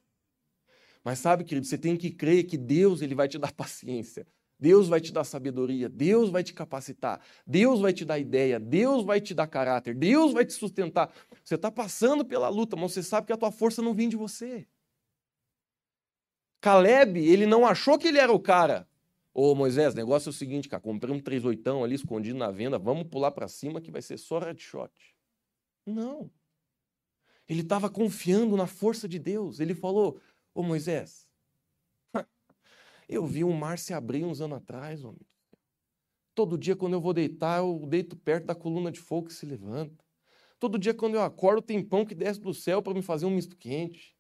Mas 1.04 1.20
sabe, 1.20 1.44
querido, 1.44 1.66
você 1.66 1.78
tem 1.78 1.98
que 1.98 2.12
crer 2.12 2.46
que 2.46 2.58
Deus 2.58 3.02
ele 3.02 3.16
vai 3.16 3.28
te 3.28 3.38
dar 3.38 3.52
paciência. 3.52 4.28
Deus 4.60 4.90
vai 4.90 5.00
te 5.00 5.14
dar 5.14 5.24
sabedoria, 5.24 5.88
Deus 5.88 6.30
vai 6.30 6.44
te 6.44 6.54
capacitar, 6.54 7.22
Deus 7.48 7.80
vai 7.80 7.94
te 7.94 8.04
dar 8.04 8.20
ideia, 8.20 8.60
Deus 8.60 9.06
vai 9.06 9.22
te 9.22 9.34
dar 9.34 9.48
caráter, 9.48 9.96
Deus 9.96 10.34
vai 10.34 10.46
te 10.46 10.54
sustentar. 10.54 11.14
Você 11.44 11.56
está 11.56 11.72
passando 11.72 12.26
pela 12.26 12.50
luta, 12.50 12.76
mas 12.76 12.92
você 12.92 13.02
sabe 13.02 13.28
que 13.28 13.34
a 13.34 13.38
tua 13.38 13.52
força 13.52 13.82
não 13.82 13.94
vem 13.94 14.10
de 14.10 14.18
você. 14.18 14.68
Caleb, 16.60 17.18
ele 17.18 17.46
não 17.46 17.66
achou 17.66 17.98
que 17.98 18.10
ele 18.10 18.18
era 18.18 18.34
o 18.34 18.40
cara. 18.40 18.86
Ô 19.34 19.56
Moisés, 19.56 19.96
negócio 19.96 20.28
é 20.28 20.32
o 20.32 20.34
seguinte, 20.34 20.68
cara, 20.68 20.82
comprei 20.82 21.16
um 21.16 21.22
38 21.22 21.84
ali 21.84 21.96
escondido 21.96 22.38
na 22.38 22.52
venda, 22.52 22.78
vamos 22.78 23.08
pular 23.08 23.32
para 23.32 23.48
cima 23.48 23.80
que 23.80 23.92
vai 23.92 24.02
ser 24.02 24.18
só 24.18 24.40
headshot. 24.40 24.92
Não. 25.86 26.30
Ele 27.48 27.62
estava 27.62 27.90
confiando 27.90 28.58
na 28.58 28.68
força 28.68 29.08
de 29.08 29.18
Deus. 29.18 29.62
Ele 29.62 29.74
falou: 29.74 30.20
Ô 30.54 30.62
Moisés, 30.62 31.29
eu 33.10 33.26
vi 33.26 33.44
um 33.44 33.52
mar 33.52 33.80
se 33.80 33.92
abrir 33.92 34.24
uns 34.24 34.40
anos 34.40 34.60
atrás, 34.60 35.04
homem. 35.04 35.26
Todo 36.36 36.58
dia, 36.58 36.76
quando 36.76 36.94
eu 36.94 37.02
vou 37.02 37.12
deitar, 37.12 37.58
eu 37.58 37.86
deito 37.88 38.16
perto 38.16 38.46
da 38.46 38.56
coluna 38.56 38.92
de 38.92 39.00
fogo 39.00 39.28
que 39.28 39.34
se 39.34 39.46
levanta. 39.46 40.06
Todo 40.60 40.78
dia, 40.78 40.94
quando 40.94 41.16
eu 41.16 41.22
acordo, 41.22 41.62
tem 41.62 41.84
pão 41.84 42.06
que 42.06 42.14
desce 42.14 42.40
do 42.40 42.54
céu 42.54 42.82
para 42.82 42.94
me 42.94 43.02
fazer 43.02 43.26
um 43.26 43.32
misto 43.32 43.58
quente. 43.58 44.16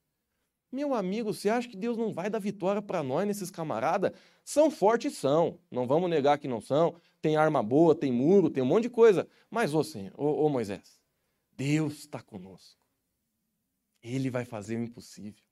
Meu 0.72 0.94
amigo, 0.94 1.34
você 1.34 1.50
acha 1.50 1.68
que 1.68 1.78
Deus 1.78 1.98
não 1.98 2.14
vai 2.14 2.30
dar 2.30 2.40
vitória 2.40 2.82
para 2.82 3.04
nós, 3.04 3.28
nesses 3.28 3.52
camaradas? 3.52 4.12
São 4.44 4.72
fortes, 4.72 5.18
são. 5.18 5.60
Não 5.70 5.86
vamos 5.86 6.10
negar 6.10 6.40
que 6.40 6.48
não 6.48 6.60
são. 6.60 6.96
Tem 7.22 7.38
arma 7.38 7.62
boa, 7.62 7.94
tem 7.94 8.12
muro, 8.12 8.50
tem 8.50 8.64
um 8.64 8.66
monte 8.66 8.84
de 8.84 8.90
coisa. 8.90 9.28
Mas, 9.50 9.74
ô 9.74 9.84
Senhor, 9.84 10.14
ô, 10.18 10.46
ô 10.46 10.50
Moisés, 10.50 11.00
Deus 11.56 12.00
está 12.00 12.22
conosco. 12.22 12.80
Ele 14.02 14.30
vai 14.30 14.46
fazer 14.46 14.78
o 14.78 14.84
impossível. 14.84 15.49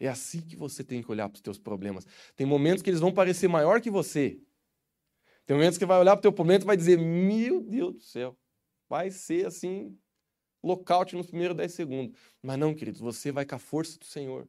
É 0.00 0.08
assim 0.08 0.40
que 0.40 0.54
você 0.56 0.84
tem 0.84 1.02
que 1.02 1.10
olhar 1.10 1.28
para 1.28 1.36
os 1.36 1.42
teus 1.42 1.58
problemas. 1.58 2.06
Tem 2.36 2.46
momentos 2.46 2.82
que 2.82 2.90
eles 2.90 3.00
vão 3.00 3.12
parecer 3.12 3.48
maior 3.48 3.80
que 3.80 3.90
você. 3.90 4.40
Tem 5.44 5.56
momentos 5.56 5.78
que 5.78 5.86
vai 5.86 5.98
olhar 5.98 6.14
para 6.14 6.20
o 6.20 6.22
teu 6.22 6.32
problema 6.32 6.62
e 6.62 6.66
vai 6.66 6.76
dizer: 6.76 6.98
Meu 6.98 7.60
Deus 7.60 7.94
do 7.94 8.00
céu, 8.00 8.38
vai 8.88 9.10
ser 9.10 9.46
assim, 9.46 9.98
lockout 10.62 11.16
nos 11.16 11.26
primeiros 11.26 11.56
10 11.56 11.72
segundos. 11.72 12.18
Mas 12.42 12.58
não, 12.58 12.74
queridos, 12.74 13.00
você 13.00 13.32
vai 13.32 13.44
com 13.44 13.54
a 13.54 13.58
força 13.58 13.98
do 13.98 14.04
Senhor. 14.04 14.48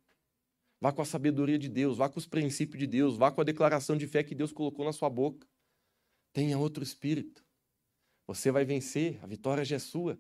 Vá 0.82 0.94
com 0.94 1.02
a 1.02 1.06
sabedoria 1.06 1.58
de 1.58 1.68
Deus, 1.68 1.98
vá 1.98 2.08
com 2.08 2.20
os 2.20 2.26
princípios 2.26 2.80
de 2.80 2.88
Deus, 2.88 3.18
vá 3.18 3.32
com 3.32 3.42
a 3.42 3.44
declaração 3.44 3.98
de 3.98 4.08
fé 4.08 4.24
que 4.24 4.36
Deus 4.36 4.54
colocou 4.54 4.86
na 4.86 4.94
sua 4.94 5.10
boca. 5.10 5.48
Tenha 6.32 6.58
outro 6.58 6.84
espírito. 6.84 7.44
Você 8.28 8.52
vai 8.52 8.64
vencer, 8.64 9.20
a 9.24 9.28
vitória 9.28 9.66
já 9.66 9.76
é 9.76 9.80
sua. 9.80 10.18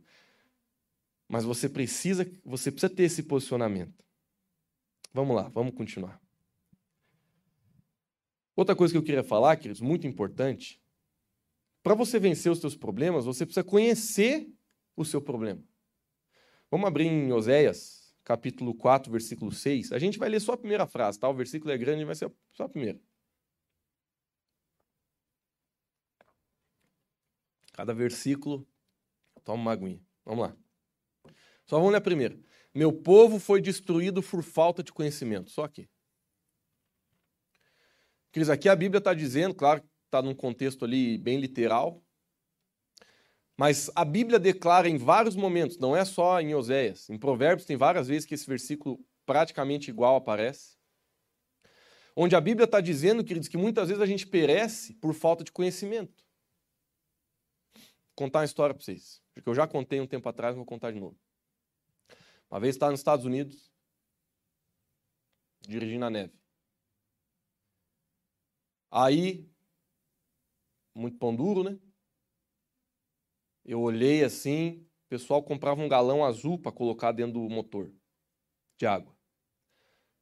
Mas 1.27 1.45
você 1.45 1.69
precisa, 1.69 2.29
você 2.43 2.71
precisa 2.71 2.93
ter 2.93 3.03
esse 3.03 3.23
posicionamento. 3.23 4.03
Vamos 5.13 5.35
lá, 5.35 5.49
vamos 5.49 5.73
continuar. 5.73 6.21
Outra 8.55 8.75
coisa 8.75 8.93
que 8.93 8.97
eu 8.97 9.03
queria 9.03 9.23
falar, 9.23 9.55
queridos, 9.57 9.81
muito 9.81 10.05
importante, 10.05 10.81
para 11.81 11.95
você 11.95 12.19
vencer 12.19 12.51
os 12.51 12.59
seus 12.59 12.75
problemas, 12.75 13.25
você 13.25 13.45
precisa 13.45 13.63
conhecer 13.63 14.47
o 14.95 15.05
seu 15.05 15.21
problema. 15.21 15.63
Vamos 16.69 16.87
abrir 16.87 17.05
em 17.05 17.31
Oséias, 17.31 18.13
capítulo 18.23 18.75
4, 18.75 19.11
versículo 19.11 19.51
6. 19.51 19.91
A 19.91 19.97
gente 19.97 20.19
vai 20.19 20.29
ler 20.29 20.39
só 20.39 20.53
a 20.53 20.57
primeira 20.57 20.85
frase, 20.85 21.19
tá? 21.19 21.27
O 21.27 21.33
versículo 21.33 21.71
é 21.71 21.77
grande, 21.77 22.03
vai 22.03 22.15
ser 22.15 22.31
só 22.51 22.63
a 22.63 22.69
primeira. 22.69 22.99
Cada 27.71 27.93
versículo, 27.93 28.67
toma 29.43 29.61
uma 29.61 29.71
aguinha. 29.71 30.01
Vamos 30.25 30.49
lá. 30.49 30.57
Só 31.65 31.77
vamos 31.77 31.91
ler 31.91 31.99
a 31.99 32.01
primeira. 32.01 32.37
Meu 32.73 32.93
povo 32.93 33.39
foi 33.39 33.61
destruído 33.61 34.21
por 34.21 34.43
falta 34.43 34.83
de 34.83 34.93
conhecimento. 34.93 35.49
Só 35.49 35.63
aqui. 35.63 35.89
Cris, 38.31 38.49
aqui 38.49 38.69
a 38.69 38.75
Bíblia 38.75 38.99
está 38.99 39.13
dizendo, 39.13 39.55
claro, 39.55 39.83
está 40.05 40.21
num 40.21 40.35
contexto 40.35 40.85
ali 40.85 41.17
bem 41.17 41.39
literal, 41.39 42.03
Mas 43.59 43.91
a 43.93 44.05
Bíblia 44.05 44.39
declara 44.39 44.87
em 44.87 44.97
vários 44.97 45.35
momentos, 45.35 45.77
não 45.77 45.93
é 45.93 46.05
só 46.05 46.39
em 46.39 46.55
Oséias, 46.55 47.09
em 47.09 47.17
Provérbios 47.17 47.65
tem 47.65 47.75
várias 47.75 48.07
vezes 48.07 48.25
que 48.25 48.33
esse 48.33 48.47
versículo 48.47 48.97
praticamente 49.25 49.89
igual 49.89 50.15
aparece. 50.15 50.77
Onde 52.15 52.37
a 52.37 52.41
Bíblia 52.41 52.63
está 52.63 52.79
dizendo, 52.79 53.21
queridos, 53.21 53.49
que 53.49 53.57
muitas 53.57 53.89
vezes 53.89 54.01
a 54.01 54.05
gente 54.05 54.25
perece 54.25 54.93
por 54.93 55.13
falta 55.13 55.43
de 55.43 55.51
conhecimento. 55.51 56.23
Vou 57.75 57.83
contar 58.15 58.39
uma 58.39 58.45
história 58.45 58.73
para 58.73 58.81
vocês, 58.81 59.21
porque 59.33 59.49
eu 59.49 59.53
já 59.53 59.67
contei 59.67 59.99
um 59.99 60.07
tempo 60.07 60.29
atrás, 60.29 60.55
vou 60.55 60.65
contar 60.65 60.91
de 60.91 60.99
novo. 61.01 61.17
Uma 62.49 62.59
vez 62.59 62.75
estava 62.75 62.91
nos 62.91 62.99
Estados 62.99 63.25
Unidos, 63.25 63.71
dirigindo 65.61 66.05
a 66.05 66.09
neve. 66.09 66.33
Aí, 68.91 69.47
muito 70.95 71.17
pão 71.17 71.35
duro, 71.35 71.63
né? 71.63 71.79
Eu 73.63 73.81
olhei 73.81 74.23
assim, 74.23 74.81
o 75.05 75.09
pessoal 75.09 75.43
comprava 75.43 75.79
um 75.79 75.87
galão 75.87 76.25
azul 76.25 76.57
para 76.57 76.71
colocar 76.71 77.11
dentro 77.11 77.33
do 77.33 77.49
motor 77.49 77.93
de 78.77 78.87
água. 78.87 79.15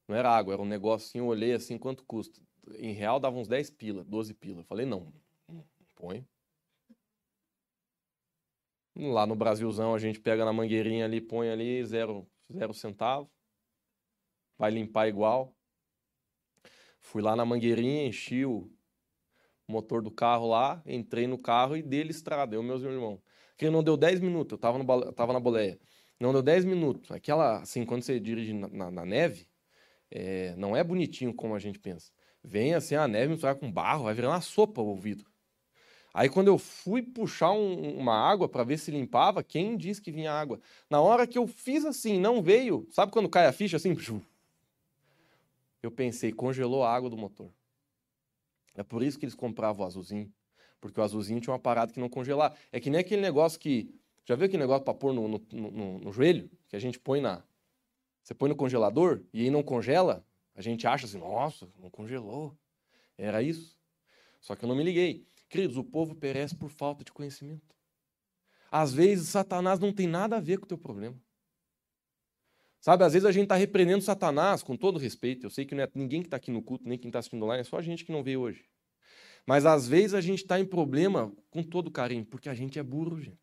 Não 0.06 0.16
era 0.16 0.30
água, 0.30 0.54
era 0.54 0.62
um 0.62 0.66
negócio 0.66 1.08
assim, 1.08 1.20
eu 1.20 1.28
olhei 1.28 1.54
assim, 1.54 1.78
quanto 1.78 2.04
custa? 2.04 2.42
Em 2.76 2.92
real 2.92 3.20
dava 3.20 3.38
uns 3.38 3.48
10 3.48 3.70
pila, 3.70 4.04
12 4.04 4.34
pila. 4.34 4.64
Falei, 4.66 4.86
não, 4.86 5.14
põe. 5.96 6.28
Lá 9.00 9.28
no 9.28 9.36
Brasilzão 9.36 9.94
a 9.94 10.00
gente 10.00 10.20
pega 10.20 10.44
na 10.44 10.52
mangueirinha 10.52 11.06
ali, 11.06 11.22
põe 11.22 11.50
ali 11.50 11.86
zero, 11.86 12.28
zero 12.52 12.74
centavo. 12.74 13.30
Vai 14.58 14.72
limpar 14.72 15.08
igual. 15.08 15.56
Fui 17.00 17.22
lá 17.22 17.36
na 17.36 17.46
mangueirinha, 17.46 18.08
enchi 18.08 18.44
o 18.44 18.72
motor 19.68 20.02
do 20.02 20.10
carro 20.10 20.48
lá, 20.48 20.82
entrei 20.86 21.28
no 21.28 21.38
carro 21.38 21.78
e 21.78 21.84
dele 21.84 22.10
estrada, 22.10 22.56
eu 22.56 22.64
e 22.64 22.66
meus 22.66 22.82
irmãos. 22.82 23.22
Que 23.56 23.70
não 23.70 23.84
deu 23.84 23.96
10 23.96 24.20
minutos, 24.20 24.54
eu 24.54 24.58
tava, 24.58 24.78
no, 24.78 25.14
tava 25.14 25.34
na 25.34 25.40
boleia. 25.40 25.80
Não 26.20 26.32
deu 26.32 26.42
10 26.42 26.66
minutos. 26.66 27.12
Aquela, 27.12 27.62
assim, 27.62 27.86
quando 27.86 28.02
você 28.02 28.20
dirige 28.20 28.54
na, 28.54 28.68
na, 28.68 28.92
na 28.92 29.06
neve, 29.06 29.48
é, 30.10 30.56
não 30.56 30.76
é 30.76 30.84
bonitinho 30.84 31.34
como 31.34 31.54
a 31.54 31.60
gente 31.60 31.80
pensa. 31.80 32.12
Vem 32.44 32.74
assim 32.74 32.96
a 32.96 33.08
neve 33.08 33.30
misturar 33.30 33.56
com 33.56 33.72
barro, 33.72 34.06
vai 34.06 34.14
virar 34.14 34.30
uma 34.30 34.42
sopa 34.42 34.82
o 34.82 34.96
vidro. 34.96 35.30
Aí 36.18 36.30
quando 36.30 36.48
eu 36.48 36.58
fui 36.58 37.04
puxar 37.04 37.52
um, 37.52 37.96
uma 37.96 38.16
água 38.16 38.50
para 38.50 38.64
ver 38.64 38.80
se 38.80 38.90
limpava, 38.90 39.44
quem 39.44 39.78
disse 39.78 40.02
que 40.02 40.12
vinha 40.12 40.34
água? 40.34 40.60
Na 40.90 41.00
hora 41.00 41.28
que 41.28 41.38
eu 41.38 41.46
fiz 41.46 41.86
assim, 41.86 42.20
não 42.20 42.42
veio. 42.42 42.88
Sabe 42.90 43.12
quando 43.12 43.30
cai 43.30 43.46
a 43.46 43.52
ficha 43.52 43.78
assim? 43.78 43.96
Eu 45.84 45.92
pensei, 45.92 46.32
congelou 46.34 46.84
a 46.84 46.92
água 46.92 47.08
do 47.08 47.16
motor. 47.16 47.52
É 48.74 48.82
por 48.82 49.04
isso 49.04 49.20
que 49.20 49.26
eles 49.26 49.36
compravam 49.36 49.86
o 49.86 49.88
azulzinho. 49.88 50.34
Porque 50.82 51.00
o 51.00 51.04
azulzinho 51.04 51.40
tinha 51.40 51.54
uma 51.54 51.60
parada 51.60 51.94
que 51.94 52.00
não 52.00 52.10
congelar. 52.10 52.58
É 52.72 52.80
que 52.80 52.90
nem 52.90 53.00
aquele 53.00 53.22
negócio 53.22 53.60
que. 53.60 53.94
Já 54.26 54.36
viu 54.36 54.48
aquele 54.48 54.64
negócio 54.64 54.84
para 54.84 54.96
pôr 54.96 55.14
no, 55.14 55.28
no, 55.28 55.46
no, 55.52 56.00
no, 56.00 56.12
joelho? 56.12 56.50
Que 56.68 56.76
a 56.76 56.80
gente 56.80 57.00
põe 57.00 57.22
na. 57.22 57.44
Você 58.24 58.34
põe 58.34 58.50
no 58.50 58.56
congelador 58.56 59.22
e 59.32 59.44
aí 59.44 59.52
não 59.52 59.62
congela. 59.62 60.26
A 60.56 60.64
gente 60.64 60.88
acha 60.88 61.06
assim, 61.06 61.20
nossa, 61.20 61.70
não 61.78 61.92
congelou. 61.92 62.58
Era 63.16 63.44
isso. 63.44 63.78
Só 64.42 64.56
que 64.56 64.66
eu 64.66 64.68
não 64.68 64.76
me 64.76 64.84
liguei. 64.84 65.28
Queridos, 65.50 65.78
o 65.78 65.84
povo 65.84 66.16
perece 66.16 66.56
por 66.56 66.70
falta 66.70 67.04
de 67.04 67.12
conhecimento. 67.12 67.76
Às 68.70 68.94
vezes, 68.94 69.30
Satanás 69.30 69.80
não 69.80 69.94
tem 69.94 70.08
nada 70.08 70.38
a 70.38 70.42
ver 70.42 70.58
com 70.58 70.66
o 70.66 70.68
teu 70.68 70.78
problema. 70.78 71.16
Sabe, 72.80 73.04
às 73.04 73.14
vezes 73.14 73.26
a 73.26 73.32
gente 73.32 73.44
está 73.44 73.56
repreendendo 73.56 74.04
Satanás, 74.04 74.62
com 74.62 74.76
todo 74.76 75.00
respeito. 75.00 75.46
Eu 75.46 75.50
sei 75.50 75.66
que 75.66 75.74
não 75.74 75.84
é 75.84 75.90
ninguém 75.96 76.22
que 76.22 76.28
está 76.28 76.38
aqui 76.38 76.52
no 76.52 76.62
culto, 76.62 76.88
nem 76.88 76.98
quem 76.98 77.10
está 77.10 77.20
assistindo 77.20 77.44
online, 77.44 77.62
é 77.62 77.64
só 77.64 77.78
a 77.78 77.82
gente 77.82 78.06
que 78.06 78.12
não 78.12 78.24
veio 78.24 78.42
hoje. 78.42 78.66
Mas 79.46 79.66
às 79.66 79.88
vezes 79.88 80.14
a 80.14 80.22
gente 80.22 80.40
está 80.40 80.60
em 80.60 80.66
problema 80.66 81.34
com 81.50 81.64
todo 81.64 81.90
carinho, 81.90 82.26
porque 82.26 82.50
a 82.50 82.54
gente 82.54 82.78
é 82.78 82.84
burro, 82.84 83.20
gente. 83.20 83.40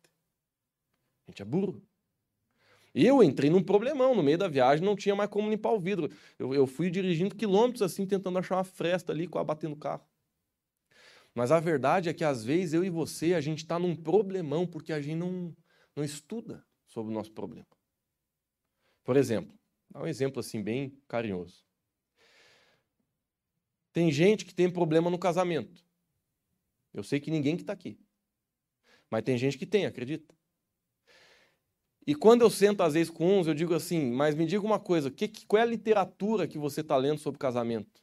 A 1.27 1.31
gente 1.31 1.41
é 1.41 1.45
burro. 1.45 1.81
Eu 2.93 3.21
entrei 3.21 3.49
num 3.49 3.61
problemão 3.61 4.15
no 4.15 4.23
meio 4.23 4.37
da 4.37 4.47
viagem, 4.47 4.85
não 4.85 4.95
tinha 4.95 5.15
mais 5.15 5.29
como 5.29 5.49
limpar 5.49 5.73
o 5.73 5.79
vidro. 5.79 6.09
Eu, 6.39 6.53
eu 6.53 6.65
fui 6.65 6.89
dirigindo 6.89 7.35
quilômetros 7.35 7.81
assim, 7.81 8.05
tentando 8.05 8.39
achar 8.39 8.55
uma 8.55 8.63
fresta 8.63 9.11
ali, 9.11 9.27
com 9.27 9.37
a 9.37 9.43
batendo 9.43 9.73
o 9.73 9.77
carro. 9.77 10.03
Mas 11.35 11.51
a 11.51 11.59
verdade 11.59 12.07
é 12.07 12.13
que 12.13 12.23
às 12.23 12.45
vezes 12.45 12.73
eu 12.73 12.83
e 12.83 12.89
você, 12.89 13.33
a 13.33 13.41
gente 13.41 13.59
está 13.59 13.77
num 13.77 13.93
problemão 13.93 14.65
porque 14.65 14.93
a 14.93 15.01
gente 15.01 15.17
não, 15.17 15.53
não 15.93 16.01
estuda 16.01 16.65
sobre 16.87 17.11
o 17.11 17.13
nosso 17.13 17.33
problema. 17.33 17.67
Por 19.03 19.17
exemplo, 19.17 19.53
dá 19.89 20.01
um 20.01 20.07
exemplo 20.07 20.39
assim 20.39 20.63
bem 20.63 20.97
carinhoso. 21.09 21.65
Tem 23.91 24.09
gente 24.11 24.45
que 24.45 24.55
tem 24.55 24.71
problema 24.71 25.09
no 25.09 25.19
casamento. 25.19 25.85
Eu 26.93 27.03
sei 27.03 27.19
que 27.19 27.29
ninguém 27.29 27.57
que 27.57 27.63
está 27.63 27.73
aqui. 27.73 27.99
Mas 29.09 29.23
tem 29.23 29.37
gente 29.37 29.57
que 29.57 29.65
tem, 29.65 29.85
acredita? 29.85 30.33
E 32.07 32.15
quando 32.15 32.43
eu 32.43 32.49
sento 32.49 32.81
às 32.81 32.93
vezes 32.93 33.09
com 33.09 33.39
uns, 33.39 33.47
eu 33.47 33.53
digo 33.53 33.73
assim, 33.73 34.11
mas 34.11 34.35
me 34.35 34.45
diga 34.45 34.65
uma 34.65 34.79
coisa, 34.79 35.11
que, 35.11 35.27
qual 35.45 35.59
é 35.59 35.63
a 35.63 35.65
literatura 35.65 36.47
que 36.47 36.57
você 36.57 36.79
está 36.79 36.95
lendo 36.95 37.19
sobre 37.19 37.39
casamento? 37.39 38.01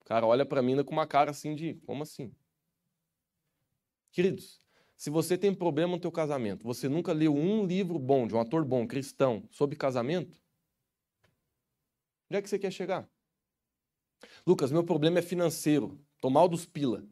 O 0.00 0.04
cara 0.04 0.26
olha 0.26 0.46
para 0.46 0.62
mim 0.62 0.82
com 0.82 0.92
uma 0.92 1.06
cara 1.06 1.30
assim 1.30 1.54
de, 1.54 1.74
como 1.86 2.02
assim? 2.02 2.34
Queridos, 4.14 4.62
se 4.96 5.10
você 5.10 5.36
tem 5.36 5.52
problema 5.52 5.94
no 5.94 5.98
teu 6.00 6.12
casamento, 6.12 6.62
você 6.62 6.88
nunca 6.88 7.12
leu 7.12 7.34
um 7.34 7.66
livro 7.66 7.98
bom, 7.98 8.28
de 8.28 8.34
um 8.36 8.38
ator 8.38 8.64
bom, 8.64 8.86
cristão, 8.86 9.42
sobre 9.50 9.74
casamento, 9.74 10.40
onde 12.30 12.38
é 12.38 12.40
que 12.40 12.48
você 12.48 12.56
quer 12.56 12.70
chegar? 12.70 13.10
Lucas, 14.46 14.70
meu 14.70 14.84
problema 14.84 15.18
é 15.18 15.22
financeiro, 15.22 15.98
tô 16.20 16.30
mal 16.30 16.48
dos 16.48 16.64
pila. 16.64 17.04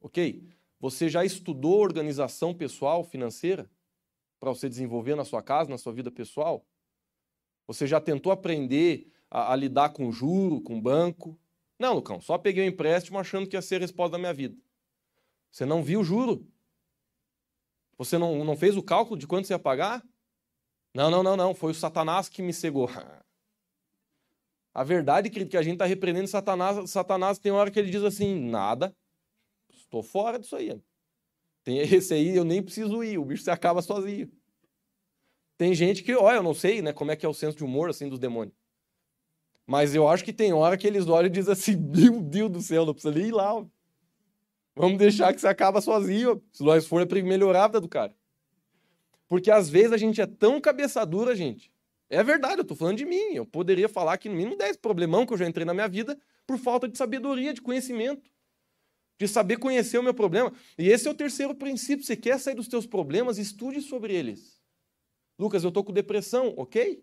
Ok? 0.00 0.48
Você 0.78 1.08
já 1.08 1.24
estudou 1.24 1.80
organização 1.80 2.54
pessoal 2.54 3.02
financeira 3.02 3.68
para 4.38 4.50
você 4.50 4.68
desenvolver 4.68 5.16
na 5.16 5.24
sua 5.24 5.42
casa, 5.42 5.68
na 5.68 5.76
sua 5.76 5.92
vida 5.92 6.08
pessoal? 6.08 6.64
Você 7.66 7.84
já 7.84 8.00
tentou 8.00 8.30
aprender 8.30 9.12
a, 9.28 9.52
a 9.54 9.56
lidar 9.56 9.88
com 9.88 10.12
juro, 10.12 10.60
com 10.60 10.80
banco? 10.80 11.36
Não, 11.80 11.94
Lucão, 11.94 12.20
só 12.20 12.38
peguei 12.38 12.62
um 12.62 12.68
empréstimo 12.68 13.18
achando 13.18 13.48
que 13.48 13.56
ia 13.56 13.62
ser 13.62 13.74
a 13.74 13.80
resposta 13.80 14.12
da 14.12 14.18
minha 14.18 14.32
vida. 14.32 14.56
Você 15.50 15.64
não 15.64 15.82
viu 15.82 16.00
o 16.00 16.04
juro? 16.04 16.46
Você 17.96 18.16
não, 18.16 18.44
não 18.44 18.56
fez 18.56 18.76
o 18.76 18.82
cálculo 18.82 19.18
de 19.18 19.26
quanto 19.26 19.46
você 19.46 19.54
ia 19.54 19.58
pagar? 19.58 20.06
Não, 20.94 21.10
não, 21.10 21.22
não, 21.22 21.36
não. 21.36 21.54
Foi 21.54 21.72
o 21.72 21.74
Satanás 21.74 22.28
que 22.28 22.42
me 22.42 22.52
cegou. 22.52 22.88
A 24.74 24.84
verdade, 24.84 25.28
querido, 25.28 25.50
que 25.50 25.56
a 25.56 25.62
gente 25.62 25.72
está 25.74 25.86
repreendendo 25.86 26.28
Satanás. 26.28 26.88
Satanás 26.90 27.38
tem 27.38 27.50
hora 27.50 27.70
que 27.70 27.78
ele 27.80 27.90
diz 27.90 28.04
assim: 28.04 28.38
nada, 28.38 28.94
Estou 29.88 30.02
fora 30.02 30.38
disso 30.38 30.54
aí. 30.54 30.78
Tem 31.64 31.78
esse 31.78 32.12
aí, 32.12 32.36
eu 32.36 32.44
nem 32.44 32.62
preciso 32.62 33.02
ir, 33.02 33.18
o 33.18 33.24
bicho 33.24 33.42
se 33.42 33.50
acaba 33.50 33.80
sozinho. 33.80 34.30
Tem 35.56 35.74
gente 35.74 36.02
que, 36.02 36.14
olha, 36.14 36.36
eu 36.36 36.42
não 36.42 36.54
sei, 36.54 36.80
né, 36.82 36.92
como 36.92 37.10
é 37.10 37.16
que 37.16 37.26
é 37.26 37.28
o 37.28 37.34
senso 37.34 37.56
de 37.56 37.64
humor 37.64 37.90
assim 37.90 38.08
dos 38.08 38.18
demônios. 38.18 38.54
Mas 39.66 39.94
eu 39.94 40.06
acho 40.08 40.24
que 40.24 40.32
tem 40.32 40.52
hora 40.52 40.78
que 40.78 40.86
eles 40.86 41.08
olham 41.08 41.26
e 41.26 41.32
dizem 41.32 41.52
assim: 41.52 41.76
Meu 41.88 42.20
Deus 42.20 42.50
do 42.50 42.60
céu, 42.60 42.84
não 42.84 42.92
precisa 42.92 43.14
nem 43.14 43.28
ir 43.28 43.32
lá. 43.32 43.54
Ó. 43.54 43.66
Vamos 44.78 44.98
deixar 44.98 45.34
que 45.34 45.40
você 45.40 45.48
acaba 45.48 45.80
sozinho. 45.80 46.42
Se 46.52 46.62
nós 46.62 46.86
for 46.86 47.02
é 47.02 47.06
para 47.06 47.22
melhorar 47.22 47.64
a 47.64 47.68
vida 47.68 47.80
do 47.80 47.88
cara. 47.88 48.14
Porque 49.26 49.50
às 49.50 49.68
vezes 49.68 49.92
a 49.92 49.96
gente 49.96 50.20
é 50.20 50.26
tão 50.26 50.60
cabeça 50.60 51.04
dura, 51.04 51.34
gente. 51.34 51.72
É 52.08 52.22
verdade, 52.22 52.60
eu 52.60 52.64
tô 52.64 52.74
falando 52.74 52.96
de 52.96 53.04
mim. 53.04 53.34
Eu 53.34 53.44
poderia 53.44 53.88
falar 53.88 54.16
que 54.16 54.28
no 54.28 54.34
mínimo 54.34 54.56
10 54.56 54.78
problemão 54.78 55.26
que 55.26 55.32
eu 55.32 55.36
já 55.36 55.46
entrei 55.46 55.66
na 55.66 55.74
minha 55.74 55.88
vida 55.88 56.18
por 56.46 56.58
falta 56.58 56.88
de 56.88 56.96
sabedoria, 56.96 57.52
de 57.52 57.60
conhecimento 57.60 58.30
de 59.18 59.26
saber 59.26 59.58
conhecer 59.58 59.98
o 59.98 60.02
meu 60.02 60.14
problema. 60.14 60.52
E 60.78 60.88
esse 60.88 61.08
é 61.08 61.10
o 61.10 61.14
terceiro 61.14 61.54
princípio. 61.54 62.04
Você 62.04 62.16
quer 62.16 62.38
sair 62.38 62.54
dos 62.54 62.68
teus 62.68 62.86
problemas, 62.86 63.36
estude 63.36 63.82
sobre 63.82 64.14
eles. 64.14 64.62
Lucas, 65.38 65.64
eu 65.64 65.68
estou 65.68 65.82
com 65.82 65.92
depressão, 65.92 66.54
ok? 66.56 67.02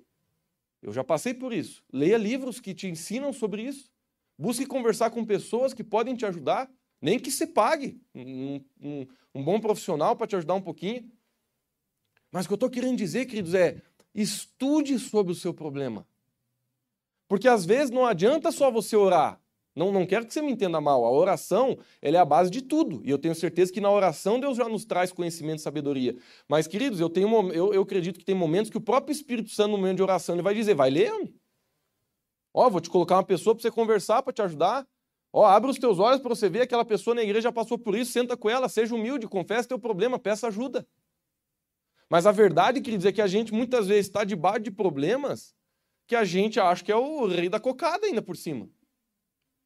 Eu 0.81 0.93
já 0.93 1.03
passei 1.03 1.33
por 1.33 1.51
isso. 1.53 1.83
Leia 1.91 2.17
livros 2.17 2.59
que 2.59 2.73
te 2.73 2.87
ensinam 2.87 3.33
sobre 3.33 3.63
isso. 3.63 3.91
Busque 4.37 4.65
conversar 4.65 5.09
com 5.09 5.25
pessoas 5.25 5.73
que 5.73 5.83
podem 5.83 6.15
te 6.15 6.25
ajudar, 6.25 6.69
nem 7.05 7.19
que 7.19 7.29
se 7.29 7.45
pague 7.45 8.01
um, 8.15 8.59
um, 8.81 9.07
um 9.35 9.43
bom 9.43 9.59
profissional 9.59 10.15
para 10.15 10.25
te 10.25 10.35
ajudar 10.35 10.55
um 10.55 10.61
pouquinho. 10.61 11.07
Mas 12.31 12.45
o 12.45 12.47
que 12.47 12.53
eu 12.53 12.55
estou 12.55 12.69
querendo 12.69 12.97
dizer, 12.97 13.27
queridos, 13.27 13.53
é 13.53 13.79
estude 14.11 14.97
sobre 14.97 15.31
o 15.31 15.35
seu 15.35 15.53
problema. 15.53 16.07
Porque 17.27 17.47
às 17.47 17.63
vezes 17.63 17.91
não 17.91 18.07
adianta 18.07 18.51
só 18.51 18.71
você 18.71 18.95
orar. 18.95 19.39
Não, 19.75 19.91
não 19.91 20.07
quero 20.07 20.25
que 20.25 20.33
você 20.33 20.41
me 20.41 20.51
entenda 20.51 20.81
mal. 20.81 21.05
A 21.05 21.11
oração 21.11 21.77
ela 22.01 22.17
é 22.17 22.19
a 22.19 22.25
base 22.25 22.49
de 22.49 22.63
tudo. 22.63 23.01
E 23.03 23.09
eu 23.11 23.19
tenho 23.19 23.35
certeza 23.35 23.71
que 23.71 23.79
na 23.79 23.91
oração 23.91 24.39
Deus 24.39 24.57
já 24.57 24.67
nos 24.67 24.83
traz 24.83 25.11
conhecimento 25.11 25.59
e 25.59 25.61
sabedoria. 25.61 26.17
Mas, 26.49 26.65
queridos, 26.65 26.99
eu, 26.99 27.09
tenho, 27.09 27.29
eu, 27.51 27.71
eu 27.71 27.83
acredito 27.83 28.17
que 28.17 28.25
tem 28.25 28.33
momentos 28.33 28.71
que 28.71 28.77
o 28.77 28.81
próprio 28.81 29.11
Espírito 29.11 29.51
Santo, 29.51 29.73
no 29.73 29.77
momento 29.77 29.97
de 29.97 30.03
oração, 30.03 30.33
ele 30.33 30.41
vai 30.41 30.55
dizer: 30.55 30.73
vai 30.73 30.89
lendo. 30.89 31.31
Ó, 32.51 32.67
vou 32.67 32.81
te 32.81 32.89
colocar 32.89 33.17
uma 33.17 33.23
pessoa 33.23 33.53
para 33.53 33.61
você 33.61 33.69
conversar, 33.69 34.23
para 34.23 34.33
te 34.33 34.41
ajudar. 34.41 34.87
Ó, 35.37 35.45
abre 35.45 35.69
os 35.69 35.77
teus 35.77 35.99
olhos 35.99 36.21
para 36.21 36.29
você 36.29 36.47
ver 36.47 36.61
aquela 36.61 36.85
pessoa 36.85 37.13
na 37.13 37.21
igreja 37.21 37.51
passou 37.51 37.77
por 37.77 37.93
isso, 37.93 38.09
senta 38.09 38.37
com 38.37 38.49
ela, 38.49 38.69
seja 38.69 38.95
humilde, 38.95 39.27
confessa 39.27 39.67
teu 39.67 39.77
problema, 39.77 40.17
peça 40.17 40.47
ajuda. 40.47 40.87
Mas 42.09 42.25
a 42.25 42.31
verdade, 42.31 42.79
queridos, 42.79 43.05
é 43.05 43.11
que 43.11 43.21
a 43.21 43.27
gente 43.27 43.53
muitas 43.53 43.87
vezes 43.87 44.05
está 44.05 44.23
debaixo 44.23 44.61
de 44.61 44.71
problemas 44.71 45.53
que 46.07 46.15
a 46.15 46.23
gente 46.23 46.57
acha 46.57 46.85
que 46.85 46.89
é 46.89 46.95
o 46.95 47.27
rei 47.27 47.49
da 47.49 47.59
cocada 47.59 48.05
ainda 48.05 48.21
por 48.21 48.37
cima. 48.37 48.69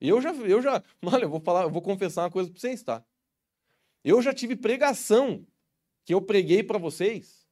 Eu 0.01 0.20
já, 0.20 0.34
eu 0.34 0.59
já, 0.59 0.84
olha, 1.05 1.26
eu 1.26 1.30
vou 1.30 1.39
falar, 1.39 1.61
eu 1.61 1.70
vou 1.70 1.84
confessar 1.84 2.24
uma 2.24 2.32
coisa 2.32 2.49
para 2.49 2.59
vocês, 2.59 2.82
tá? 2.82 3.05
Eu 4.03 4.24
já 4.24 4.34
tive 4.34 4.55
pregação 4.55 5.45
que 6.03 6.15
eu 6.15 6.20
preguei 6.20 6.63
para 6.63 6.80
vocês, 6.80 7.47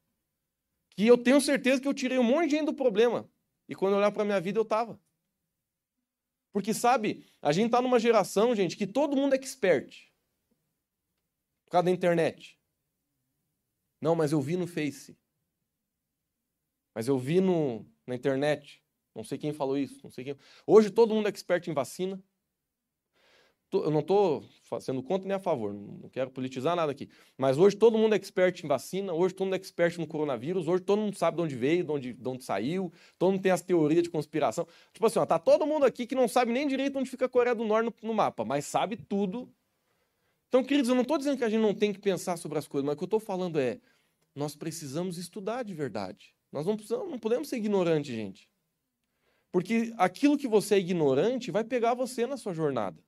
que 0.95 1.05
eu 1.05 1.20
tenho 1.20 1.39
certeza 1.39 1.80
que 1.80 1.88
eu 1.88 1.93
tirei 1.93 2.18
um 2.18 2.24
monte 2.24 2.45
de 2.45 2.55
gente 2.55 2.65
do 2.65 2.74
problema. 2.74 3.30
E 3.70 3.76
quando 3.76 3.93
eu 3.93 3.99
olhar 3.99 4.11
para 4.11 4.26
minha 4.26 4.41
vida, 4.41 4.57
eu 4.57 4.65
tava. 4.65 4.99
Porque, 6.58 6.74
sabe, 6.74 7.24
a 7.39 7.51
gente 7.51 7.70
tá 7.70 7.80
numa 7.80 7.99
geração, 7.99 8.55
gente, 8.55 8.76
que 8.76 8.88
todo 8.88 9.16
mundo 9.16 9.34
é 9.34 9.36
expert. 9.36 10.12
Por 11.66 11.70
causa 11.74 11.86
da 11.86 11.91
internet. 11.91 12.60
Não, 14.01 14.16
mas 14.16 14.32
eu 14.32 14.41
vi 14.41 14.58
no 14.58 14.66
Face. 14.66 15.16
Mas 16.95 17.08
eu 17.08 17.20
vi 17.20 17.39
no, 17.39 17.86
na 18.08 18.16
internet. 18.16 18.84
Não 19.14 19.24
sei 19.24 19.38
quem 19.38 19.53
falou 19.53 19.78
isso. 19.78 19.99
Não 20.03 20.10
sei 20.10 20.24
quem. 20.24 20.38
Hoje 20.66 20.89
todo 20.89 21.14
mundo 21.14 21.28
é 21.28 21.30
expert 21.30 21.68
em 21.68 21.76
vacina 21.76 22.20
eu 23.74 23.91
não 23.91 23.99
estou 23.99 24.43
sendo 24.80 25.03
contra 25.03 25.28
nem 25.28 25.36
a 25.36 25.39
favor, 25.39 25.74
não 25.74 26.09
quero 26.09 26.30
politizar 26.30 26.76
nada 26.76 26.91
aqui. 26.91 27.09
Mas 27.38 27.57
hoje 27.57 27.76
todo 27.76 27.97
mundo 27.97 28.13
é 28.13 28.15
expert 28.15 28.63
em 28.63 28.68
vacina, 28.68 29.13
hoje 29.13 29.34
todo 29.34 29.45
mundo 29.45 29.55
é 29.55 29.57
expert 29.57 29.97
no 29.97 30.07
coronavírus, 30.07 30.68
hoje 30.68 30.84
todo 30.84 30.99
mundo 30.99 31.18
sabe 31.18 31.38
de 31.38 31.43
onde 31.43 31.55
veio, 31.55 31.84
de 31.84 31.91
onde, 31.91 32.13
de 32.13 32.30
onde 32.30 32.43
saiu, 32.43 32.91
todo 33.18 33.32
mundo 33.32 33.41
tem 33.41 33.51
as 33.51 33.61
teorias 33.61 34.03
de 34.03 34.09
conspiração. 34.09 34.65
Tipo 34.93 35.05
assim, 35.05 35.20
ó, 35.20 35.26
tá 35.26 35.38
todo 35.38 35.65
mundo 35.65 35.86
aqui 35.86 36.07
que 36.07 36.15
não 36.15 36.28
sabe 36.28 36.51
nem 36.51 36.68
direito 36.68 36.97
onde 36.97 37.09
fica 37.09 37.26
a 37.26 37.30
Coreia 37.30 37.55
do 37.55 37.65
Norte 37.65 37.86
no, 37.86 38.07
no 38.07 38.13
mapa, 38.13 38.45
mas 38.45 38.65
sabe 38.65 38.95
tudo. 38.95 39.49
Então, 40.47 40.63
queridos, 40.63 40.89
eu 40.89 40.95
não 40.95 41.01
estou 41.01 41.18
dizendo 41.18 41.38
que 41.38 41.43
a 41.43 41.49
gente 41.49 41.61
não 41.61 41.74
tem 41.74 41.91
que 41.91 41.99
pensar 41.99 42.38
sobre 42.38 42.57
as 42.57 42.68
coisas, 42.68 42.86
mas 42.86 42.93
o 42.93 42.97
que 42.97 43.03
eu 43.03 43.07
estou 43.07 43.20
falando 43.20 43.59
é, 43.59 43.80
nós 44.34 44.55
precisamos 44.55 45.18
estudar 45.18 45.63
de 45.63 45.74
verdade. 45.74 46.34
Nós 46.51 46.65
não, 46.65 46.76
precisamos, 46.76 47.09
não 47.09 47.20
podemos 47.20 47.49
ser 47.49 47.57
ignorantes, 47.57 48.15
gente. 48.15 48.49
Porque 49.51 49.93
aquilo 49.97 50.38
que 50.38 50.47
você 50.47 50.76
é 50.76 50.80
ignorante 50.80 51.51
vai 51.51 51.63
pegar 51.63 51.93
você 51.93 52.26
na 52.26 52.38
sua 52.38 52.53
jornada. 52.53 53.01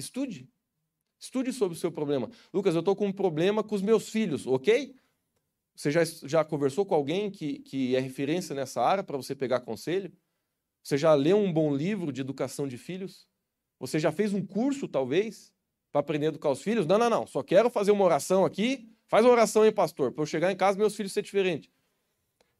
Estude. 0.00 0.48
Estude 1.18 1.52
sobre 1.52 1.76
o 1.76 1.80
seu 1.80 1.92
problema. 1.92 2.30
Lucas, 2.52 2.74
eu 2.74 2.80
estou 2.80 2.96
com 2.96 3.06
um 3.06 3.12
problema 3.12 3.62
com 3.62 3.74
os 3.74 3.82
meus 3.82 4.08
filhos, 4.08 4.46
ok? 4.46 4.96
Você 5.74 5.90
já, 5.90 6.04
já 6.04 6.44
conversou 6.44 6.84
com 6.84 6.94
alguém 6.94 7.30
que, 7.30 7.60
que 7.60 7.94
é 7.94 8.00
referência 8.00 8.54
nessa 8.54 8.82
área 8.82 9.04
para 9.04 9.16
você 9.16 9.34
pegar 9.34 9.60
conselho? 9.60 10.12
Você 10.82 10.96
já 10.96 11.14
leu 11.14 11.36
um 11.36 11.52
bom 11.52 11.74
livro 11.74 12.12
de 12.12 12.20
educação 12.20 12.66
de 12.66 12.78
filhos? 12.78 13.28
Você 13.78 13.98
já 13.98 14.10
fez 14.10 14.32
um 14.32 14.44
curso, 14.44 14.88
talvez, 14.88 15.52
para 15.92 16.00
aprender 16.00 16.26
a 16.26 16.28
educar 16.28 16.50
os 16.50 16.62
filhos? 16.62 16.86
Não, 16.86 16.98
não, 16.98 17.10
não. 17.10 17.26
Só 17.26 17.42
quero 17.42 17.70
fazer 17.70 17.92
uma 17.92 18.04
oração 18.04 18.44
aqui. 18.44 18.90
Faz 19.06 19.24
uma 19.24 19.32
oração 19.32 19.62
aí, 19.62 19.72
pastor, 19.72 20.12
para 20.12 20.22
eu 20.22 20.26
chegar 20.26 20.52
em 20.52 20.56
casa 20.56 20.76
e 20.76 20.80
meus 20.80 20.94
filhos 20.94 21.12
ser 21.12 21.22
diferente. 21.22 21.70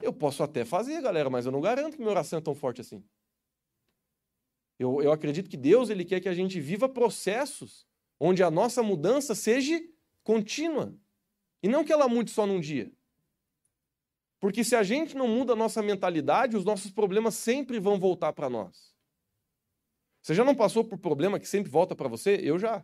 Eu 0.02 0.12
posso 0.12 0.42
até 0.42 0.64
fazer, 0.64 1.00
galera, 1.02 1.28
mas 1.30 1.46
eu 1.46 1.52
não 1.52 1.60
garanto 1.60 1.94
que 1.94 1.98
minha 1.98 2.10
oração 2.10 2.38
é 2.38 2.42
tão 2.42 2.54
forte 2.54 2.80
assim. 2.80 3.04
Eu, 4.80 5.02
eu 5.02 5.12
acredito 5.12 5.50
que 5.50 5.58
Deus 5.58 5.90
ele 5.90 6.06
quer 6.06 6.20
que 6.20 6.28
a 6.28 6.32
gente 6.32 6.58
viva 6.58 6.88
processos 6.88 7.86
onde 8.18 8.42
a 8.42 8.50
nossa 8.50 8.82
mudança 8.82 9.34
seja 9.34 9.78
contínua 10.24 10.98
e 11.62 11.68
não 11.68 11.84
que 11.84 11.92
ela 11.92 12.08
mude 12.08 12.30
só 12.30 12.46
num 12.46 12.58
dia. 12.58 12.90
Porque 14.40 14.64
se 14.64 14.74
a 14.74 14.82
gente 14.82 15.14
não 15.14 15.28
muda 15.28 15.52
a 15.52 15.56
nossa 15.56 15.82
mentalidade, 15.82 16.56
os 16.56 16.64
nossos 16.64 16.90
problemas 16.90 17.34
sempre 17.34 17.78
vão 17.78 18.00
voltar 18.00 18.32
para 18.32 18.48
nós. 18.48 18.94
Você 20.22 20.34
já 20.34 20.46
não 20.46 20.54
passou 20.54 20.82
por 20.82 20.96
problema 20.96 21.38
que 21.38 21.46
sempre 21.46 21.70
volta 21.70 21.94
para 21.94 22.08
você? 22.08 22.40
Eu 22.42 22.58
já. 22.58 22.82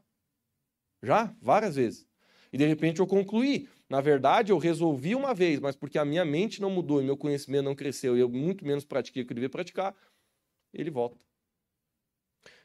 Já, 1.03 1.34
várias 1.40 1.76
vezes. 1.76 2.07
E 2.53 2.59
de 2.59 2.66
repente 2.66 3.01
eu 3.01 3.07
concluí. 3.07 3.70
Na 3.88 4.03
verdade, 4.03 4.53
eu 4.53 4.59
resolvi 4.59 5.14
uma 5.14 5.32
vez, 5.32 5.61
mas 5.61 5.74
porque 5.74 5.97
a 5.97 6.05
minha 6.05 6.26
mente 6.26 6.61
não 6.61 6.68
mudou 6.68 7.01
e 7.01 7.05
meu 7.07 7.16
conhecimento 7.16 7.64
não 7.64 7.74
cresceu 7.74 8.18
e 8.18 8.20
eu 8.20 8.28
muito 8.28 8.66
menos 8.66 8.84
pratiquei 8.84 9.22
o 9.22 9.26
que 9.26 9.32
eu 9.32 9.36
devia 9.36 9.49
praticar, 9.49 9.97
ele 10.74 10.90
volta. 10.90 11.26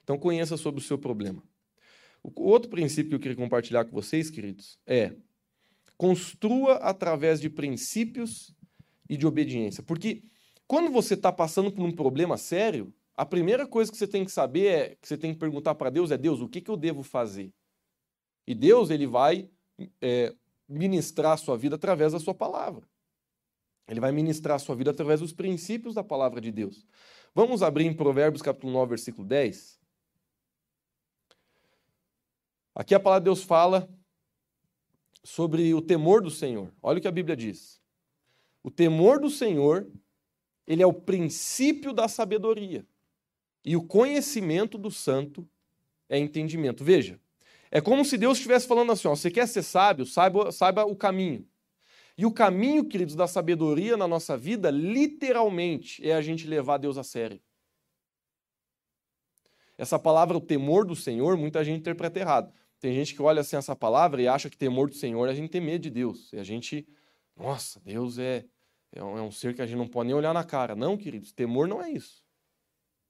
Então 0.04 0.18
conheça 0.18 0.58
sobre 0.58 0.82
o 0.82 0.84
seu 0.84 0.98
problema. 0.98 1.44
O 2.24 2.44
outro 2.44 2.70
princípio 2.70 3.10
que 3.10 3.16
eu 3.16 3.20
queria 3.20 3.38
compartilhar 3.38 3.86
com 3.86 3.92
vocês, 3.92 4.30
queridos, 4.30 4.80
é 4.86 5.16
construa 5.98 6.76
através 6.76 7.40
de 7.40 7.50
princípios 7.50 8.56
e 9.08 9.16
de 9.16 9.28
obediência. 9.28 9.84
Porque 9.84 10.24
quando 10.68 10.92
você 10.92 11.16
está 11.16 11.32
passando 11.32 11.72
por 11.72 11.84
um 11.84 11.92
problema 11.92 12.38
sério, 12.38 12.94
a 13.16 13.26
primeira 13.26 13.68
coisa 13.68 13.92
que 13.92 13.98
você 13.98 14.08
tem 14.08 14.24
que 14.24 14.32
saber 14.32 14.66
é 14.66 14.96
que 14.96 15.08
você 15.08 15.18
tem 15.18 15.34
que 15.34 15.40
perguntar 15.40 15.76
para 15.76 15.90
Deus 15.90 16.12
é 16.12 16.18
Deus, 16.18 16.40
o 16.40 16.48
que, 16.48 16.62
que 16.62 16.72
eu 16.72 16.78
devo 16.78 17.04
fazer? 17.04 17.54
E 18.48 18.56
Deus 18.56 18.90
ele 18.90 19.06
vai 19.06 19.50
é, 20.02 20.34
ministrar 20.68 21.34
a 21.34 21.38
sua 21.38 21.58
vida 21.58 21.76
através 21.76 22.14
da 22.14 22.20
sua 22.20 22.34
palavra. 22.34 22.88
Ele 23.88 24.00
vai 24.00 24.12
ministrar 24.12 24.56
a 24.56 24.60
sua 24.60 24.76
vida 24.76 24.92
através 24.92 25.20
dos 25.20 25.34
princípios 25.34 25.94
da 25.94 26.04
palavra 26.04 26.40
de 26.40 26.52
Deus. 26.52 26.88
Vamos 27.36 27.62
abrir 27.62 27.86
em 27.86 27.94
Provérbios 27.94 28.42
capítulo 28.42 28.72
9, 28.74 28.90
versículo 28.90 29.28
10. 29.28 29.81
Aqui 32.74 32.96
a 32.96 33.00
palavra 33.00 33.22
de 33.22 33.26
Deus 33.26 33.44
fala 33.44 33.90
sobre 35.24 35.74
o 35.74 35.82
temor 35.82 36.22
do 36.22 36.32
Senhor. 36.32 36.74
Olha 36.82 37.00
o 37.00 37.02
que 37.02 37.08
a 37.08 37.12
Bíblia 37.12 37.36
diz. 37.36 37.82
O 38.64 38.72
temor 38.72 39.20
do 39.20 39.30
Senhor, 39.30 39.88
ele 40.66 40.82
é 40.82 40.88
o 40.88 40.94
princípio 40.94 41.94
da 41.94 42.08
sabedoria. 42.08 42.86
E 43.64 43.76
o 43.76 43.84
conhecimento 43.84 44.78
do 44.78 44.90
santo 44.90 45.48
é 46.10 46.18
entendimento. 46.18 46.84
Veja, 46.84 47.20
é 47.70 47.80
como 47.80 48.04
se 48.04 48.18
Deus 48.18 48.38
estivesse 48.38 48.68
falando 48.68 48.92
assim: 48.92 49.08
ó, 49.08 49.16
você 49.16 49.30
quer 49.30 49.48
ser 49.48 49.64
sábio, 49.64 50.06
saiba, 50.06 50.52
saiba 50.52 50.86
o 50.86 50.96
caminho. 50.96 51.48
E 52.18 52.26
o 52.26 52.32
caminho, 52.32 52.86
queridos, 52.86 53.16
da 53.16 53.28
sabedoria 53.28 53.96
na 53.96 54.08
nossa 54.08 54.38
vida, 54.38 54.70
literalmente, 54.70 56.08
é 56.08 56.14
a 56.14 56.22
gente 56.22 56.46
levar 56.48 56.78
Deus 56.78 56.98
a 56.98 57.04
sério. 57.04 57.40
Essa 59.78 59.98
palavra, 59.98 60.38
o 60.38 60.42
temor 60.42 60.86
do 60.86 60.96
Senhor, 60.96 61.36
muita 61.38 61.64
gente 61.64 61.80
interpreta 61.80 62.20
errado. 62.20 62.54
Tem 62.82 62.96
gente 62.96 63.14
que 63.14 63.22
olha 63.22 63.42
assim 63.42 63.56
essa 63.56 63.76
palavra 63.76 64.24
e 64.24 64.28
acha 64.28 64.50
que 64.50 64.58
temor 64.58 64.90
do 64.90 64.96
Senhor 64.96 65.28
é 65.28 65.32
a 65.32 65.36
gente 65.36 65.52
ter 65.52 65.62
medo 65.62 65.84
de 65.84 65.92
Deus. 65.92 66.34
E 66.34 66.40
a 66.40 66.44
gente, 66.44 66.88
nossa, 67.38 67.80
Deus 67.86 68.18
é, 68.18 68.44
é 68.92 69.04
um, 69.04 69.18
é 69.20 69.22
um 69.22 69.30
ser 69.30 69.54
que 69.54 69.62
a 69.62 69.68
gente 69.68 69.78
não 69.78 69.88
pode 69.88 70.08
nem 70.08 70.16
olhar 70.16 70.34
na 70.34 70.44
cara. 70.44 70.76
Não, 70.76 70.98
queridos, 70.98 71.32
temor 71.32 71.68
não 71.68 71.80
é 71.80 71.92
isso. 71.92 72.26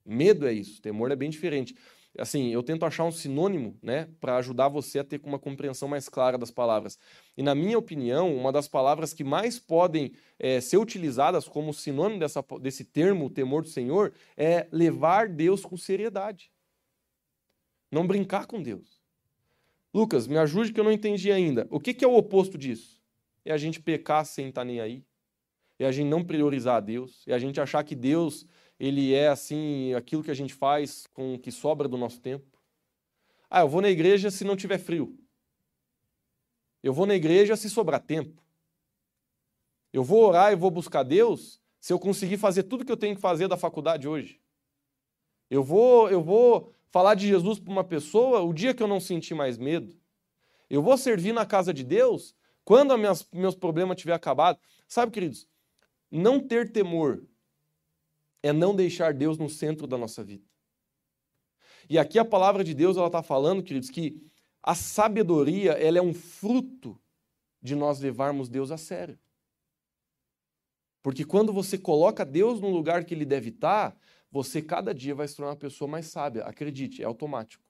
Medo 0.05 0.45
é 0.45 0.51
isso, 0.51 0.81
temor 0.81 1.09
é 1.09 1.15
bem 1.15 1.29
diferente. 1.29 1.73
Assim, 2.17 2.49
eu 2.49 2.61
tento 2.61 2.83
achar 2.85 3.05
um 3.05 3.11
sinônimo, 3.13 3.79
né, 3.81 4.09
para 4.19 4.35
ajudar 4.35 4.67
você 4.67 4.99
a 4.99 5.03
ter 5.05 5.21
uma 5.23 5.39
compreensão 5.39 5.87
mais 5.87 6.09
clara 6.09 6.37
das 6.37 6.51
palavras. 6.51 6.99
E 7.37 7.41
na 7.41 7.55
minha 7.55 7.77
opinião, 7.77 8.35
uma 8.35 8.51
das 8.51 8.67
palavras 8.67 9.13
que 9.13 9.23
mais 9.23 9.57
podem 9.57 10.11
é, 10.37 10.59
ser 10.59 10.75
utilizadas 10.75 11.47
como 11.47 11.73
sinônimo 11.73 12.19
dessa, 12.19 12.43
desse 12.59 12.83
termo, 12.83 13.29
temor 13.29 13.61
do 13.61 13.69
Senhor, 13.69 14.13
é 14.35 14.67
levar 14.69 15.29
Deus 15.29 15.63
com 15.63 15.77
seriedade. 15.77 16.51
Não 17.89 18.05
brincar 18.05 18.45
com 18.45 18.61
Deus. 18.61 19.00
Lucas, 19.93 20.25
me 20.27 20.37
ajude 20.37 20.71
que 20.71 20.79
eu 20.79 20.83
não 20.83 20.91
entendi 20.91 21.31
ainda. 21.31 21.67
O 21.69 21.79
que, 21.79 21.93
que 21.93 22.05
é 22.05 22.07
o 22.07 22.15
oposto 22.15 22.57
disso? 22.57 23.01
É 23.43 23.51
a 23.51 23.57
gente 23.57 23.81
pecar 23.81 24.25
sem 24.25 24.49
estar 24.49 24.61
tá 24.61 24.65
nem 24.65 24.79
aí. 24.79 25.03
É 25.77 25.85
a 25.85 25.91
gente 25.91 26.07
não 26.07 26.23
priorizar 26.23 26.75
a 26.75 26.79
Deus. 26.79 27.23
É 27.27 27.33
a 27.33 27.39
gente 27.39 27.59
achar 27.59 27.83
que 27.83 27.95
Deus, 27.95 28.45
ele 28.79 29.13
é 29.13 29.27
assim, 29.27 29.93
aquilo 29.93 30.23
que 30.23 30.31
a 30.31 30.35
gente 30.35 30.53
faz 30.53 31.07
com 31.07 31.35
o 31.35 31.39
que 31.39 31.51
sobra 31.51 31.87
do 31.87 31.97
nosso 31.97 32.21
tempo. 32.21 32.45
Ah, 33.49 33.61
eu 33.61 33.67
vou 33.67 33.81
na 33.81 33.89
igreja 33.89 34.31
se 34.31 34.45
não 34.45 34.55
tiver 34.55 34.77
frio. 34.77 35.17
Eu 36.81 36.93
vou 36.93 37.05
na 37.05 37.15
igreja 37.15 37.55
se 37.55 37.69
sobrar 37.69 37.99
tempo. 37.99 38.41
Eu 39.91 40.03
vou 40.03 40.23
orar 40.23 40.53
e 40.53 40.55
vou 40.55 40.71
buscar 40.71 41.03
Deus 41.03 41.59
se 41.79 41.91
eu 41.91 41.99
conseguir 41.99 42.37
fazer 42.37 42.63
tudo 42.63 42.85
que 42.85 42.91
eu 42.91 42.97
tenho 42.97 43.15
que 43.15 43.21
fazer 43.21 43.47
da 43.47 43.57
faculdade 43.57 44.07
hoje. 44.07 44.39
Eu 45.49 45.63
vou, 45.63 46.09
eu 46.09 46.21
vou 46.21 46.71
falar 46.91 47.15
de 47.15 47.27
Jesus 47.27 47.59
para 47.59 47.71
uma 47.71 47.83
pessoa 47.83 48.41
o 48.41 48.53
dia 48.53 48.73
que 48.73 48.83
eu 48.83 48.87
não 48.87 48.99
sentir 48.99 49.33
mais 49.33 49.57
medo. 49.57 49.97
Eu 50.69 50.81
vou 50.81 50.97
servir 50.97 51.33
na 51.33 51.45
casa 51.45 51.73
de 51.73 51.83
Deus 51.83 52.35
quando 52.63 52.97
minhas, 52.97 53.27
meus 53.33 53.55
problemas 53.55 53.97
tiver 53.97 54.13
acabado. 54.13 54.59
Sabe, 54.87 55.11
queridos, 55.11 55.47
não 56.11 56.39
ter 56.39 56.71
temor 56.71 57.25
é 58.43 58.51
não 58.51 58.75
deixar 58.75 59.13
Deus 59.13 59.37
no 59.37 59.49
centro 59.49 59.87
da 59.87 59.97
nossa 59.97 60.23
vida. 60.23 60.45
E 61.89 61.97
aqui 61.97 62.19
a 62.19 62.25
palavra 62.25 62.63
de 62.63 62.73
Deus 62.73 62.97
ela 62.97 63.07
está 63.07 63.23
falando, 63.23 63.63
queridos, 63.63 63.89
que 63.89 64.21
a 64.61 64.75
sabedoria 64.75 65.71
ela 65.73 65.97
é 65.97 66.01
um 66.01 66.13
fruto 66.13 66.99
de 67.61 67.75
nós 67.75 67.99
levarmos 67.99 68.49
Deus 68.49 68.71
a 68.71 68.77
sério. 68.77 69.17
Porque 71.01 71.25
quando 71.25 71.51
você 71.51 71.77
coloca 71.77 72.23
Deus 72.23 72.61
no 72.61 72.69
lugar 72.69 73.05
que 73.05 73.13
ele 73.13 73.25
deve 73.25 73.49
estar, 73.49 73.97
você 74.31 74.61
cada 74.61 74.93
dia 74.93 75.13
vai 75.13 75.27
se 75.27 75.35
tornar 75.35 75.51
uma 75.51 75.57
pessoa 75.57 75.87
mais 75.87 76.05
sábia. 76.07 76.43
Acredite, 76.43 77.01
é 77.01 77.05
automático. 77.05 77.63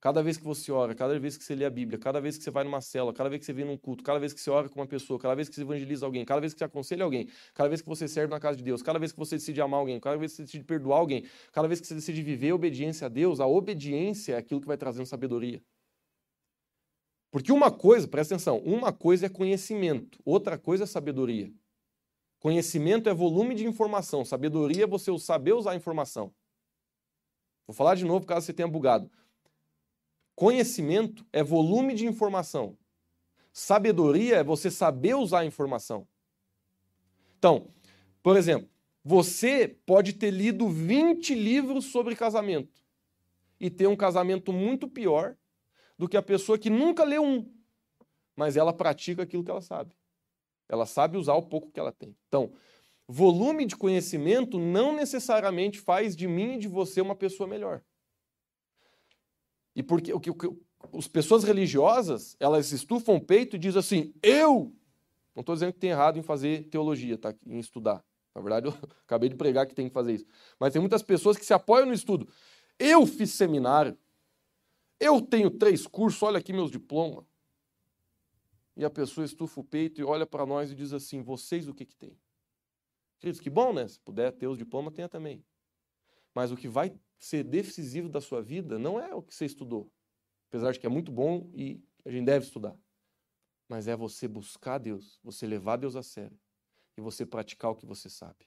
Cada 0.00 0.22
vez 0.22 0.36
que 0.36 0.44
você 0.44 0.70
ora, 0.70 0.94
cada 0.94 1.18
vez 1.18 1.36
que 1.36 1.42
você 1.42 1.54
lê 1.54 1.64
a 1.64 1.70
Bíblia, 1.70 1.98
cada 1.98 2.20
vez 2.20 2.36
que 2.36 2.44
você 2.44 2.50
vai 2.50 2.62
numa 2.62 2.80
cela, 2.80 3.12
cada 3.12 3.30
vez 3.30 3.40
que 3.40 3.46
você 3.46 3.52
vem 3.52 3.64
num 3.64 3.78
culto, 3.78 4.04
cada 4.04 4.18
vez 4.18 4.32
que 4.32 4.40
você 4.40 4.50
ora 4.50 4.68
com 4.68 4.78
uma 4.78 4.86
pessoa, 4.86 5.18
cada 5.18 5.34
vez 5.34 5.48
que 5.48 5.54
você 5.54 5.62
evangeliza 5.62 6.04
alguém, 6.04 6.24
cada 6.24 6.40
vez 6.40 6.52
que 6.52 6.58
você 6.58 6.64
aconselha 6.64 7.02
alguém, 7.02 7.28
cada 7.54 7.68
vez 7.68 7.80
que 7.80 7.88
você 7.88 8.06
serve 8.06 8.30
na 8.30 8.38
casa 8.38 8.58
de 8.58 8.62
Deus, 8.62 8.82
cada 8.82 8.98
vez 8.98 9.10
que 9.10 9.18
você 9.18 9.36
decide 9.36 9.60
amar 9.60 9.80
alguém, 9.80 9.98
cada 9.98 10.16
vez 10.16 10.32
que 10.32 10.36
você 10.36 10.42
decide 10.44 10.64
perdoar 10.64 10.98
alguém, 10.98 11.24
cada 11.50 11.66
vez 11.66 11.80
que 11.80 11.86
você 11.86 11.94
decide 11.94 12.22
viver 12.22 12.52
obediência 12.52 13.06
a 13.06 13.08
Deus, 13.08 13.40
a 13.40 13.46
obediência 13.46 14.34
é 14.34 14.36
aquilo 14.36 14.60
que 14.60 14.66
vai 14.66 14.76
trazendo 14.76 15.06
sabedoria. 15.06 15.62
Porque 17.30 17.50
uma 17.52 17.70
coisa, 17.70 18.06
presta 18.06 18.34
atenção, 18.34 18.58
uma 18.58 18.92
coisa 18.92 19.26
é 19.26 19.28
conhecimento, 19.28 20.18
outra 20.24 20.58
coisa 20.58 20.84
é 20.84 20.86
sabedoria. 20.86 21.52
Conhecimento 22.46 23.08
é 23.08 23.12
volume 23.12 23.56
de 23.56 23.66
informação, 23.66 24.24
sabedoria 24.24 24.84
é 24.84 24.86
você 24.86 25.10
saber 25.18 25.52
usar 25.52 25.72
a 25.72 25.74
informação. 25.74 26.32
Vou 27.66 27.74
falar 27.74 27.96
de 27.96 28.04
novo 28.04 28.24
caso 28.24 28.46
você 28.46 28.52
tenha 28.52 28.68
bugado. 28.68 29.10
Conhecimento 30.32 31.26
é 31.32 31.42
volume 31.42 31.92
de 31.92 32.06
informação. 32.06 32.78
Sabedoria 33.52 34.36
é 34.36 34.44
você 34.44 34.70
saber 34.70 35.16
usar 35.16 35.40
a 35.40 35.44
informação. 35.44 36.06
Então, 37.36 37.68
por 38.22 38.36
exemplo, 38.36 38.70
você 39.02 39.66
pode 39.84 40.12
ter 40.12 40.30
lido 40.30 40.68
20 40.68 41.34
livros 41.34 41.86
sobre 41.86 42.14
casamento 42.14 42.80
e 43.58 43.68
ter 43.68 43.88
um 43.88 43.96
casamento 43.96 44.52
muito 44.52 44.86
pior 44.86 45.36
do 45.98 46.08
que 46.08 46.16
a 46.16 46.22
pessoa 46.22 46.56
que 46.56 46.70
nunca 46.70 47.02
leu 47.02 47.24
um, 47.24 47.52
mas 48.36 48.56
ela 48.56 48.72
pratica 48.72 49.24
aquilo 49.24 49.42
que 49.42 49.50
ela 49.50 49.60
sabe. 49.60 49.96
Ela 50.68 50.86
sabe 50.86 51.16
usar 51.16 51.34
o 51.34 51.42
pouco 51.42 51.70
que 51.70 51.78
ela 51.80 51.92
tem. 51.92 52.16
Então, 52.28 52.52
volume 53.08 53.66
de 53.66 53.76
conhecimento 53.76 54.58
não 54.58 54.94
necessariamente 54.94 55.80
faz 55.80 56.16
de 56.16 56.26
mim 56.26 56.54
e 56.54 56.58
de 56.58 56.68
você 56.68 57.00
uma 57.00 57.14
pessoa 57.14 57.48
melhor. 57.48 57.82
E 59.74 59.82
porque 59.82 60.12
o 60.12 60.20
que, 60.20 60.30
as 60.96 61.08
pessoas 61.08 61.44
religiosas, 61.44 62.36
elas 62.40 62.72
estufam 62.72 63.16
o 63.16 63.20
peito 63.20 63.56
e 63.56 63.58
dizem 63.58 63.78
assim: 63.78 64.14
eu. 64.22 64.74
Não 65.34 65.40
estou 65.40 65.54
dizendo 65.54 65.72
que 65.72 65.78
tem 65.78 65.90
errado 65.90 66.18
em 66.18 66.22
fazer 66.22 66.64
teologia, 66.70 67.18
tá? 67.18 67.34
em 67.46 67.58
estudar. 67.58 68.02
Na 68.34 68.40
verdade, 68.40 68.66
eu 68.68 68.74
acabei 69.04 69.28
de 69.28 69.36
pregar 69.36 69.66
que 69.66 69.74
tem 69.74 69.88
que 69.88 69.94
fazer 69.94 70.14
isso. 70.14 70.26
Mas 70.58 70.72
tem 70.72 70.80
muitas 70.80 71.02
pessoas 71.02 71.36
que 71.36 71.44
se 71.44 71.52
apoiam 71.52 71.86
no 71.86 71.92
estudo. 71.92 72.28
Eu 72.78 73.06
fiz 73.06 73.32
seminário. 73.32 73.96
Eu 74.98 75.20
tenho 75.20 75.50
três 75.50 75.86
cursos, 75.86 76.22
olha 76.22 76.38
aqui 76.38 76.52
meus 76.52 76.70
diplomas. 76.70 77.24
E 78.76 78.84
a 78.84 78.90
pessoa 78.90 79.24
estufa 79.24 79.60
o 79.60 79.64
peito 79.64 80.00
e 80.00 80.04
olha 80.04 80.26
para 80.26 80.44
nós 80.44 80.70
e 80.70 80.74
diz 80.74 80.92
assim: 80.92 81.22
vocês 81.22 81.66
o 81.66 81.74
que, 81.74 81.86
que 81.86 81.96
tem? 81.96 82.18
Queridos, 83.18 83.40
que 83.40 83.48
bom, 83.48 83.72
né? 83.72 83.88
Se 83.88 83.98
puder 83.98 84.30
ter 84.32 84.46
os 84.46 84.58
diplomas, 84.58 84.92
tenha 84.92 85.08
também. 85.08 85.42
Mas 86.34 86.52
o 86.52 86.56
que 86.56 86.68
vai 86.68 86.94
ser 87.18 87.42
decisivo 87.42 88.10
da 88.10 88.20
sua 88.20 88.42
vida 88.42 88.78
não 88.78 89.00
é 89.00 89.14
o 89.14 89.22
que 89.22 89.34
você 89.34 89.46
estudou, 89.46 89.90
apesar 90.48 90.72
de 90.72 90.78
que 90.78 90.86
é 90.86 90.90
muito 90.90 91.10
bom 91.10 91.50
e 91.54 91.82
a 92.04 92.10
gente 92.10 92.26
deve 92.26 92.44
estudar. 92.44 92.76
Mas 93.66 93.88
é 93.88 93.96
você 93.96 94.28
buscar 94.28 94.76
Deus, 94.76 95.18
você 95.24 95.46
levar 95.46 95.76
Deus 95.76 95.96
a 95.96 96.02
sério 96.02 96.38
e 96.96 97.00
você 97.00 97.24
praticar 97.24 97.70
o 97.70 97.74
que 97.74 97.86
você 97.86 98.10
sabe. 98.10 98.46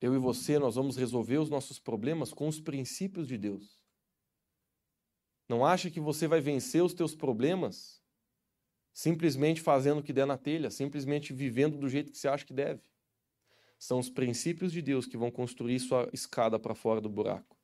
Eu 0.00 0.14
e 0.14 0.18
você, 0.18 0.58
nós 0.58 0.76
vamos 0.76 0.96
resolver 0.96 1.38
os 1.38 1.50
nossos 1.50 1.80
problemas 1.80 2.32
com 2.32 2.46
os 2.46 2.60
princípios 2.60 3.26
de 3.26 3.36
Deus. 3.36 3.80
Não 5.48 5.64
acha 5.64 5.90
que 5.90 6.00
você 6.00 6.26
vai 6.26 6.40
vencer 6.40 6.82
os 6.82 6.94
teus 6.94 7.14
problemas 7.14 8.02
simplesmente 8.92 9.60
fazendo 9.60 9.98
o 9.98 10.02
que 10.02 10.12
der 10.12 10.26
na 10.26 10.38
telha, 10.38 10.70
simplesmente 10.70 11.32
vivendo 11.32 11.76
do 11.76 11.86
jeito 11.86 12.10
que 12.10 12.16
você 12.16 12.28
acha 12.28 12.46
que 12.46 12.54
deve. 12.54 12.80
São 13.78 13.98
os 13.98 14.08
princípios 14.08 14.72
de 14.72 14.80
Deus 14.80 15.04
que 15.04 15.18
vão 15.18 15.30
construir 15.30 15.78
sua 15.80 16.08
escada 16.14 16.58
para 16.58 16.74
fora 16.74 16.98
do 16.98 17.10
buraco. 17.10 17.56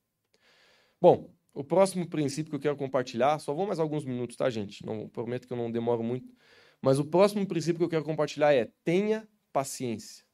Bom, 1.01 1.35
o 1.55 1.65
próximo 1.65 2.07
princípio 2.07 2.51
que 2.51 2.57
eu 2.57 2.61
quero 2.61 2.77
compartilhar, 2.77 3.39
só 3.39 3.55
vou 3.55 3.67
mais 3.67 3.81
alguns 3.81 4.05
minutos, 4.05 4.37
tá, 4.37 4.51
gente? 4.51 4.85
Não 4.85 5.09
prometo 5.09 5.47
que 5.47 5.53
eu 5.53 5.57
não 5.57 5.71
demoro 5.71 6.03
muito. 6.03 6.31
Mas 6.83 6.99
o 6.99 7.05
próximo 7.05 7.47
princípio 7.47 7.79
que 7.79 7.85
eu 7.85 7.89
quero 7.89 8.05
compartilhar 8.05 8.53
é: 8.53 8.71
tenha 8.85 9.27
paciência. 9.53 10.25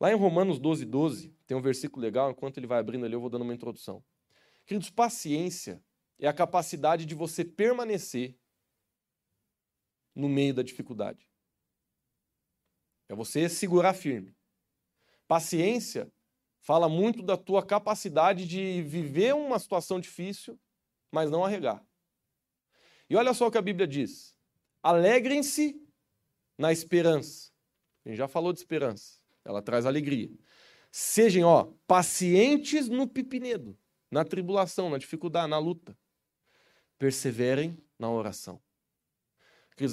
Lá 0.00 0.10
em 0.10 0.14
Romanos 0.14 0.58
12, 0.58 0.86
12, 0.86 1.34
tem 1.46 1.56
um 1.56 1.62
versículo 1.62 2.02
legal, 2.02 2.30
enquanto 2.30 2.58
ele 2.58 2.66
vai 2.66 2.78
abrindo 2.78 3.04
ali, 3.04 3.14
eu 3.14 3.20
vou 3.20 3.30
dando 3.30 3.42
uma 3.42 3.54
introdução. 3.54 4.02
Queridos, 4.64 4.90
paciência 4.90 5.82
é 6.18 6.28
a 6.28 6.32
capacidade 6.32 7.04
de 7.04 7.14
você 7.14 7.44
permanecer 7.44 8.36
no 10.14 10.28
meio 10.28 10.54
da 10.54 10.62
dificuldade. 10.62 11.28
É 13.08 13.14
você 13.14 13.48
segurar 13.48 13.94
firme. 13.94 14.34
Paciência 15.28 16.10
fala 16.60 16.88
muito 16.88 17.22
da 17.22 17.36
tua 17.36 17.64
capacidade 17.64 18.46
de 18.46 18.82
viver 18.82 19.34
uma 19.34 19.58
situação 19.58 20.00
difícil, 20.00 20.58
mas 21.12 21.30
não 21.30 21.44
arregar. 21.44 21.84
E 23.08 23.14
olha 23.14 23.32
só 23.34 23.46
o 23.46 23.50
que 23.50 23.58
a 23.58 23.62
Bíblia 23.62 23.86
diz: 23.86 24.36
alegrem-se 24.82 25.80
na 26.58 26.72
esperança. 26.72 27.52
A 28.04 28.08
gente 28.08 28.18
já 28.18 28.28
falou 28.28 28.52
de 28.52 28.58
esperança, 28.58 29.20
ela 29.44 29.60
traz 29.60 29.84
alegria. 29.84 30.30
Sejam, 30.90 31.48
ó, 31.48 31.72
pacientes 31.86 32.88
no 32.88 33.06
pipinedo, 33.06 33.78
na 34.10 34.24
tribulação, 34.24 34.88
na 34.88 34.98
dificuldade, 34.98 35.50
na 35.50 35.58
luta. 35.58 35.96
Perseverem 36.98 37.76
na 37.98 38.10
oração. 38.10 38.60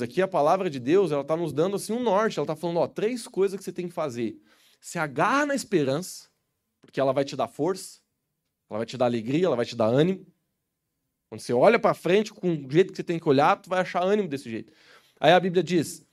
Aqui 0.02 0.22
a 0.22 0.28
palavra 0.28 0.70
de 0.70 0.80
Deus, 0.80 1.12
ela 1.12 1.22
está 1.22 1.36
nos 1.36 1.52
dando 1.52 1.76
assim 1.76 1.92
um 1.92 2.02
norte, 2.02 2.40
ela 2.40 2.46
está 2.46 2.56
falando, 2.56 2.78
ó, 2.78 2.88
três 2.88 3.28
coisas 3.28 3.58
que 3.58 3.64
você 3.64 3.72
tem 3.74 3.88
que 3.88 3.94
fazer. 3.94 4.42
Se 4.80 4.98
agarra 4.98 5.48
na 5.48 5.56
esperança, 5.56 6.30
porque 6.82 7.02
ela 7.02 7.12
vai 7.12 7.26
te 7.26 7.36
dar 7.36 7.50
força, 7.50 8.00
ela 8.70 8.80
vai 8.80 8.86
te 8.86 8.98
dar 8.98 9.06
alegria, 9.06 9.46
ela 9.46 9.58
vai 9.58 9.66
te 9.66 9.76
dar 9.76 9.88
ânimo. 9.88 10.26
Quando 11.28 11.42
você 11.42 11.52
olha 11.52 11.78
para 11.78 11.94
frente 11.94 12.34
com 12.34 12.54
o 12.54 12.72
jeito 12.72 12.92
que 12.92 12.98
você 12.98 13.04
tem 13.04 13.20
que 13.20 13.28
olhar, 13.28 13.62
tu 13.62 13.70
vai 13.70 13.82
achar 13.82 14.04
ânimo 14.04 14.30
desse 14.30 14.50
jeito. 14.50 14.72
Aí 15.20 15.34
a 15.34 15.40
Bíblia 15.40 15.64
diz: 15.64 16.06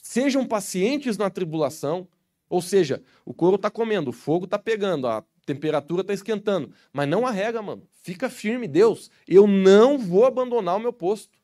sejam 0.00 0.46
pacientes 0.46 1.18
na 1.18 1.28
tribulação, 1.28 2.08
ou 2.48 2.62
seja, 2.62 3.02
o 3.24 3.34
couro 3.34 3.56
está 3.56 3.70
comendo, 3.70 4.10
o 4.10 4.12
fogo 4.12 4.44
está 4.44 4.58
pegando, 4.58 5.06
a 5.06 5.24
temperatura 5.44 6.02
está 6.02 6.12
esquentando, 6.12 6.72
mas 6.92 7.08
não 7.08 7.26
arrega, 7.26 7.60
mano. 7.60 7.86
Fica 8.02 8.30
firme, 8.30 8.66
Deus. 8.66 9.10
Eu 9.26 9.46
não 9.46 9.98
vou 9.98 10.24
abandonar 10.24 10.76
o 10.76 10.80
meu 10.80 10.92
posto. 10.92 11.38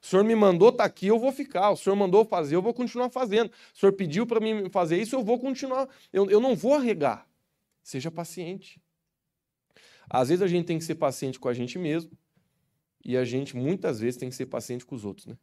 O 0.00 0.06
senhor 0.06 0.24
me 0.24 0.34
mandou 0.34 0.68
estar 0.68 0.84
tá 0.84 0.86
aqui, 0.86 1.06
eu 1.06 1.18
vou 1.18 1.32
ficar. 1.32 1.70
O 1.70 1.76
senhor 1.76 1.96
mandou 1.96 2.24
fazer, 2.24 2.54
eu 2.56 2.62
vou 2.62 2.72
continuar 2.72 3.10
fazendo. 3.10 3.50
O 3.74 3.78
senhor 3.78 3.92
pediu 3.92 4.26
para 4.26 4.40
mim 4.40 4.68
fazer 4.70 5.00
isso, 5.00 5.16
eu 5.16 5.22
vou 5.22 5.38
continuar. 5.38 5.88
Eu, 6.12 6.30
eu 6.30 6.40
não 6.40 6.54
vou 6.54 6.74
arregar. 6.74 7.28
Seja 7.82 8.10
paciente. 8.10 8.80
Às 10.08 10.28
vezes 10.28 10.42
a 10.42 10.46
gente 10.46 10.66
tem 10.66 10.78
que 10.78 10.84
ser 10.84 10.94
paciente 10.94 11.38
com 11.38 11.48
a 11.48 11.54
gente 11.54 11.78
mesmo 11.78 12.10
e 13.04 13.16
a 13.16 13.24
gente 13.24 13.56
muitas 13.56 14.00
vezes 14.00 14.16
tem 14.16 14.28
que 14.28 14.34
ser 14.34 14.46
paciente 14.46 14.84
com 14.84 14.94
os 14.94 15.04
outros, 15.04 15.26
né? 15.26 15.36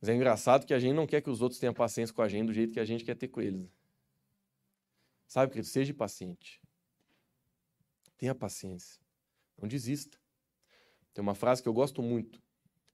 Mas 0.00 0.08
é 0.08 0.14
engraçado 0.14 0.66
que 0.66 0.72
a 0.72 0.78
gente 0.78 0.94
não 0.94 1.06
quer 1.06 1.20
que 1.20 1.28
os 1.28 1.42
outros 1.42 1.60
tenham 1.60 1.74
paciência 1.74 2.14
com 2.14 2.22
a 2.22 2.28
gente 2.28 2.46
do 2.46 2.52
jeito 2.52 2.72
que 2.72 2.80
a 2.80 2.84
gente 2.84 3.04
quer 3.04 3.14
ter 3.14 3.28
com 3.28 3.40
eles. 3.40 3.60
Né? 3.60 3.68
Sabe, 5.30 5.52
querido? 5.52 5.68
Seja 5.68 5.94
paciente. 5.94 6.60
Tenha 8.18 8.34
paciência. 8.34 9.00
Não 9.56 9.68
desista. 9.68 10.18
Tem 11.14 11.22
uma 11.22 11.36
frase 11.36 11.62
que 11.62 11.68
eu 11.68 11.72
gosto 11.72 12.02
muito. 12.02 12.42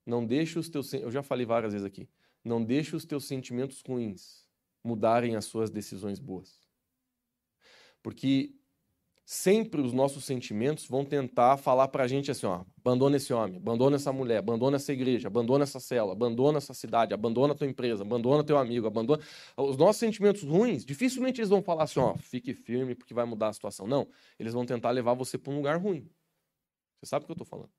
Não 0.05 0.24
deixe 0.26 0.59
os 0.59 0.68
teus... 0.68 0.93
Eu 0.93 1.11
já 1.11 1.22
falei 1.22 1.47
várias 1.47 1.72
vezes 1.72 1.87
aqui. 1.87 2.07
Não 2.45 2.62
deixe 2.62 2.95
os 2.95 3.07
teus 3.07 3.24
sentimentos 3.24 3.80
ruins 3.80 4.47
mudarem 4.84 5.34
as 5.34 5.47
suas 5.47 5.70
decisões 5.70 6.18
boas. 6.20 6.61
Porque 8.03 8.55
sempre 9.27 9.81
os 9.81 9.93
nossos 9.93 10.24
sentimentos 10.24 10.87
vão 10.87 11.05
tentar 11.05 11.57
falar 11.57 11.89
para 11.89 12.05
a 12.05 12.07
gente 12.07 12.31
assim: 12.31 12.47
ó, 12.47 12.64
abandona 12.79 13.16
esse 13.16 13.33
homem, 13.35 13.57
abandona 13.57 13.97
essa 13.97 14.12
mulher, 14.12 14.39
abandona 14.39 14.77
essa 14.77 14.93
igreja, 14.93 15.27
abandona 15.27 15.64
essa 15.64 15.81
cela, 15.81 16.12
abandona 16.12 16.59
essa 16.59 16.72
cidade, 16.72 17.12
abandona 17.12 17.53
a 17.53 17.57
tua 17.57 17.66
empresa, 17.66 18.05
abandona 18.05 18.45
teu 18.45 18.57
amigo, 18.57 18.87
abandona. 18.87 19.20
Os 19.57 19.77
nossos 19.77 19.99
sentimentos 19.99 20.45
ruins, 20.45 20.85
dificilmente 20.85 21.41
eles 21.41 21.51
vão 21.51 21.61
falar 21.61 21.85
assim: 21.85 21.99
ó, 21.99 22.16
fique 22.16 22.55
firme 22.55 22.95
porque 22.95 23.12
vai 23.12 23.24
mudar 23.27 23.49
a 23.49 23.53
situação. 23.53 23.87
Não, 23.89 24.09
eles 24.39 24.53
vão 24.55 24.64
tentar 24.64 24.91
levar 24.93 25.14
você 25.14 25.37
para 25.37 25.53
um 25.53 25.57
lugar 25.57 25.77
ruim. 25.77 26.09
Você 27.01 27.11
sabe 27.11 27.24
o 27.24 27.27
que 27.27 27.33
eu 27.33 27.35
estou 27.35 27.47
falando? 27.47 27.70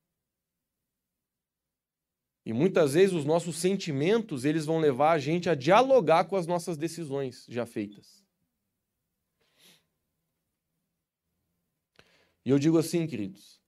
E 2.46 2.54
muitas 2.54 2.94
vezes 2.94 3.14
os 3.14 3.26
nossos 3.26 3.58
sentimentos, 3.58 4.46
eles 4.46 4.66
vão 4.66 4.80
levar 4.80 5.12
a 5.12 5.20
gente 5.20 5.50
a 5.50 5.56
dialogar 5.56 6.26
com 6.26 6.36
as 6.36 6.48
nossas 6.48 6.78
decisões 6.78 7.46
já 7.50 7.66
feitas. 7.66 8.27
E 12.48 12.50
eu 12.50 12.58
digo 12.58 12.78
assim, 12.78 13.06
queridos, 13.06 13.60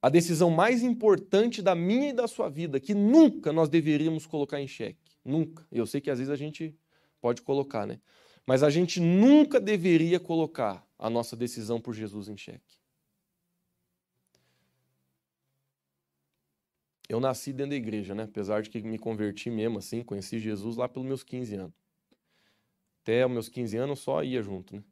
a 0.00 0.08
decisão 0.08 0.48
mais 0.48 0.84
importante 0.84 1.60
da 1.60 1.74
minha 1.74 2.10
e 2.10 2.12
da 2.12 2.28
sua 2.28 2.48
vida, 2.48 2.78
que 2.78 2.94
nunca 2.94 3.52
nós 3.52 3.68
deveríamos 3.68 4.26
colocar 4.26 4.60
em 4.60 4.68
xeque, 4.68 5.10
nunca. 5.24 5.66
Eu 5.72 5.88
sei 5.88 6.00
que 6.00 6.08
às 6.08 6.20
vezes 6.20 6.32
a 6.32 6.36
gente 6.36 6.78
pode 7.20 7.42
colocar, 7.42 7.84
né? 7.84 8.00
Mas 8.46 8.62
a 8.62 8.70
gente 8.70 9.00
nunca 9.00 9.58
deveria 9.58 10.20
colocar 10.20 10.88
a 10.96 11.10
nossa 11.10 11.34
decisão 11.34 11.80
por 11.80 11.94
Jesus 11.94 12.28
em 12.28 12.36
xeque. 12.36 12.78
Eu 17.08 17.18
nasci 17.18 17.52
dentro 17.52 17.70
da 17.70 17.76
igreja, 17.76 18.14
né? 18.14 18.22
Apesar 18.22 18.62
de 18.62 18.70
que 18.70 18.80
me 18.82 19.00
converti 19.00 19.50
mesmo 19.50 19.78
assim, 19.78 20.04
conheci 20.04 20.38
Jesus 20.38 20.76
lá 20.76 20.88
pelos 20.88 21.08
meus 21.08 21.24
15 21.24 21.56
anos. 21.56 21.74
Até 23.02 23.26
os 23.26 23.32
meus 23.32 23.48
15 23.48 23.76
anos 23.78 23.98
só 23.98 24.22
ia 24.22 24.40
junto, 24.40 24.76
né? 24.76 24.84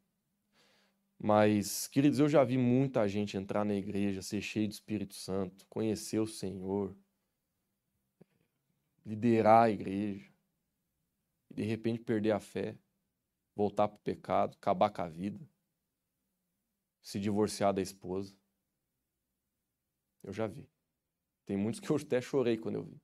Mas, 1.17 1.87
queridos, 1.87 2.19
eu 2.19 2.27
já 2.27 2.43
vi 2.43 2.57
muita 2.57 3.07
gente 3.07 3.37
entrar 3.37 3.63
na 3.63 3.73
igreja, 3.73 4.21
ser 4.21 4.41
cheio 4.41 4.67
do 4.67 4.73
Espírito 4.73 5.15
Santo, 5.15 5.65
conhecer 5.67 6.19
o 6.19 6.27
Senhor, 6.27 6.95
liderar 9.05 9.65
a 9.65 9.69
igreja, 9.69 10.29
e 11.49 11.53
de 11.53 11.63
repente 11.63 12.01
perder 12.01 12.31
a 12.31 12.39
fé, 12.39 12.77
voltar 13.55 13.87
para 13.87 13.97
o 13.97 14.01
pecado, 14.01 14.55
acabar 14.55 14.89
com 14.89 15.01
a 15.01 15.07
vida, 15.07 15.39
se 17.01 17.19
divorciar 17.19 17.73
da 17.73 17.81
esposa. 17.81 18.35
Eu 20.23 20.33
já 20.33 20.47
vi. 20.47 20.67
Tem 21.45 21.55
muitos 21.55 21.79
que 21.79 21.89
eu 21.89 21.95
até 21.95 22.19
chorei 22.19 22.57
quando 22.57 22.75
eu 22.75 22.83
vi. 22.83 22.99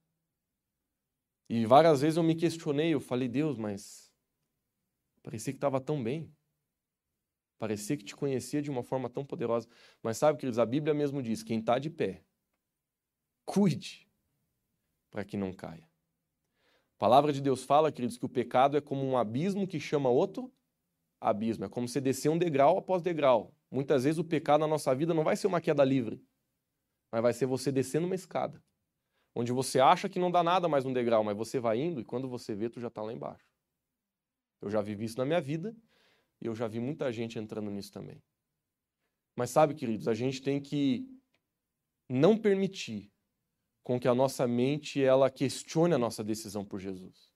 E 1.47 1.65
várias 1.65 2.01
vezes 2.01 2.17
eu 2.17 2.23
me 2.23 2.35
questionei, 2.35 2.93
eu 2.93 2.99
falei, 2.99 3.27
Deus, 3.27 3.57
mas 3.57 4.11
parecia 5.21 5.53
que 5.53 5.57
estava 5.57 5.79
tão 5.79 6.01
bem. 6.01 6.33
Parecia 7.61 7.95
que 7.95 8.03
te 8.03 8.15
conhecia 8.15 8.59
de 8.59 8.71
uma 8.71 8.81
forma 8.81 9.07
tão 9.07 9.23
poderosa. 9.23 9.69
Mas 10.01 10.17
sabe, 10.17 10.39
queridos, 10.39 10.57
a 10.57 10.65
Bíblia 10.65 10.95
mesmo 10.95 11.21
diz: 11.21 11.43
quem 11.43 11.59
está 11.59 11.77
de 11.77 11.91
pé, 11.91 12.23
cuide 13.45 14.09
para 15.11 15.23
que 15.23 15.37
não 15.37 15.53
caia. 15.53 15.87
A 16.95 16.97
palavra 16.97 17.31
de 17.31 17.39
Deus 17.39 17.63
fala, 17.63 17.91
queridos, 17.91 18.17
que 18.17 18.25
o 18.25 18.29
pecado 18.29 18.77
é 18.77 18.81
como 18.81 19.05
um 19.05 19.15
abismo 19.15 19.67
que 19.67 19.79
chama 19.79 20.09
outro 20.09 20.51
abismo. 21.19 21.63
É 21.63 21.69
como 21.69 21.87
você 21.87 22.01
descer 22.01 22.29
um 22.29 22.37
degrau 22.37 22.79
após 22.79 23.03
degrau. 23.03 23.53
Muitas 23.69 24.05
vezes 24.05 24.17
o 24.17 24.23
pecado 24.23 24.61
na 24.61 24.67
nossa 24.67 24.95
vida 24.95 25.13
não 25.13 25.23
vai 25.23 25.35
ser 25.35 25.45
uma 25.45 25.61
queda 25.61 25.83
livre, 25.83 26.19
mas 27.11 27.21
vai 27.21 27.31
ser 27.31 27.45
você 27.45 27.71
descendo 27.71 28.07
uma 28.07 28.15
escada, 28.15 28.59
onde 29.35 29.51
você 29.51 29.79
acha 29.79 30.09
que 30.09 30.17
não 30.17 30.31
dá 30.31 30.41
nada 30.41 30.67
mais 30.67 30.83
um 30.83 30.91
degrau, 30.91 31.23
mas 31.23 31.37
você 31.37 31.59
vai 31.59 31.79
indo 31.79 32.01
e 32.01 32.03
quando 32.03 32.27
você 32.27 32.55
vê, 32.55 32.71
tu 32.71 32.79
já 32.79 32.87
está 32.87 33.03
lá 33.03 33.13
embaixo. 33.13 33.45
Eu 34.59 34.71
já 34.71 34.81
vivi 34.81 35.05
isso 35.05 35.19
na 35.19 35.25
minha 35.25 35.39
vida 35.39 35.75
e 36.41 36.47
eu 36.47 36.55
já 36.55 36.67
vi 36.67 36.79
muita 36.79 37.11
gente 37.11 37.37
entrando 37.37 37.69
nisso 37.69 37.91
também. 37.91 38.21
Mas 39.35 39.49
sabe, 39.49 39.75
queridos, 39.75 40.07
a 40.07 40.13
gente 40.13 40.41
tem 40.41 40.59
que 40.59 41.07
não 42.09 42.37
permitir 42.37 43.11
com 43.83 43.99
que 43.99 44.07
a 44.07 44.15
nossa 44.15 44.47
mente 44.47 45.01
ela 45.01 45.29
questione 45.29 45.93
a 45.93 45.97
nossa 45.97 46.23
decisão 46.23 46.65
por 46.65 46.79
Jesus. 46.79 47.31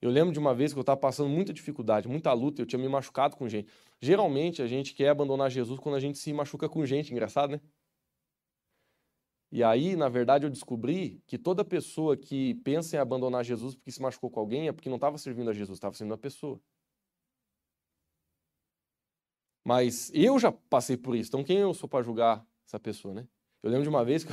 Eu 0.00 0.10
lembro 0.10 0.32
de 0.32 0.38
uma 0.38 0.54
vez 0.54 0.72
que 0.72 0.78
eu 0.78 0.82
estava 0.82 1.00
passando 1.00 1.28
muita 1.28 1.52
dificuldade, 1.52 2.06
muita 2.06 2.32
luta, 2.32 2.62
eu 2.62 2.66
tinha 2.66 2.78
me 2.78 2.88
machucado 2.88 3.36
com 3.36 3.48
gente. 3.48 3.68
Geralmente 4.00 4.62
a 4.62 4.66
gente 4.66 4.94
quer 4.94 5.08
abandonar 5.08 5.50
Jesus 5.50 5.80
quando 5.80 5.96
a 5.96 6.00
gente 6.00 6.18
se 6.18 6.32
machuca 6.32 6.68
com 6.68 6.86
gente, 6.86 7.10
engraçado, 7.12 7.52
né? 7.52 7.60
E 9.50 9.64
aí, 9.64 9.96
na 9.96 10.08
verdade, 10.08 10.44
eu 10.44 10.50
descobri 10.50 11.22
que 11.26 11.38
toda 11.38 11.64
pessoa 11.64 12.16
que 12.16 12.54
pensa 12.56 12.96
em 12.96 12.98
abandonar 12.98 13.42
Jesus 13.42 13.74
porque 13.74 13.90
se 13.90 14.00
machucou 14.00 14.30
com 14.30 14.38
alguém 14.38 14.68
é 14.68 14.72
porque 14.72 14.90
não 14.90 14.96
estava 14.96 15.16
servindo 15.16 15.50
a 15.50 15.54
Jesus, 15.54 15.78
estava 15.78 15.94
servindo 15.94 16.14
a 16.14 16.18
pessoa. 16.18 16.60
Mas 19.68 20.10
eu 20.14 20.38
já 20.38 20.50
passei 20.50 20.96
por 20.96 21.14
isso, 21.14 21.28
então 21.28 21.44
quem 21.44 21.58
eu 21.58 21.74
sou 21.74 21.86
para 21.86 22.02
julgar 22.02 22.42
essa 22.66 22.80
pessoa, 22.80 23.12
né? 23.12 23.28
Eu 23.62 23.68
lembro 23.68 23.82
de 23.82 23.90
uma 23.90 24.02
vez 24.02 24.24
que 24.24 24.32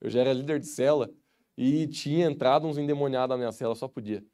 eu 0.00 0.08
já 0.08 0.20
era 0.20 0.32
líder 0.32 0.58
de 0.60 0.66
cela 0.66 1.12
e 1.58 1.86
tinha 1.88 2.24
entrado 2.24 2.66
uns 2.66 2.78
endemoniados 2.78 3.34
na 3.34 3.36
minha 3.36 3.52
cela, 3.52 3.74
só 3.74 3.86
podia. 3.86 4.24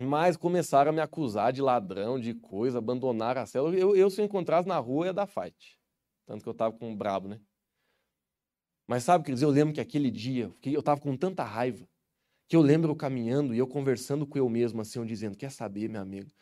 Mas 0.00 0.36
começaram 0.36 0.90
a 0.90 0.92
me 0.92 1.00
acusar 1.00 1.52
de 1.52 1.62
ladrão, 1.62 2.18
de 2.18 2.34
coisa, 2.34 2.78
abandonar 2.78 3.38
a 3.38 3.46
cela. 3.46 3.72
Eu, 3.72 3.94
eu 3.94 4.10
se 4.10 4.20
eu 4.20 4.24
encontrasse 4.24 4.66
na 4.66 4.78
rua, 4.78 5.06
ia 5.06 5.12
dar 5.12 5.28
fight. 5.28 5.78
Tanto 6.26 6.42
que 6.42 6.48
eu 6.48 6.54
tava 6.54 6.76
com 6.76 6.90
um 6.90 6.96
brabo, 6.96 7.28
né? 7.28 7.40
Mas 8.84 9.04
sabe, 9.04 9.22
queridos, 9.22 9.42
eu 9.42 9.50
lembro 9.50 9.72
que 9.72 9.80
aquele 9.80 10.10
dia, 10.10 10.52
eu 10.60 10.82
tava 10.82 11.00
com 11.00 11.16
tanta 11.16 11.44
raiva, 11.44 11.88
que 12.48 12.56
eu 12.56 12.62
lembro 12.62 12.90
eu 12.90 12.96
caminhando 12.96 13.54
e 13.54 13.58
eu 13.58 13.68
conversando 13.68 14.26
com 14.26 14.38
eu 14.38 14.48
mesmo, 14.48 14.80
assim, 14.80 14.98
eu 14.98 15.04
dizendo, 15.04 15.36
quer 15.36 15.52
saber, 15.52 15.88
meu 15.88 16.00
amigo, 16.00 16.32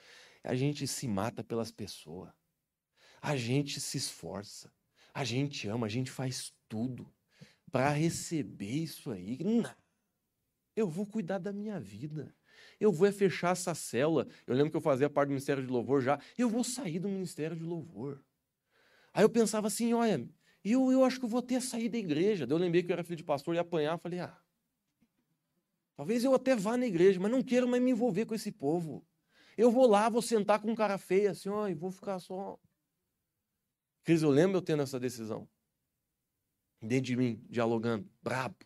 a 0.43 0.55
gente 0.55 0.86
se 0.86 1.07
mata 1.07 1.45
pelas 1.45 1.70
pessoas. 1.70 2.30
A 3.21 3.37
gente 3.37 3.81
se 3.81 3.97
esforça. 3.97 4.73
A 5.12 5.25
gente 5.25 5.66
ama, 5.69 5.87
a 5.87 5.91
gente 5.91 6.11
faz 6.11 6.53
tudo 6.69 7.12
para 7.71 7.91
receber 7.91 8.71
isso 8.71 9.11
aí. 9.11 9.39
Eu 10.77 10.89
vou 10.89 11.07
cuidar 11.07 11.39
da 11.39 11.53
minha 11.53 11.81
vida. 11.81 12.35
Eu 12.81 12.93
vou 12.93 13.07
é 13.09 13.12
fechar 13.12 13.53
essa 13.53 13.75
célula. 13.75 14.29
Eu 14.47 14.55
lembro 14.55 14.71
que 14.71 14.77
eu 14.77 14.81
fazia 14.81 15.11
parte 15.11 15.29
do 15.29 15.33
Ministério 15.33 15.64
de 15.64 15.71
Louvor 15.71 16.01
já. 16.01 16.21
Eu 16.37 16.49
vou 16.49 16.62
sair 16.62 16.99
do 16.99 17.09
Ministério 17.09 17.57
de 17.57 17.64
Louvor. 17.64 18.23
Aí 19.12 19.25
eu 19.25 19.29
pensava 19.29 19.66
assim, 19.66 19.93
olha, 19.93 20.29
eu, 20.64 20.93
eu 20.93 21.05
acho 21.05 21.19
que 21.19 21.25
eu 21.25 21.29
vou 21.29 21.43
ter 21.43 21.61
sair 21.61 21.89
da 21.89 21.99
igreja. 21.99 22.47
Daí 22.47 22.55
eu 22.55 22.61
lembrei 22.61 22.83
que 22.83 22.91
eu 22.91 22.95
era 22.95 23.03
filho 23.03 23.16
de 23.16 23.25
pastor 23.25 23.55
e 23.55 23.59
apanhar. 23.59 23.99
Falei, 23.99 24.21
ah, 24.21 24.39
talvez 25.97 26.23
eu 26.23 26.35
até 26.35 26.55
vá 26.55 26.77
na 26.77 26.87
igreja, 26.87 27.19
mas 27.19 27.31
não 27.31 27.43
quero 27.43 27.66
mais 27.66 27.83
me 27.83 27.91
envolver 27.91 28.27
com 28.27 28.35
esse 28.35 28.53
povo. 28.53 29.05
Eu 29.57 29.73
vou 29.73 29.89
lá, 29.89 30.09
vou 30.09 30.23
sentar 30.23 30.61
com 30.61 30.71
um 30.71 30.75
cara 30.75 30.97
feio 30.99 31.31
assim, 31.31 31.49
ó, 31.49 31.66
e 31.66 31.75
vou 31.75 31.91
ficar 31.91 32.21
só. 32.21 32.59
Cris, 34.05 34.22
eu 34.22 34.30
lembro 34.30 34.59
eu 34.59 34.62
tendo 34.62 34.82
essa 34.82 34.99
decisão. 34.99 35.49
Dentro 36.80 37.07
de 37.07 37.16
mim, 37.16 37.44
dialogando, 37.49 38.09
brabo. 38.22 38.57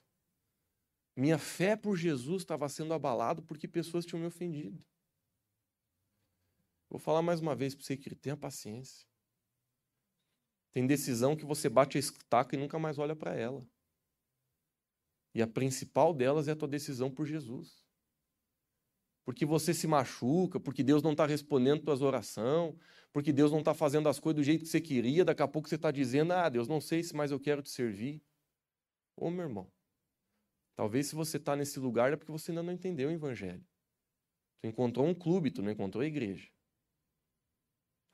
Minha 1.17 1.39
fé 1.39 1.77
por 1.77 1.97
Jesus 1.97 2.43
estava 2.43 2.69
sendo 2.69 2.95
abalado 2.95 3.43
porque 3.43 3.69
pessoas 3.69 4.07
tinham 4.07 4.21
me 4.21 4.27
ofendido. 4.27 4.83
Vou 6.89 6.99
falar 6.99 7.23
mais 7.23 7.41
uma 7.41 7.55
vez 7.55 7.75
para 7.75 7.85
você 7.85 7.97
que 7.97 8.15
tenha 8.15 8.37
paciência. 8.37 9.07
Tem 10.73 10.87
decisão 10.87 11.37
que 11.37 11.45
você 11.45 11.69
bate 11.69 11.97
a 11.97 12.01
estaca 12.01 12.57
e 12.57 12.59
nunca 12.59 12.79
mais 12.79 12.99
olha 12.99 13.15
para 13.15 13.35
ela. 13.35 13.67
E 15.35 15.43
a 15.43 15.47
principal 15.47 16.13
delas 16.13 16.49
é 16.49 16.53
a 16.53 16.57
tua 16.57 16.69
decisão 16.69 17.11
por 17.11 17.27
Jesus. 17.27 17.82
Porque 19.25 19.47
você 19.47 19.73
se 19.73 19.87
machuca, 19.87 20.59
porque 20.59 20.83
Deus 20.83 21.03
não 21.03 21.13
está 21.13 21.27
respondendo 21.27 21.83
tuas 21.83 22.03
orações, 22.03 22.75
porque 23.13 23.33
Deus 23.33 23.53
não 23.53 23.61
está 23.61 23.73
fazendo 23.73 24.09
as 24.09 24.19
coisas 24.19 24.37
do 24.37 24.45
jeito 24.45 24.65
que 24.65 24.71
você 24.71 24.81
queria, 24.81 25.25
daqui 25.25 25.43
a 25.43 25.49
pouco 25.49 25.69
você 25.69 25.77
está 25.77 25.91
dizendo, 25.91 26.33
ah, 26.33 26.49
Deus, 26.49 26.67
não 26.67 26.81
sei 26.81 27.03
se 27.03 27.15
mais 27.15 27.31
eu 27.31 27.39
quero 27.39 27.63
te 27.63 27.71
servir. 27.71 28.21
Ô, 29.17 29.31
meu 29.31 29.45
irmão, 29.45 29.71
Talvez 30.75 31.07
se 31.07 31.15
você 31.15 31.37
está 31.37 31.55
nesse 31.55 31.79
lugar 31.79 32.13
é 32.13 32.17
porque 32.17 32.33
você 32.33 32.51
ainda 32.51 32.63
não 32.63 32.73
entendeu 32.73 33.09
o 33.09 33.13
evangelho. 33.13 33.65
Tu 34.61 34.69
encontrou 34.69 35.07
um 35.07 35.15
clube, 35.15 35.51
tu 35.51 35.63
não 35.63 35.71
encontrou 35.71 36.03
a 36.03 36.07
igreja. 36.07 36.49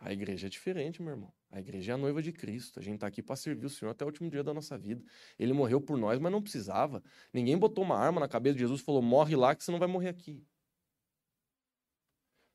A 0.01 0.13
igreja 0.13 0.47
é 0.47 0.51
diferente, 0.51 1.03
meu 1.03 1.13
irmão. 1.13 1.33
A 1.51 1.61
igreja 1.61 1.93
é 1.93 1.95
a 1.95 1.99
noiva 1.99 2.23
de 2.23 2.33
Cristo. 2.33 2.79
A 2.79 2.83
gente 2.83 2.97
está 2.97 3.07
aqui 3.07 3.23
para 3.23 3.37
servir 3.37 3.67
o 3.67 3.71
Senhor 3.71 3.91
até 3.91 4.05
o 4.05 4.09
último 4.09 4.31
dia 4.31 4.45
da 4.45 4.55
nossa 4.55 4.77
vida. 4.79 5.05
Ele 5.39 5.53
morreu 5.53 5.81
por 5.81 5.97
nós, 5.97 6.19
mas 6.19 6.31
não 6.31 6.43
precisava. 6.43 7.03
Ninguém 7.33 7.57
botou 7.59 7.83
uma 7.83 7.97
arma 7.97 8.21
na 8.21 8.29
cabeça 8.29 8.55
de 8.55 8.61
Jesus 8.61 8.81
e 8.81 8.85
falou: 8.85 9.03
morre 9.03 9.35
lá 9.35 9.55
que 9.55 9.65
você 9.65 9.73
não 9.73 9.79
vai 9.79 9.89
morrer 9.89 10.09
aqui. 10.09 10.45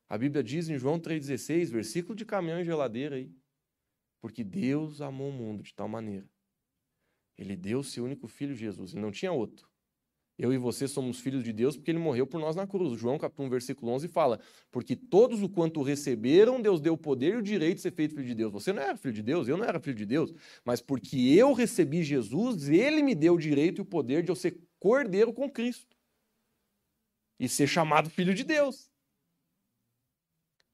A 0.08 0.18
Bíblia 0.18 0.42
diz 0.42 0.68
em 0.68 0.78
João 0.78 0.98
3,16, 0.98 1.70
versículo 1.70 2.14
de 2.14 2.24
caminhão 2.24 2.60
e 2.60 2.64
geladeira 2.64 3.16
aí. 3.16 3.32
Porque 4.20 4.44
Deus 4.44 5.00
amou 5.00 5.28
o 5.28 5.32
mundo 5.32 5.62
de 5.62 5.74
tal 5.74 5.88
maneira. 5.88 6.28
Ele 7.36 7.56
deu 7.56 7.80
o 7.80 7.84
seu 7.84 8.04
único 8.04 8.28
filho, 8.28 8.54
Jesus, 8.54 8.92
e 8.92 8.96
não 8.96 9.10
tinha 9.10 9.32
outro. 9.32 9.68
Eu 10.36 10.52
e 10.52 10.58
você 10.58 10.88
somos 10.88 11.20
filhos 11.20 11.44
de 11.44 11.52
Deus 11.52 11.76
porque 11.76 11.90
ele 11.92 11.98
morreu 11.98 12.26
por 12.26 12.40
nós 12.40 12.56
na 12.56 12.66
cruz. 12.66 12.98
João 12.98 13.18
capítulo 13.18 13.46
1, 13.46 13.50
versículo 13.50 13.92
11 13.92 14.08
fala: 14.08 14.40
Porque 14.70 14.96
todos 14.96 15.42
o 15.42 15.48
quanto 15.48 15.80
receberam, 15.82 16.60
Deus 16.60 16.80
deu 16.80 16.94
o 16.94 16.98
poder 16.98 17.34
e 17.34 17.36
o 17.36 17.42
direito 17.42 17.76
de 17.76 17.82
ser 17.82 17.92
feito 17.92 18.14
filho 18.14 18.26
de 18.26 18.34
Deus. 18.34 18.52
Você 18.52 18.72
não 18.72 18.82
era 18.82 18.96
filho 18.96 19.14
de 19.14 19.22
Deus, 19.22 19.46
eu 19.46 19.56
não 19.56 19.64
era 19.64 19.78
filho 19.78 19.96
de 19.96 20.06
Deus, 20.06 20.32
mas 20.64 20.80
porque 20.80 21.16
eu 21.16 21.52
recebi 21.52 22.02
Jesus, 22.02 22.68
ele 22.68 23.00
me 23.02 23.14
deu 23.14 23.34
o 23.34 23.38
direito 23.38 23.80
e 23.80 23.82
o 23.82 23.86
poder 23.86 24.24
de 24.24 24.30
eu 24.30 24.36
ser 24.36 24.58
cordeiro 24.80 25.32
com 25.32 25.48
Cristo 25.48 25.96
e 27.38 27.48
ser 27.48 27.68
chamado 27.68 28.10
filho 28.10 28.34
de 28.34 28.42
Deus. 28.42 28.90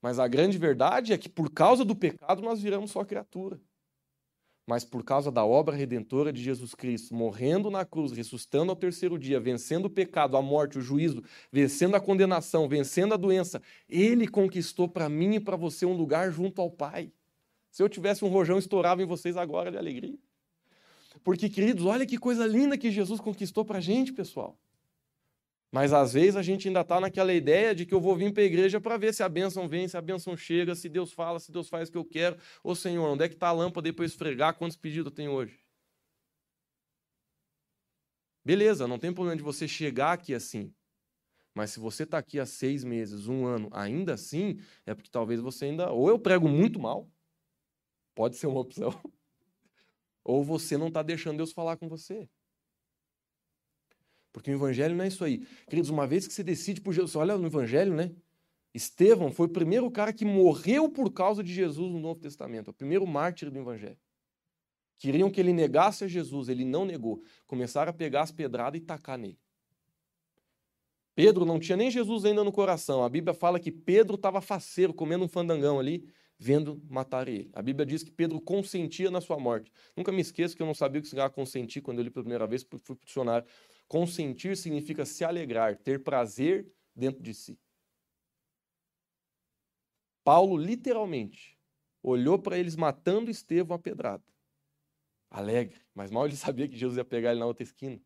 Mas 0.03 0.19
a 0.19 0.27
grande 0.27 0.59
verdade 0.59 1.13
é 1.13 1.19
que 1.19 1.29
por 1.29 1.51
causa 1.51 1.85
do 1.85 1.95
pecado 1.95 2.43
nós 2.43 2.61
viramos 2.61 2.91
só 2.91 3.05
criatura 3.05 3.61
mas 4.71 4.85
por 4.85 5.03
causa 5.03 5.33
da 5.33 5.45
obra 5.45 5.75
redentora 5.75 6.33
de 6.33 6.41
Jesus 6.41 6.77
Cristo, 6.77 7.13
morrendo 7.13 7.73
na 7.73 7.85
cruz, 7.85 8.13
ressuscitando 8.13 8.71
ao 8.71 8.77
terceiro 8.77 9.19
dia, 9.19 9.41
vencendo 9.41 9.87
o 9.87 9.91
pecado, 9.91 10.37
a 10.37 10.43
morte, 10.43 10.79
o 10.79 10.81
juízo, 10.81 11.25
vencendo 11.51 11.97
a 11.97 12.01
condenação, 12.01 12.69
vencendo 12.69 13.13
a 13.13 13.17
doença, 13.17 13.61
ele 13.89 14.29
conquistou 14.29 14.89
para 14.89 15.09
mim 15.09 15.35
e 15.35 15.41
para 15.41 15.57
você 15.57 15.85
um 15.85 15.93
lugar 15.93 16.31
junto 16.31 16.63
ao 16.63 16.71
Pai. 16.71 17.13
Se 17.69 17.83
eu 17.83 17.89
tivesse 17.89 18.25
um 18.25 18.29
rojão, 18.29 18.59
estourava 18.59 19.03
em 19.03 19.07
vocês 19.07 19.37
agora 19.37 19.73
de 19.73 19.77
alegria. 19.77 20.17
Porque, 21.25 21.49
queridos, 21.49 21.85
olha 21.85 22.07
que 22.07 22.17
coisa 22.17 22.47
linda 22.47 22.79
que 22.79 22.93
Jesus 22.93 23.21
conquistou 23.21 23.65
para 23.65 23.79
a 23.79 23.81
gente, 23.81 24.13
pessoal. 24.13 24.57
Mas 25.73 25.93
às 25.93 26.13
vezes 26.13 26.37
a 26.37 26.43
gente 26.43 26.67
ainda 26.67 26.81
está 26.81 27.01
naquela 27.01 27.33
ideia 27.33 27.75
de 27.75 27.87
que 27.87 27.95
eu 27.95 28.01
vou 28.01 28.17
vir 28.17 28.33
para 28.33 28.43
a 28.43 28.47
igreja 28.47 28.81
para 28.81 28.97
ver 28.97 29.15
se 29.15 29.23
a 29.23 29.29
bênção 29.29 29.69
vem, 29.69 29.87
se 29.87 29.97
a 29.97 30.01
bênção 30.03 30.37
chega, 30.37 30.75
se 30.75 30.89
Deus 30.89 31.13
fala, 31.13 31.39
se 31.39 31.53
Deus 31.53 31.69
faz 31.69 31.89
o 31.89 31.93
que 31.93 31.99
eu 31.99 32.05
quero. 32.05 32.37
Ô 32.65 32.75
Senhor, 32.75 33.09
onde 33.09 33.25
é 33.25 33.29
que 33.29 33.35
está 33.35 33.49
a 33.49 33.53
lâmpada 33.53 33.89
aí 33.89 33.93
para 33.93 34.05
esfregar? 34.05 34.55
Quantos 34.55 34.77
pedidos 34.77 35.07
eu 35.13 35.15
tenho 35.15 35.31
hoje? 35.33 35.61
Beleza, 38.45 38.89
não 38.89 38.99
tem 38.99 39.13
problema 39.13 39.37
de 39.37 39.43
você 39.43 39.69
chegar 39.69 40.13
aqui 40.13 40.35
assim. 40.35 40.75
Mas 41.55 41.71
se 41.71 41.81
você 41.81 42.03
está 42.03 42.19
aqui 42.19 42.41
há 42.41 42.47
seis 42.47 42.83
meses, 42.83 43.29
um 43.29 43.45
ano, 43.47 43.69
ainda 43.73 44.15
assim, 44.15 44.59
é 44.87 44.95
porque 44.95 45.11
talvez 45.11 45.41
você 45.41 45.67
ainda. 45.67 45.91
Ou 45.93 46.09
eu 46.09 46.19
prego 46.19 46.49
muito 46.49 46.81
mal, 46.81 47.09
pode 48.15 48.37
ser 48.37 48.47
uma 48.47 48.61
opção, 48.61 48.91
ou 50.25 50.43
você 50.43 50.77
não 50.77 50.89
está 50.89 51.03
deixando 51.03 51.37
Deus 51.37 51.53
falar 51.53 51.77
com 51.77 51.89
você. 51.89 52.29
Porque 54.33 54.51
o 54.51 54.55
evangelho 54.55 54.95
não 54.95 55.05
é 55.05 55.09
isso 55.09 55.25
aí. 55.25 55.47
Queridos, 55.69 55.91
uma 55.91 56.07
vez 56.07 56.27
que 56.27 56.33
você 56.33 56.43
decide 56.43 56.81
por 56.81 56.93
Jesus, 56.93 57.17
olha 57.17 57.37
no 57.37 57.47
evangelho, 57.47 57.95
né? 57.95 58.15
Estevão 58.73 59.33
foi 59.33 59.47
o 59.47 59.51
primeiro 59.51 59.91
cara 59.91 60.13
que 60.13 60.25
morreu 60.25 60.89
por 60.89 61.13
causa 61.13 61.43
de 61.43 61.53
Jesus 61.53 61.93
no 61.93 61.99
Novo 61.99 62.21
Testamento, 62.21 62.69
o 62.69 62.73
primeiro 62.73 63.07
mártir 63.07 63.51
do 63.51 63.59
evangelho. 63.59 63.99
Queriam 64.99 65.31
que 65.31 65.41
ele 65.41 65.53
negasse 65.53 66.05
a 66.05 66.09
Jesus, 66.09 66.49
ele 66.49 66.65
não 66.65 66.85
negou. 66.85 67.23
Começaram 67.47 67.91
a 67.91 67.93
pegar 67.93 68.23
as 68.23 68.31
pedradas 68.31 68.81
e 68.81 68.85
tacar 68.85 69.19
nele. 69.19 69.39
Pedro 71.15 71.45
não 71.45 71.59
tinha 71.59 71.77
nem 71.77 71.91
Jesus 71.91 72.25
ainda 72.25 72.45
no 72.45 72.53
coração. 72.53 73.03
A 73.03 73.09
Bíblia 73.09 73.35
fala 73.35 73.59
que 73.59 73.73
Pedro 73.73 74.15
estava 74.15 74.41
faceiro, 74.41 74.95
comendo 74.95 75.25
um 75.25 75.29
fandangão 75.29 75.81
ali, 75.81 76.07
vendo 76.39 76.83
matar 76.89 77.29
ele. 77.29 77.51
A 77.53 77.61
Bíblia 77.61 77.85
diz 77.85 78.03
que 78.03 78.11
Pedro 78.11 78.41
consentia 78.41 79.11
na 79.11 79.21
sua 79.21 79.39
morte. 79.39 79.71
Nunca 79.97 80.13
me 80.13 80.23
esqueço 80.23 80.57
que 80.57 80.63
eu 80.63 80.67
não 80.67 80.75
sabia 80.75 80.99
o 80.99 81.03
que 81.03 81.09
significava 81.09 81.35
consentir 81.35 81.83
quando 81.83 81.99
eu 81.99 82.05
li 82.05 82.11
pela 82.11 82.25
primeira 82.25 82.47
vez, 82.47 82.63
fui 82.63 82.79
para 82.79 82.93
o 82.93 82.99
dicionário. 83.05 83.47
Consentir 83.91 84.57
significa 84.57 85.05
se 85.05 85.25
alegrar, 85.25 85.77
ter 85.77 86.05
prazer 86.05 86.73
dentro 86.95 87.21
de 87.21 87.35
si. 87.35 87.59
Paulo, 90.23 90.57
literalmente, 90.57 91.59
olhou 92.01 92.39
para 92.39 92.57
eles 92.57 92.77
matando 92.77 93.33
Estevão 93.33 93.75
a 93.75 93.81
pedrada. 93.81 94.23
Alegre, 95.29 95.83
mas 95.93 96.13
mal 96.13 96.25
ele 96.25 96.37
sabia 96.39 96.69
que 96.69 96.77
Jesus 96.77 96.99
ia 96.99 97.05
pegar 97.05 97.33
ele 97.33 97.41
na 97.41 97.47
outra 97.47 97.65
esquina. 97.65 98.01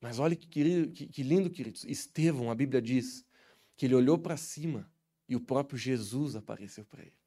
Mas 0.00 0.18
olha 0.18 0.34
que, 0.34 0.46
querido, 0.48 0.90
que, 0.92 1.08
que 1.08 1.22
lindo, 1.22 1.50
queridos. 1.50 1.84
Estevão, 1.84 2.50
a 2.50 2.54
Bíblia 2.54 2.80
diz 2.80 3.22
que 3.76 3.84
ele 3.84 3.94
olhou 3.94 4.18
para 4.18 4.38
cima 4.38 4.90
e 5.28 5.36
o 5.36 5.40
próprio 5.42 5.76
Jesus 5.76 6.36
apareceu 6.36 6.86
para 6.86 7.02
ele. 7.02 7.18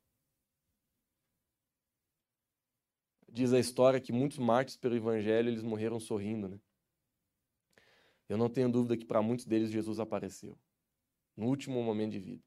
Diz 3.29 3.53
a 3.53 3.59
história 3.59 4.01
que 4.01 4.11
muitos 4.11 4.39
mártires 4.39 4.75
pelo 4.75 4.95
Evangelho 4.95 5.49
eles 5.49 5.61
morreram 5.61 5.99
sorrindo, 5.99 6.49
né? 6.49 6.59
Eu 8.27 8.37
não 8.37 8.49
tenho 8.49 8.69
dúvida 8.69 8.97
que 8.97 9.05
para 9.05 9.21
muitos 9.21 9.45
deles 9.45 9.71
Jesus 9.71 9.99
apareceu 9.99 10.57
no 11.35 11.45
último 11.45 11.81
momento 11.83 12.11
de 12.11 12.19
vida. 12.19 12.43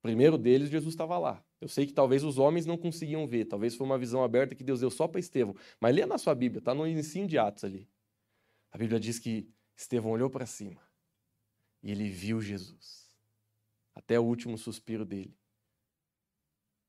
Primeiro 0.00 0.38
deles, 0.38 0.70
Jesus 0.70 0.94
estava 0.94 1.18
lá. 1.18 1.44
Eu 1.60 1.68
sei 1.68 1.86
que 1.86 1.92
talvez 1.92 2.22
os 2.22 2.38
homens 2.38 2.64
não 2.64 2.78
conseguiam 2.78 3.26
ver, 3.26 3.44
talvez 3.44 3.74
foi 3.74 3.84
uma 3.84 3.98
visão 3.98 4.22
aberta 4.22 4.54
que 4.54 4.64
Deus 4.64 4.80
deu 4.80 4.90
só 4.90 5.08
para 5.08 5.20
Estevão. 5.20 5.54
Mas 5.80 5.94
lê 5.94 6.06
na 6.06 6.18
sua 6.18 6.34
Bíblia, 6.34 6.60
está 6.60 6.74
no 6.74 6.86
início 6.86 7.26
de 7.26 7.36
Atos 7.36 7.64
ali. 7.64 7.88
A 8.70 8.78
Bíblia 8.78 9.00
diz 9.00 9.18
que 9.18 9.48
Estevão 9.76 10.12
olhou 10.12 10.30
para 10.30 10.46
cima 10.46 10.80
e 11.82 11.90
ele 11.90 12.08
viu 12.08 12.40
Jesus. 12.40 13.08
Até 13.94 14.18
o 14.18 14.24
último 14.24 14.56
suspiro 14.56 15.04
dele. 15.04 15.36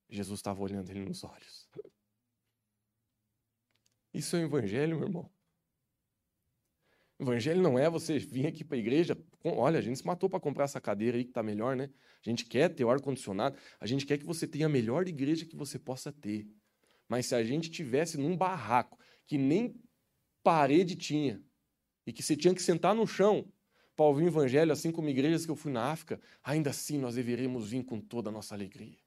Jesus 0.10 0.40
estava 0.40 0.62
olhando 0.62 0.90
ele 0.90 1.06
nos 1.06 1.24
olhos. 1.24 1.68
Isso 4.14 4.36
é 4.36 4.40
o 4.40 4.46
evangelho, 4.46 4.98
meu 4.98 5.08
irmão. 5.08 5.32
Evangelho 7.20 7.62
não 7.62 7.78
é 7.78 7.90
você 7.90 8.18
vir 8.18 8.48
aqui 8.48 8.64
para 8.64 8.78
a 8.78 8.80
igreja, 8.80 9.18
olha, 9.44 9.78
a 9.78 9.82
gente 9.82 10.00
se 10.00 10.06
matou 10.06 10.30
para 10.30 10.40
comprar 10.40 10.64
essa 10.64 10.80
cadeira 10.80 11.18
aí 11.18 11.24
que 11.26 11.32
está 11.32 11.44
melhor, 11.44 11.76
né? 11.76 11.90
A 12.26 12.30
gente 12.30 12.46
quer 12.46 12.70
ter 12.70 12.86
o 12.86 12.90
ar-condicionado, 12.90 13.58
a 13.80 13.86
gente 13.86 14.06
quer 14.06 14.18
que 14.18 14.26
você 14.26 14.48
tenha 14.48 14.68
a 14.68 14.70
melhor 14.70 15.08
igreja 15.08 15.46
que 15.46 15.56
você 15.56 15.78
possa 15.78 16.14
ter. 16.14 16.48
Mas 17.10 17.26
se 17.26 17.36
a 17.36 17.44
gente 17.44 17.70
tivesse 17.70 18.18
num 18.18 18.38
barraco 18.38 18.98
que 19.28 19.38
nem 19.38 19.76
parede 20.42 20.96
tinha, 20.96 21.44
e 22.08 22.14
que 22.14 22.24
você 22.24 22.36
tinha 22.36 22.56
que 22.56 22.62
sentar 22.62 22.96
no 22.96 23.06
chão 23.06 23.46
para 23.96 24.06
ouvir 24.06 24.24
o 24.24 24.28
evangelho, 24.28 24.72
assim 24.72 24.92
como 24.92 25.10
igrejas 25.10 25.46
que 25.46 25.52
eu 25.52 25.56
fui 25.56 25.72
na 25.72 25.92
África, 25.92 26.22
ainda 26.42 26.70
assim 26.70 26.98
nós 26.98 27.16
deveríamos 27.16 27.70
vir 27.70 27.84
com 27.84 28.00
toda 28.00 28.30
a 28.30 28.32
nossa 28.32 28.56
alegria. 28.56 28.98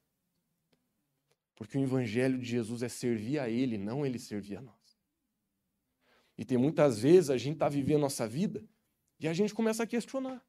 Porque 1.55 1.77
o 1.77 1.83
evangelho 1.83 2.37
de 2.37 2.45
Jesus 2.45 2.83
é 2.83 2.89
servir 2.89 3.39
a 3.39 3.49
Ele, 3.49 3.77
não 3.77 4.05
Ele 4.05 4.19
servir 4.19 4.57
a 4.57 4.61
nós. 4.61 4.82
E 6.37 6.43
tem 6.43 6.57
muitas 6.57 6.99
vezes 6.99 7.29
a 7.29 7.37
gente 7.37 7.53
está 7.53 7.69
vivendo 7.69 8.01
nossa 8.01 8.27
vida 8.27 8.63
e 9.19 9.27
a 9.27 9.33
gente 9.33 9.53
começa 9.53 9.83
a 9.83 9.87
questionar. 9.87 10.43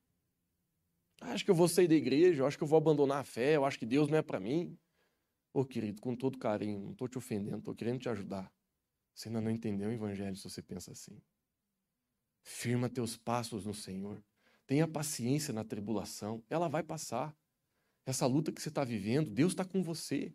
Acho 1.20 1.44
que 1.44 1.50
eu 1.50 1.54
vou 1.54 1.68
sair 1.68 1.88
da 1.88 1.94
igreja, 1.94 2.44
acho 2.44 2.56
que 2.56 2.64
eu 2.64 2.68
vou 2.68 2.76
abandonar 2.76 3.20
a 3.20 3.24
fé, 3.24 3.56
eu 3.56 3.64
acho 3.64 3.78
que 3.78 3.86
Deus 3.86 4.08
não 4.08 4.18
é 4.18 4.22
para 4.22 4.40
mim. 4.40 4.76
Ô 5.52 5.64
querido, 5.64 6.00
com 6.00 6.16
todo 6.16 6.38
carinho, 6.38 6.80
não 6.80 6.92
estou 6.92 7.06
te 7.06 7.16
ofendendo, 7.16 7.58
estou 7.58 7.74
querendo 7.74 8.00
te 8.00 8.08
ajudar. 8.08 8.52
Você 9.14 9.28
ainda 9.28 9.40
não 9.40 9.50
entendeu 9.50 9.88
o 9.88 9.92
evangelho 9.92 10.34
se 10.34 10.42
você 10.42 10.60
pensa 10.60 10.90
assim. 10.90 11.20
Firma 12.42 12.88
teus 12.88 13.16
passos 13.16 13.64
no 13.64 13.72
Senhor. 13.72 14.22
Tenha 14.66 14.88
paciência 14.88 15.52
na 15.52 15.62
tribulação, 15.62 16.42
ela 16.50 16.68
vai 16.68 16.82
passar. 16.82 17.36
Essa 18.04 18.26
luta 18.26 18.50
que 18.50 18.60
você 18.60 18.68
está 18.68 18.82
vivendo, 18.82 19.30
Deus 19.30 19.52
está 19.52 19.64
com 19.64 19.82
você. 19.82 20.34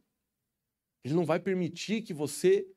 Ele 1.04 1.14
não 1.14 1.26
vai 1.26 1.40
permitir 1.40 2.02
que 2.02 2.14
você 2.14 2.68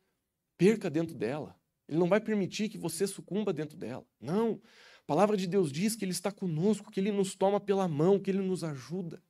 perca 0.57 0.91
dentro 0.91 1.15
dela. 1.15 1.59
Ele 1.93 2.01
não 2.01 2.09
vai 2.09 2.21
permitir 2.21 2.71
que 2.71 2.79
você 2.79 3.07
sucumba 3.07 3.53
dentro 3.53 3.77
dela. 3.77 4.05
Não. 4.19 4.59
A 5.03 5.07
palavra 5.07 5.37
de 5.37 5.47
Deus 5.47 5.71
diz 5.71 5.95
que 5.95 6.05
Ele 6.05 6.13
está 6.13 6.33
conosco, 6.33 6.91
que 6.91 6.99
Ele 6.99 7.13
nos 7.13 7.35
toma 7.35 7.61
pela 7.61 7.87
mão, 7.87 8.19
que 8.19 8.31
Ele 8.31 8.39
nos 8.39 8.65
ajuda. 8.65 9.23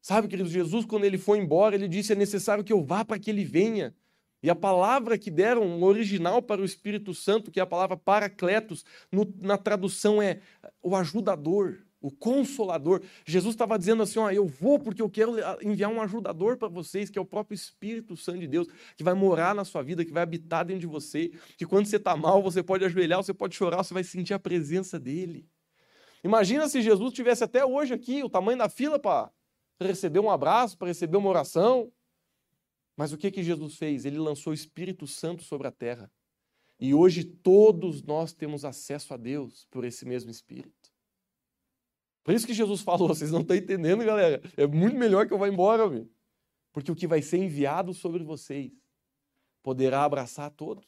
Sabe, 0.00 0.28
queridos, 0.28 0.50
Jesus, 0.50 0.86
quando 0.86 1.04
ele 1.04 1.18
foi 1.18 1.38
embora, 1.38 1.74
ele 1.74 1.86
disse: 1.86 2.12
é 2.12 2.16
necessário 2.16 2.64
que 2.64 2.72
eu 2.72 2.82
vá 2.82 3.04
para 3.04 3.18
que 3.18 3.30
ele 3.30 3.44
venha. 3.44 3.94
E 4.42 4.48
a 4.48 4.54
palavra 4.54 5.18
que 5.18 5.30
deram, 5.30 5.82
original 5.82 6.40
para 6.40 6.62
o 6.62 6.64
Espírito 6.64 7.12
Santo, 7.12 7.50
que 7.50 7.60
é 7.60 7.62
a 7.62 7.66
palavra 7.66 7.98
paracletos, 7.98 8.86
no, 9.12 9.30
na 9.38 9.58
tradução 9.58 10.22
é 10.22 10.40
o 10.82 10.96
ajudador 10.96 11.84
o 12.00 12.10
consolador. 12.10 13.02
Jesus 13.26 13.54
estava 13.54 13.78
dizendo 13.78 14.02
assim: 14.02 14.18
ó, 14.18 14.30
eu 14.30 14.46
vou 14.46 14.78
porque 14.78 15.02
eu 15.02 15.10
quero 15.10 15.34
enviar 15.62 15.90
um 15.90 16.00
ajudador 16.00 16.56
para 16.56 16.68
vocês, 16.68 17.10
que 17.10 17.18
é 17.18 17.22
o 17.22 17.26
próprio 17.26 17.54
Espírito 17.54 18.16
Santo 18.16 18.38
de 18.38 18.46
Deus, 18.46 18.68
que 18.96 19.04
vai 19.04 19.14
morar 19.14 19.54
na 19.54 19.64
sua 19.64 19.82
vida, 19.82 20.04
que 20.04 20.12
vai 20.12 20.22
habitar 20.22 20.64
dentro 20.64 20.80
de 20.80 20.86
você, 20.86 21.30
que 21.56 21.66
quando 21.66 21.86
você 21.86 21.96
está 21.96 22.16
mal, 22.16 22.42
você 22.42 22.62
pode 22.62 22.84
ajoelhar, 22.84 23.22
você 23.22 23.34
pode 23.34 23.54
chorar, 23.54 23.82
você 23.82 23.92
vai 23.92 24.04
sentir 24.04 24.34
a 24.34 24.38
presença 24.38 24.98
dele. 24.98 25.46
Imagina 26.22 26.68
se 26.68 26.82
Jesus 26.82 27.12
tivesse 27.12 27.44
até 27.44 27.64
hoje 27.64 27.94
aqui, 27.94 28.22
o 28.22 28.28
tamanho 28.28 28.58
da 28.58 28.68
fila 28.68 28.98
para 28.98 29.32
receber 29.80 30.20
um 30.20 30.30
abraço, 30.30 30.76
para 30.76 30.88
receber 30.88 31.16
uma 31.16 31.28
oração. 31.28 31.90
Mas 32.96 33.12
o 33.12 33.16
que 33.16 33.30
que 33.30 33.42
Jesus 33.42 33.76
fez? 33.76 34.04
Ele 34.04 34.18
lançou 34.18 34.50
o 34.50 34.54
Espírito 34.54 35.06
Santo 35.06 35.42
sobre 35.42 35.66
a 35.66 35.70
terra. 35.70 36.10
E 36.78 36.94
hoje 36.94 37.24
todos 37.24 38.02
nós 38.02 38.32
temos 38.32 38.64
acesso 38.64 39.12
a 39.12 39.16
Deus 39.16 39.66
por 39.70 39.84
esse 39.84 40.06
mesmo 40.06 40.30
Espírito. 40.30 40.79
Por 42.22 42.34
isso 42.34 42.46
que 42.46 42.54
Jesus 42.54 42.80
falou, 42.82 43.08
vocês 43.14 43.30
não 43.30 43.40
estão 43.40 43.56
entendendo, 43.56 44.04
galera. 44.04 44.42
É 44.56 44.66
muito 44.66 44.96
melhor 44.96 45.26
que 45.26 45.32
eu 45.32 45.38
vá 45.38 45.48
embora, 45.48 45.88
meu. 45.88 46.08
Porque 46.72 46.90
o 46.90 46.94
que 46.94 47.06
vai 47.06 47.22
ser 47.22 47.38
enviado 47.38 47.92
sobre 47.92 48.22
vocês 48.22 48.72
poderá 49.62 50.04
abraçar 50.04 50.50
todos. 50.50 50.86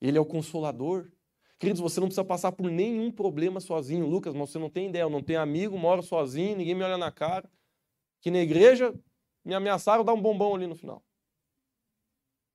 Ele 0.00 0.18
é 0.18 0.20
o 0.20 0.26
consolador. 0.26 1.10
Queridos, 1.58 1.80
você 1.80 1.98
não 1.98 2.08
precisa 2.08 2.24
passar 2.24 2.52
por 2.52 2.70
nenhum 2.70 3.10
problema 3.10 3.60
sozinho. 3.60 4.06
Lucas, 4.06 4.34
mas 4.34 4.50
você 4.50 4.58
não 4.58 4.68
tem 4.68 4.88
ideia, 4.88 5.02
eu 5.02 5.10
não 5.10 5.22
tenho 5.22 5.40
amigo, 5.40 5.78
moro 5.78 6.02
sozinho, 6.02 6.56
ninguém 6.56 6.74
me 6.74 6.82
olha 6.82 6.98
na 6.98 7.10
cara. 7.10 7.50
Que 8.20 8.30
na 8.30 8.38
igreja 8.38 8.94
me 9.44 9.54
ameaçaram 9.54 10.04
dar 10.04 10.12
um 10.12 10.20
bombom 10.20 10.54
ali 10.54 10.66
no 10.66 10.74
final. 10.74 11.02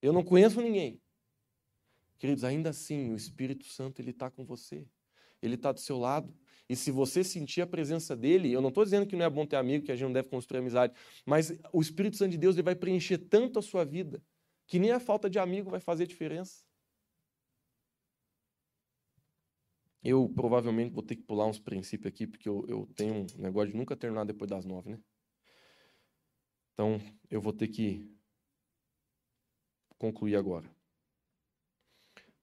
Eu 0.00 0.12
não 0.12 0.22
conheço 0.22 0.60
ninguém. 0.60 1.00
Queridos, 2.18 2.44
ainda 2.44 2.70
assim, 2.70 3.12
o 3.12 3.16
Espírito 3.16 3.64
Santo 3.64 4.00
ele 4.00 4.10
está 4.10 4.30
com 4.30 4.44
você. 4.44 4.86
Ele 5.42 5.54
está 5.54 5.72
do 5.72 5.80
seu 5.80 5.98
lado. 5.98 6.32
E 6.70 6.76
se 6.76 6.92
você 6.92 7.24
sentir 7.24 7.62
a 7.62 7.66
presença 7.66 8.16
dele, 8.16 8.52
eu 8.52 8.60
não 8.60 8.68
estou 8.68 8.84
dizendo 8.84 9.04
que 9.04 9.16
não 9.16 9.24
é 9.24 9.28
bom 9.28 9.44
ter 9.44 9.56
amigo, 9.56 9.84
que 9.84 9.90
a 9.90 9.96
gente 9.96 10.04
não 10.04 10.12
deve 10.12 10.28
construir 10.28 10.60
amizade, 10.60 10.94
mas 11.26 11.52
o 11.72 11.80
Espírito 11.80 12.16
Santo 12.16 12.30
de 12.30 12.38
Deus 12.38 12.54
ele 12.54 12.62
vai 12.62 12.76
preencher 12.76 13.18
tanto 13.18 13.58
a 13.58 13.62
sua 13.62 13.84
vida 13.84 14.22
que 14.68 14.78
nem 14.78 14.92
a 14.92 15.00
falta 15.00 15.28
de 15.28 15.36
amigo 15.40 15.68
vai 15.68 15.80
fazer 15.80 16.06
diferença. 16.06 16.62
Eu 20.00 20.28
provavelmente 20.28 20.92
vou 20.92 21.02
ter 21.02 21.16
que 21.16 21.24
pular 21.24 21.44
uns 21.46 21.58
princípios 21.58 22.06
aqui, 22.06 22.24
porque 22.24 22.48
eu, 22.48 22.64
eu 22.68 22.88
tenho 22.94 23.14
um 23.14 23.26
negócio 23.38 23.72
de 23.72 23.76
nunca 23.76 23.96
terminar 23.96 24.24
depois 24.24 24.48
das 24.48 24.64
nove, 24.64 24.90
né? 24.90 25.00
Então, 26.72 27.00
eu 27.28 27.40
vou 27.40 27.52
ter 27.52 27.66
que 27.66 28.08
concluir 29.98 30.36
agora. 30.36 30.70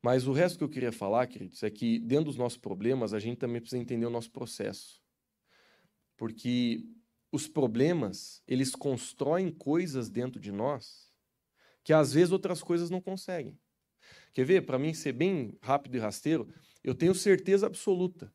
Mas 0.07 0.25
o 0.25 0.31
resto 0.31 0.57
que 0.57 0.63
eu 0.63 0.69
queria 0.69 0.93
falar, 0.93 1.27
queridos, 1.27 1.61
é 1.63 1.69
que 1.69 1.99
dentro 1.99 2.27
dos 2.27 2.37
nossos 2.37 2.57
problemas, 2.57 3.13
a 3.13 3.19
gente 3.19 3.39
também 3.39 3.59
precisa 3.59 3.81
entender 3.81 4.05
o 4.05 4.09
nosso 4.09 4.31
processo. 4.31 5.01
Porque 6.15 6.85
os 7.29 7.45
problemas, 7.45 8.41
eles 8.47 8.73
constroem 8.73 9.51
coisas 9.51 10.09
dentro 10.09 10.39
de 10.39 10.49
nós 10.49 11.11
que 11.83 11.91
às 11.91 12.13
vezes 12.13 12.31
outras 12.31 12.63
coisas 12.63 12.89
não 12.89 13.01
conseguem. 13.01 13.59
Quer 14.33 14.45
ver? 14.45 14.65
Para 14.65 14.79
mim 14.79 14.93
ser 14.93 15.11
bem 15.11 15.57
rápido 15.61 15.97
e 15.97 15.99
rasteiro, 15.99 16.47
eu 16.85 16.95
tenho 16.95 17.13
certeza 17.13 17.67
absoluta 17.67 18.33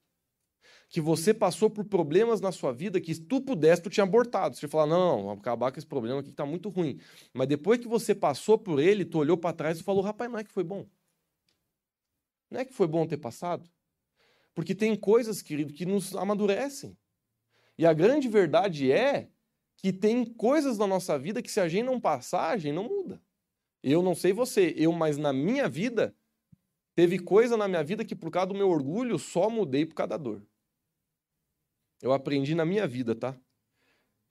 que 0.91 1.01
você 1.01 1.33
passou 1.33 1.71
por 1.71 1.87
problemas 1.87 2.39
na 2.39 2.53
sua 2.53 2.71
vida 2.71 3.01
que 3.01 3.15
se 3.15 3.23
tu 3.23 3.41
pudesse, 3.41 3.81
tu 3.81 3.89
tinha 3.89 4.05
abortado. 4.05 4.55
Você 4.55 4.69
falar, 4.69 4.89
não, 4.89 5.23
vamos 5.23 5.41
acabar 5.41 5.73
com 5.73 5.79
esse 5.79 5.87
problema 5.87 6.21
aqui 6.21 6.29
que 6.29 6.35
está 6.35 6.45
muito 6.45 6.69
ruim. 6.69 7.01
Mas 7.33 7.49
depois 7.49 7.81
que 7.81 7.89
você 7.89 8.15
passou 8.15 8.59
por 8.59 8.79
ele, 8.79 9.07
tu 9.07 9.17
olhou 9.17 9.39
para 9.39 9.57
trás 9.57 9.81
e 9.81 9.83
falou, 9.83 10.03
rapaz, 10.03 10.31
não 10.31 10.39
é 10.39 10.45
que 10.45 10.53
foi 10.53 10.65
bom. 10.65 10.87
Não 12.53 12.61
é 12.61 12.67
que 12.67 12.75
foi 12.75 12.87
bom 12.87 13.07
ter 13.07 13.17
passado? 13.17 13.67
Porque 14.55 14.75
tem 14.75 14.95
coisas, 14.95 15.41
querido, 15.41 15.73
que 15.73 15.87
nos 15.87 16.15
amadurecem. 16.15 16.95
E 17.79 17.87
a 17.87 17.95
grande 17.95 18.29
verdade 18.29 18.93
é 18.93 19.31
que 19.79 19.91
tem 19.91 20.23
coisas 20.23 20.77
na 20.77 20.87
nossa 20.87 21.19
vida 21.19 21.41
que 21.41 21.51
se 21.51 21.59
a 21.59 21.67
gente 21.67 21.87
não 21.87 21.99
passar, 21.99 22.51
a 22.51 22.59
gente 22.59 22.75
não 22.75 22.85
muda. 22.85 23.23
Eu 23.83 24.03
não 24.03 24.15
sei 24.15 24.35
você, 24.35 24.75
eu, 24.77 24.93
mas 24.93 25.17
na 25.17 25.33
minha 25.33 25.67
vida, 25.67 26.15
teve 26.95 27.19
coisa 27.19 27.57
na 27.57 27.67
minha 27.67 27.83
vida 27.83 28.05
que 28.05 28.15
por 28.15 28.31
causa 28.31 28.49
do 28.49 28.55
meu 28.55 28.69
orgulho 28.69 29.19
só 29.19 29.49
mudei 29.49 29.87
por 29.87 29.95
causa 29.95 30.11
da 30.11 30.17
dor. 30.19 30.47
Eu 32.03 32.13
aprendi 32.13 32.55
na 32.55 32.67
minha 32.67 32.87
vida, 32.87 33.15
tá? 33.15 33.35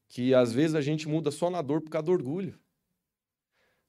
Que 0.07 0.35
às 0.35 0.53
vezes 0.53 0.75
a 0.75 0.81
gente 0.81 1.07
muda 1.07 1.31
só 1.31 1.49
na 1.49 1.63
dor 1.63 1.81
por 1.81 1.89
causa 1.89 2.05
do 2.05 2.11
orgulho. 2.11 2.60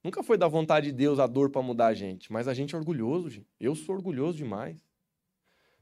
Nunca 0.02 0.22
foi 0.22 0.36
da 0.36 0.48
vontade 0.48 0.86
de 0.86 0.92
Deus 0.92 1.18
a 1.20 1.26
dor 1.26 1.50
para 1.50 1.62
mudar 1.62 1.86
a 1.86 1.94
gente, 1.94 2.32
mas 2.32 2.48
a 2.48 2.54
gente 2.54 2.74
é 2.74 2.78
orgulhoso, 2.78 3.30
gente. 3.30 3.48
Eu 3.60 3.74
sou 3.74 3.94
orgulhoso 3.94 4.36
demais. 4.36 4.84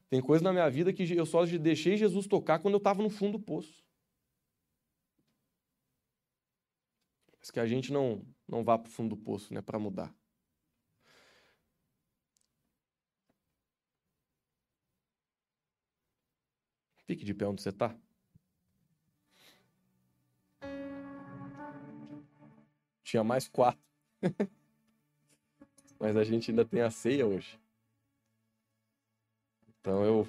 Tem 0.09 0.21
coisa 0.21 0.43
na 0.43 0.51
minha 0.51 0.69
vida 0.69 0.93
que 0.93 1.11
eu 1.13 1.25
só 1.25 1.43
deixei 1.45 1.97
Jesus 1.97 2.27
tocar 2.27 2.59
quando 2.59 2.75
eu 2.75 2.79
estava 2.79 3.01
no 3.01 3.09
fundo 3.09 3.37
do 3.37 3.43
poço. 3.43 3.83
Mas 7.39 7.49
que 7.49 7.59
a 7.59 7.65
gente 7.65 7.91
não, 7.91 8.23
não 8.47 8.63
vá 8.63 8.77
para 8.77 8.89
o 8.89 8.91
fundo 8.91 9.15
do 9.15 9.17
poço, 9.17 9.51
né, 9.53 9.61
para 9.61 9.79
mudar. 9.79 10.13
Fique 17.07 17.25
de 17.25 17.33
pé 17.33 17.47
onde 17.47 17.61
você 17.61 17.69
está. 17.69 17.95
Tinha 23.03 23.23
mais 23.23 23.47
quatro. 23.47 23.90
Mas 25.99 26.15
a 26.17 26.23
gente 26.23 26.51
ainda 26.51 26.65
tem 26.65 26.81
a 26.81 26.89
ceia 26.89 27.25
hoje. 27.25 27.59
Então 29.79 30.03
eu 30.03 30.27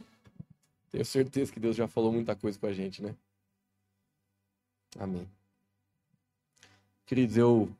tenho 0.90 1.04
certeza 1.04 1.52
que 1.52 1.60
Deus 1.60 1.76
já 1.76 1.88
falou 1.88 2.12
muita 2.12 2.34
coisa 2.36 2.58
com 2.58 2.66
a 2.66 2.72
gente, 2.72 3.02
né? 3.02 3.14
Amém. 4.98 5.26
Queridos, 7.06 7.36
eu 7.36 7.70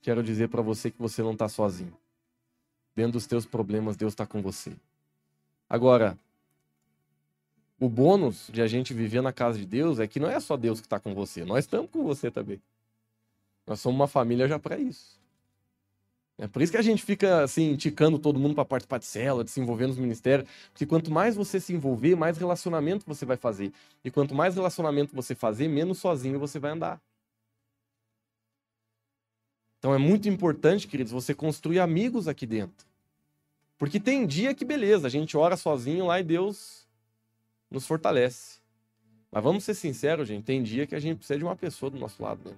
quero 0.00 0.22
dizer 0.22 0.48
para 0.48 0.62
você 0.62 0.90
que 0.90 0.98
você 0.98 1.22
não 1.22 1.32
está 1.32 1.48
sozinho. 1.48 1.96
Dentro 2.94 3.12
dos 3.12 3.26
teus 3.26 3.46
problemas, 3.46 3.96
Deus 3.96 4.12
está 4.12 4.26
com 4.26 4.42
você. 4.42 4.74
Agora, 5.68 6.18
o 7.80 7.88
bônus 7.88 8.48
de 8.52 8.60
a 8.60 8.66
gente 8.66 8.92
viver 8.92 9.22
na 9.22 9.32
casa 9.32 9.58
de 9.58 9.64
Deus 9.64 9.98
é 9.98 10.06
que 10.06 10.20
não 10.20 10.28
é 10.28 10.38
só 10.38 10.56
Deus 10.56 10.80
que 10.80 10.86
está 10.86 11.00
com 11.00 11.14
você, 11.14 11.44
nós 11.44 11.64
estamos 11.64 11.90
com 11.90 12.04
você 12.04 12.30
também. 12.30 12.60
Nós 13.66 13.80
somos 13.80 13.98
uma 13.98 14.08
família 14.08 14.46
já 14.46 14.58
para 14.58 14.78
isso. 14.78 15.21
É 16.42 16.48
por 16.48 16.60
isso 16.60 16.72
que 16.72 16.78
a 16.78 16.82
gente 16.82 17.04
fica 17.04 17.44
assim, 17.44 17.70
indicando 17.70 18.18
todo 18.18 18.36
mundo 18.36 18.52
para 18.52 18.64
participar 18.64 18.98
de 18.98 19.06
célula, 19.06 19.44
de 19.44 19.50
se 19.52 19.60
envolver 19.60 19.86
nos 19.86 19.96
ministérios. 19.96 20.50
Porque 20.72 20.84
quanto 20.84 21.08
mais 21.08 21.36
você 21.36 21.60
se 21.60 21.72
envolver, 21.72 22.16
mais 22.16 22.36
relacionamento 22.36 23.06
você 23.06 23.24
vai 23.24 23.36
fazer. 23.36 23.72
E 24.04 24.10
quanto 24.10 24.34
mais 24.34 24.56
relacionamento 24.56 25.14
você 25.14 25.36
fazer, 25.36 25.68
menos 25.68 25.98
sozinho 25.98 26.40
você 26.40 26.58
vai 26.58 26.72
andar. 26.72 27.00
Então 29.78 29.94
é 29.94 29.98
muito 29.98 30.28
importante, 30.28 30.88
queridos, 30.88 31.12
você 31.12 31.32
construir 31.32 31.78
amigos 31.78 32.26
aqui 32.26 32.44
dentro. 32.44 32.84
Porque 33.78 34.00
tem 34.00 34.26
dia 34.26 34.52
que, 34.52 34.64
beleza, 34.64 35.06
a 35.06 35.10
gente 35.10 35.36
ora 35.36 35.56
sozinho 35.56 36.06
lá 36.06 36.18
e 36.18 36.24
Deus 36.24 36.88
nos 37.70 37.86
fortalece. 37.86 38.58
Mas 39.30 39.44
vamos 39.44 39.62
ser 39.62 39.74
sinceros, 39.74 40.26
gente, 40.26 40.42
tem 40.42 40.60
dia 40.60 40.88
que 40.88 40.96
a 40.96 41.00
gente 41.00 41.18
precisa 41.18 41.38
de 41.38 41.44
uma 41.44 41.54
pessoa 41.54 41.88
do 41.88 42.00
nosso 42.00 42.20
lado, 42.20 42.50
né? 42.50 42.56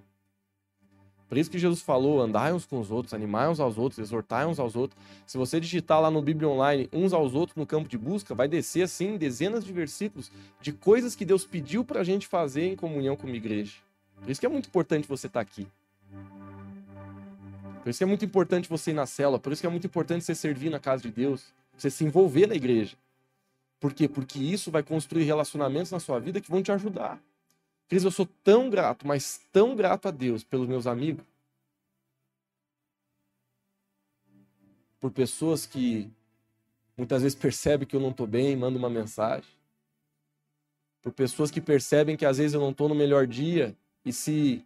Por 1.27 1.37
isso 1.37 1.49
que 1.49 1.57
Jesus 1.57 1.81
falou: 1.81 2.21
andai 2.21 2.53
uns 2.53 2.65
com 2.65 2.79
os 2.79 2.91
outros, 2.91 3.13
animai 3.13 3.49
uns 3.49 3.59
aos 3.59 3.77
outros, 3.77 3.99
exortai 3.99 4.45
uns 4.45 4.59
aos 4.59 4.75
outros. 4.75 5.01
Se 5.25 5.37
você 5.37 5.59
digitar 5.59 5.99
lá 5.99 6.11
no 6.11 6.21
Bíblia 6.21 6.47
Online 6.47 6.89
uns 6.93 7.13
aos 7.13 7.33
outros 7.33 7.55
no 7.55 7.65
campo 7.65 7.89
de 7.89 7.97
busca, 7.97 8.35
vai 8.35 8.47
descer 8.47 8.83
assim 8.83 9.17
dezenas 9.17 9.65
de 9.65 9.73
versículos 9.73 10.31
de 10.61 10.71
coisas 10.71 11.15
que 11.15 11.25
Deus 11.25 11.45
pediu 11.45 11.83
para 11.83 12.01
a 12.01 12.03
gente 12.03 12.27
fazer 12.27 12.67
em 12.67 12.75
comunhão 12.75 13.15
com 13.15 13.27
a 13.27 13.31
igreja. 13.31 13.73
Por 14.21 14.29
isso 14.29 14.39
que 14.39 14.45
é 14.45 14.49
muito 14.49 14.67
importante 14.67 15.07
você 15.07 15.27
estar 15.27 15.43
tá 15.43 15.49
aqui. 15.49 15.67
Por 17.83 17.89
isso 17.89 17.99
que 17.99 18.03
é 18.03 18.07
muito 18.07 18.25
importante 18.25 18.67
você 18.67 18.91
ir 18.91 18.95
na 18.95 19.05
cela. 19.05 19.37
Por 19.37 19.51
isso 19.51 19.61
que 19.61 19.67
é 19.67 19.69
muito 19.69 19.85
importante 19.85 20.23
você 20.23 20.33
servir 20.33 20.69
na 20.69 20.79
casa 20.79 21.03
de 21.03 21.11
Deus. 21.11 21.53
Você 21.77 21.89
se 21.89 22.03
envolver 22.03 22.47
na 22.47 22.55
igreja. 22.55 22.95
Por 23.79 23.93
quê? 23.93 24.07
Porque 24.07 24.39
isso 24.39 24.71
vai 24.71 24.81
construir 24.81 25.23
relacionamentos 25.23 25.91
na 25.91 25.99
sua 25.99 26.19
vida 26.19 26.41
que 26.41 26.49
vão 26.49 26.63
te 26.63 26.71
ajudar. 26.71 27.19
Cris, 27.87 28.03
eu 28.03 28.11
sou 28.11 28.25
tão 28.43 28.69
grato, 28.69 29.05
mas 29.05 29.41
tão 29.51 29.75
grato 29.75 30.07
a 30.07 30.11
Deus 30.11 30.43
pelos 30.43 30.67
meus 30.67 30.87
amigos. 30.87 31.23
Por 34.99 35.11
pessoas 35.11 35.65
que 35.65 36.09
muitas 36.97 37.21
vezes 37.21 37.37
percebem 37.37 37.87
que 37.87 37.95
eu 37.95 37.99
não 37.99 38.09
estou 38.09 38.25
bem 38.25 38.51
e 38.51 38.55
mandam 38.55 38.79
uma 38.79 38.89
mensagem. 38.89 39.49
Por 41.01 41.11
pessoas 41.11 41.51
que 41.51 41.61
percebem 41.61 42.17
que 42.17 42.25
às 42.25 42.39
vezes 42.39 42.55
eu 42.55 42.59
não 42.59 42.71
estou 42.71 42.89
no 42.89 42.95
melhor 42.95 43.27
dia 43.27 43.75
e 44.03 44.11
se 44.11 44.65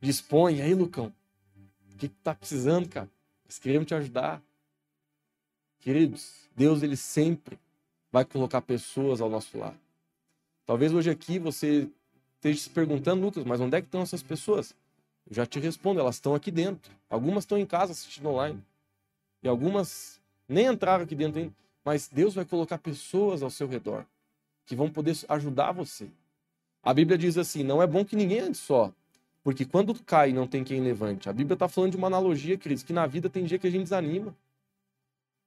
dispõem. 0.00 0.60
Aí, 0.60 0.74
Lucão, 0.74 1.12
o 1.92 1.96
que 1.96 2.06
está 2.06 2.34
precisando, 2.34 2.88
cara? 2.88 3.08
Nós 3.44 3.60
queremos 3.60 3.86
te 3.86 3.94
ajudar. 3.94 4.42
Queridos, 5.78 6.48
Deus 6.56 6.82
ele 6.82 6.96
sempre 6.96 7.56
vai 8.10 8.24
colocar 8.24 8.60
pessoas 8.62 9.20
ao 9.20 9.30
nosso 9.30 9.56
lado. 9.56 9.78
Talvez 10.66 10.92
hoje 10.92 11.08
aqui 11.08 11.38
você 11.38 11.88
esteja 12.38 12.60
se 12.60 12.70
perguntando, 12.70 13.22
Lucas, 13.22 13.44
mas 13.44 13.60
onde 13.60 13.76
é 13.76 13.80
que 13.80 13.86
estão 13.86 14.00
essas 14.00 14.22
pessoas? 14.22 14.74
Eu 15.28 15.36
já 15.36 15.44
te 15.44 15.58
respondo, 15.60 16.00
elas 16.00 16.16
estão 16.16 16.34
aqui 16.34 16.50
dentro. 16.50 16.90
Algumas 17.10 17.44
estão 17.44 17.58
em 17.58 17.66
casa 17.66 17.92
assistindo 17.92 18.28
online. 18.28 18.62
E 19.42 19.48
algumas 19.48 20.20
nem 20.48 20.66
entraram 20.66 21.04
aqui 21.04 21.14
dentro 21.14 21.40
ainda. 21.40 21.52
Mas 21.84 22.08
Deus 22.08 22.34
vai 22.34 22.44
colocar 22.44 22.78
pessoas 22.78 23.42
ao 23.42 23.50
seu 23.50 23.68
redor 23.68 24.04
que 24.64 24.76
vão 24.76 24.90
poder 24.90 25.16
ajudar 25.28 25.72
você. 25.72 26.08
A 26.82 26.94
Bíblia 26.94 27.18
diz 27.18 27.36
assim: 27.36 27.62
não 27.62 27.82
é 27.82 27.86
bom 27.86 28.04
que 28.04 28.16
ninguém 28.16 28.40
ande 28.40 28.56
só. 28.56 28.92
Porque 29.42 29.64
quando 29.64 29.94
cai 30.02 30.32
não 30.32 30.46
tem 30.46 30.62
quem 30.62 30.80
levante. 30.80 31.28
A 31.28 31.32
Bíblia 31.32 31.54
está 31.54 31.68
falando 31.68 31.92
de 31.92 31.96
uma 31.96 32.06
analogia, 32.06 32.58
Cris, 32.58 32.82
que 32.82 32.92
na 32.92 33.06
vida 33.06 33.28
tem 33.28 33.44
dia 33.44 33.58
que 33.58 33.66
a 33.66 33.70
gente 33.70 33.84
desanima. 33.84 34.34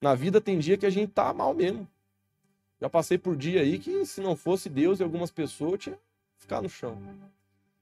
Na 0.02 0.16
vida 0.16 0.42
tem 0.42 0.58
dia 0.58 0.78
que 0.78 0.86
a 0.86 0.90
gente 0.90 1.12
tá 1.12 1.32
mal 1.34 1.54
mesmo. 1.54 1.88
Já 2.80 2.90
passei 2.90 3.18
por 3.18 3.36
dia 3.36 3.62
aí 3.62 3.78
que 3.78 4.04
se 4.06 4.20
não 4.22 4.36
fosse 4.36 4.68
Deus 4.68 5.00
e 5.00 5.04
algumas 5.04 5.30
pessoas, 5.30 5.74
eu 5.74 5.78
tinha 5.78 6.00
ficar 6.42 6.62
no 6.62 6.70
chão. 6.70 7.02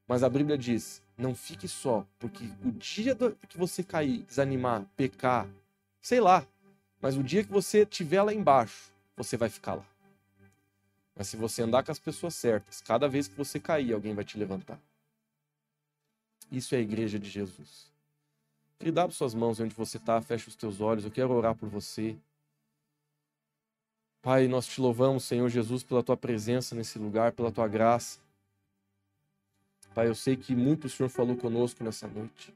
Mas 0.07 0.23
a 0.23 0.29
Bíblia 0.29 0.57
diz: 0.57 1.01
não 1.17 1.33
fique 1.33 1.67
só, 1.67 2.05
porque 2.19 2.45
o 2.63 2.71
dia 2.71 3.15
que 3.47 3.57
você 3.57 3.83
cair, 3.83 4.23
desanimar, 4.23 4.85
pecar, 4.95 5.47
sei 6.01 6.19
lá, 6.19 6.45
mas 7.01 7.17
o 7.17 7.23
dia 7.23 7.43
que 7.43 7.51
você 7.51 7.83
estiver 7.83 8.21
lá 8.21 8.33
embaixo, 8.33 8.91
você 9.15 9.37
vai 9.37 9.49
ficar 9.49 9.75
lá. 9.75 9.85
Mas 11.15 11.27
se 11.27 11.37
você 11.37 11.61
andar 11.61 11.83
com 11.83 11.91
as 11.91 11.99
pessoas 11.99 12.35
certas, 12.35 12.81
cada 12.81 13.07
vez 13.07 13.27
que 13.27 13.35
você 13.35 13.59
cair, 13.59 13.93
alguém 13.93 14.13
vai 14.13 14.23
te 14.23 14.37
levantar. 14.37 14.79
Isso 16.51 16.73
é 16.73 16.77
a 16.77 16.81
igreja 16.81 17.19
de 17.19 17.29
Jesus. 17.29 17.89
Queria 18.77 18.93
dar 18.93 19.11
suas 19.11 19.33
mãos 19.33 19.59
onde 19.59 19.75
você 19.75 19.97
está, 19.97 20.21
fecha 20.21 20.47
os 20.47 20.55
teus 20.55 20.79
olhos, 20.79 21.03
eu 21.03 21.11
quero 21.11 21.31
orar 21.31 21.53
por 21.53 21.67
você. 21.67 22.15
Pai, 24.21 24.47
nós 24.47 24.65
te 24.65 24.79
louvamos, 24.79 25.25
Senhor 25.25 25.49
Jesus, 25.49 25.83
pela 25.83 26.01
tua 26.01 26.15
presença 26.15 26.73
nesse 26.75 26.97
lugar, 26.97 27.33
pela 27.33 27.51
tua 27.51 27.67
graça. 27.67 28.19
Pai, 29.99 30.07
eu 30.07 30.15
sei 30.15 30.37
que 30.37 30.55
muito 30.55 30.85
o 30.85 30.89
Senhor 30.89 31.09
falou 31.09 31.35
conosco 31.35 31.83
nessa 31.83 32.07
noite. 32.07 32.55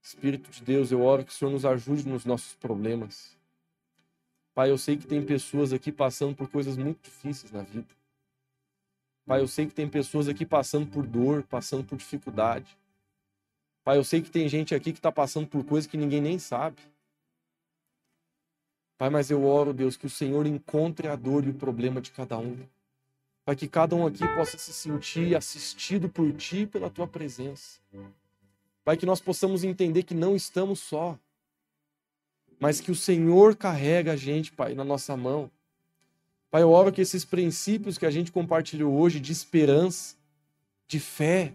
Espírito 0.00 0.52
de 0.52 0.62
Deus, 0.62 0.92
eu 0.92 1.02
oro 1.02 1.24
que 1.24 1.32
o 1.32 1.34
Senhor 1.34 1.50
nos 1.50 1.64
ajude 1.64 2.06
nos 2.06 2.24
nossos 2.24 2.54
problemas. 2.54 3.36
Pai, 4.54 4.70
eu 4.70 4.78
sei 4.78 4.96
que 4.96 5.04
tem 5.04 5.26
pessoas 5.26 5.72
aqui 5.72 5.90
passando 5.90 6.36
por 6.36 6.48
coisas 6.48 6.76
muito 6.76 7.02
difíceis 7.02 7.50
na 7.50 7.62
vida. 7.62 7.88
Pai, 9.26 9.40
eu 9.40 9.48
sei 9.48 9.66
que 9.66 9.74
tem 9.74 9.88
pessoas 9.88 10.28
aqui 10.28 10.46
passando 10.46 10.86
por 10.86 11.04
dor, 11.04 11.42
passando 11.42 11.82
por 11.82 11.98
dificuldade. 11.98 12.78
Pai, 13.82 13.98
eu 13.98 14.04
sei 14.04 14.22
que 14.22 14.30
tem 14.30 14.48
gente 14.48 14.76
aqui 14.76 14.92
que 14.92 15.00
está 15.00 15.10
passando 15.10 15.48
por 15.48 15.64
coisas 15.64 15.90
que 15.90 15.96
ninguém 15.96 16.20
nem 16.20 16.38
sabe. 16.38 16.80
Pai, 18.96 19.10
mas 19.10 19.28
eu 19.28 19.44
oro, 19.44 19.74
Deus, 19.74 19.96
que 19.96 20.06
o 20.06 20.10
Senhor 20.10 20.46
encontre 20.46 21.08
a 21.08 21.16
dor 21.16 21.44
e 21.44 21.50
o 21.50 21.54
problema 21.54 22.00
de 22.00 22.12
cada 22.12 22.38
um 22.38 22.64
para 23.44 23.56
que 23.56 23.66
cada 23.66 23.96
um 23.96 24.06
aqui 24.06 24.26
possa 24.34 24.56
se 24.56 24.72
sentir 24.72 25.36
assistido 25.36 26.08
por 26.08 26.32
Ti 26.32 26.66
pela 26.66 26.88
Tua 26.88 27.06
presença. 27.06 27.80
Pai, 28.84 28.96
que 28.96 29.06
nós 29.06 29.20
possamos 29.20 29.64
entender 29.64 30.02
que 30.02 30.14
não 30.14 30.34
estamos 30.34 30.80
só, 30.80 31.18
mas 32.58 32.80
que 32.80 32.90
o 32.90 32.96
Senhor 32.96 33.56
carrega 33.56 34.12
a 34.12 34.16
gente, 34.16 34.52
Pai, 34.52 34.74
na 34.74 34.84
nossa 34.84 35.16
mão. 35.16 35.50
Pai, 36.50 36.62
eu 36.62 36.70
oro 36.70 36.92
que 36.92 37.00
esses 37.00 37.24
princípios 37.24 37.98
que 37.98 38.06
a 38.06 38.10
gente 38.10 38.30
compartilhou 38.30 38.94
hoje 38.94 39.18
de 39.18 39.32
esperança, 39.32 40.14
de 40.86 41.00
fé, 41.00 41.54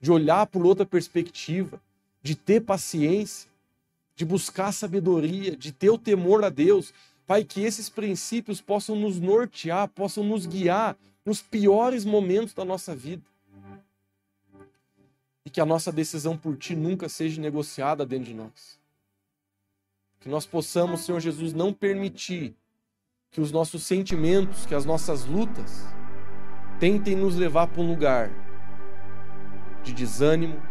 de 0.00 0.10
olhar 0.10 0.46
por 0.46 0.66
outra 0.66 0.84
perspectiva, 0.84 1.80
de 2.22 2.34
ter 2.34 2.60
paciência, 2.60 3.48
de 4.14 4.24
buscar 4.24 4.72
sabedoria, 4.72 5.56
de 5.56 5.72
ter 5.72 5.90
o 5.90 5.98
temor 5.98 6.44
a 6.44 6.48
Deus, 6.48 6.92
Pai, 7.26 7.44
que 7.44 7.62
esses 7.62 7.88
princípios 7.88 8.60
possam 8.60 8.96
nos 8.96 9.18
nortear, 9.18 9.88
possam 9.88 10.24
nos 10.24 10.44
guiar 10.44 10.96
nos 11.24 11.40
piores 11.40 12.04
momentos 12.04 12.54
da 12.54 12.64
nossa 12.64 12.94
vida. 12.94 13.22
E 15.44 15.50
que 15.50 15.60
a 15.60 15.66
nossa 15.66 15.90
decisão 15.90 16.36
por 16.36 16.56
Ti 16.56 16.74
nunca 16.74 17.08
seja 17.08 17.40
negociada 17.40 18.06
dentro 18.06 18.26
de 18.26 18.34
nós. 18.34 18.78
Que 20.20 20.28
nós 20.28 20.46
possamos, 20.46 21.00
Senhor 21.00 21.20
Jesus, 21.20 21.52
não 21.52 21.72
permitir 21.72 22.54
que 23.30 23.40
os 23.40 23.50
nossos 23.50 23.82
sentimentos, 23.82 24.66
que 24.66 24.74
as 24.74 24.84
nossas 24.84 25.24
lutas, 25.24 25.84
tentem 26.78 27.16
nos 27.16 27.34
levar 27.34 27.66
para 27.66 27.80
um 27.80 27.88
lugar 27.88 28.30
de 29.82 29.92
desânimo, 29.92 30.62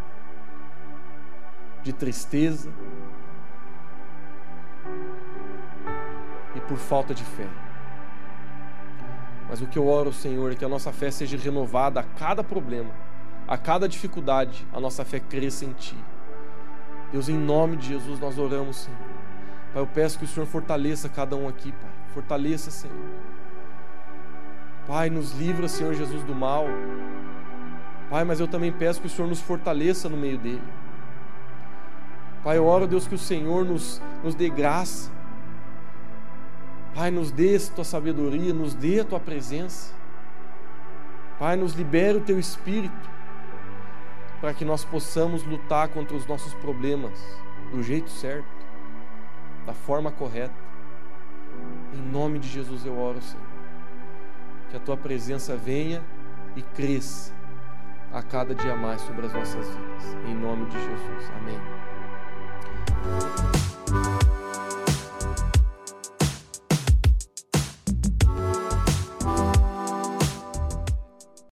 de 1.84 1.92
tristeza 1.92 2.72
e 6.56 6.62
por 6.62 6.78
falta 6.78 7.14
de 7.14 7.24
fé. 7.24 7.48
Mas 9.52 9.62
o 9.62 9.68
que 9.68 9.78
eu 9.78 9.86
oro, 9.86 10.14
Senhor, 10.14 10.50
é 10.50 10.56
que 10.56 10.64
a 10.64 10.70
nossa 10.70 10.94
fé 10.94 11.12
seja 11.12 11.36
renovada 11.38 12.00
a 12.00 12.04
cada 12.04 12.42
problema, 12.42 12.90
a 13.46 13.58
cada 13.58 13.86
dificuldade, 13.86 14.66
a 14.72 14.80
nossa 14.80 15.04
fé 15.04 15.20
cresça 15.20 15.66
em 15.66 15.74
Ti. 15.74 15.98
Deus, 17.12 17.28
em 17.28 17.38
nome 17.38 17.76
de 17.76 17.90
Jesus, 17.90 18.18
nós 18.18 18.38
oramos, 18.38 18.78
Senhor. 18.78 18.98
Pai, 19.74 19.82
eu 19.82 19.88
peço 19.88 20.18
que 20.18 20.24
o 20.24 20.28
Senhor 20.28 20.46
fortaleça 20.46 21.10
cada 21.10 21.36
um 21.36 21.50
aqui, 21.50 21.74
Pai. 21.74 21.92
Fortaleça, 22.14 22.72
Senhor. 22.72 22.96
Pai, 24.88 25.10
nos 25.10 25.34
livra, 25.34 25.68
Senhor 25.68 25.94
Jesus, 25.96 26.24
do 26.24 26.34
mal. 26.34 26.66
Pai, 28.10 28.24
mas 28.24 28.40
eu 28.40 28.48
também 28.48 28.72
peço 28.72 29.02
que 29.02 29.08
o 29.08 29.10
Senhor 29.10 29.28
nos 29.28 29.42
fortaleça 29.42 30.08
no 30.08 30.16
meio 30.16 30.38
dele. 30.38 30.64
Pai, 32.42 32.58
eu 32.58 32.66
oro, 32.66 32.88
Deus, 32.88 33.06
que 33.06 33.16
o 33.16 33.20
Senhor 33.20 33.66
nos, 33.66 34.02
nos 34.24 34.34
dê 34.34 34.50
graça 34.50 35.12
Pai, 36.94 37.10
nos 37.10 37.32
dê 37.32 37.56
a 37.56 37.76
tua 37.76 37.84
sabedoria, 37.84 38.54
nos 38.54 38.74
dê 38.74 39.00
a 39.00 39.06
tua 39.06 39.20
presença. 39.20 39.94
Pai, 41.40 41.56
nos 41.56 41.74
libere 41.74 42.18
o 42.18 42.22
teu 42.22 42.40
espírito. 42.40 43.10
para 44.40 44.54
que 44.56 44.66
nós 44.66 44.84
possamos 44.84 45.44
lutar 45.44 45.88
contra 45.90 46.18
os 46.18 46.26
nossos 46.26 46.52
problemas 46.56 47.14
do 47.72 47.84
jeito 47.84 48.10
certo, 48.10 48.48
da 49.68 49.74
forma 49.74 50.12
correta. 50.12 50.56
Em 51.94 52.02
nome 52.02 52.40
de 52.40 52.50
Jesus 52.50 52.84
eu 52.84 52.98
oro, 52.98 53.22
Senhor. 53.22 53.46
Que 54.72 54.78
a 54.78 54.80
tua 54.80 54.98
presença 54.98 55.56
venha 55.56 56.04
e 56.56 56.62
cresça 56.62 57.32
a 58.12 58.24
cada 58.24 58.56
dia 58.56 58.76
mais 58.76 59.02
sobre 59.02 59.28
as 59.28 59.34
nossas 59.34 59.68
vidas. 59.68 60.18
Em 60.28 60.34
nome 60.34 60.66
de 60.66 60.78
Jesus. 60.80 61.32
Amém. 61.38 61.60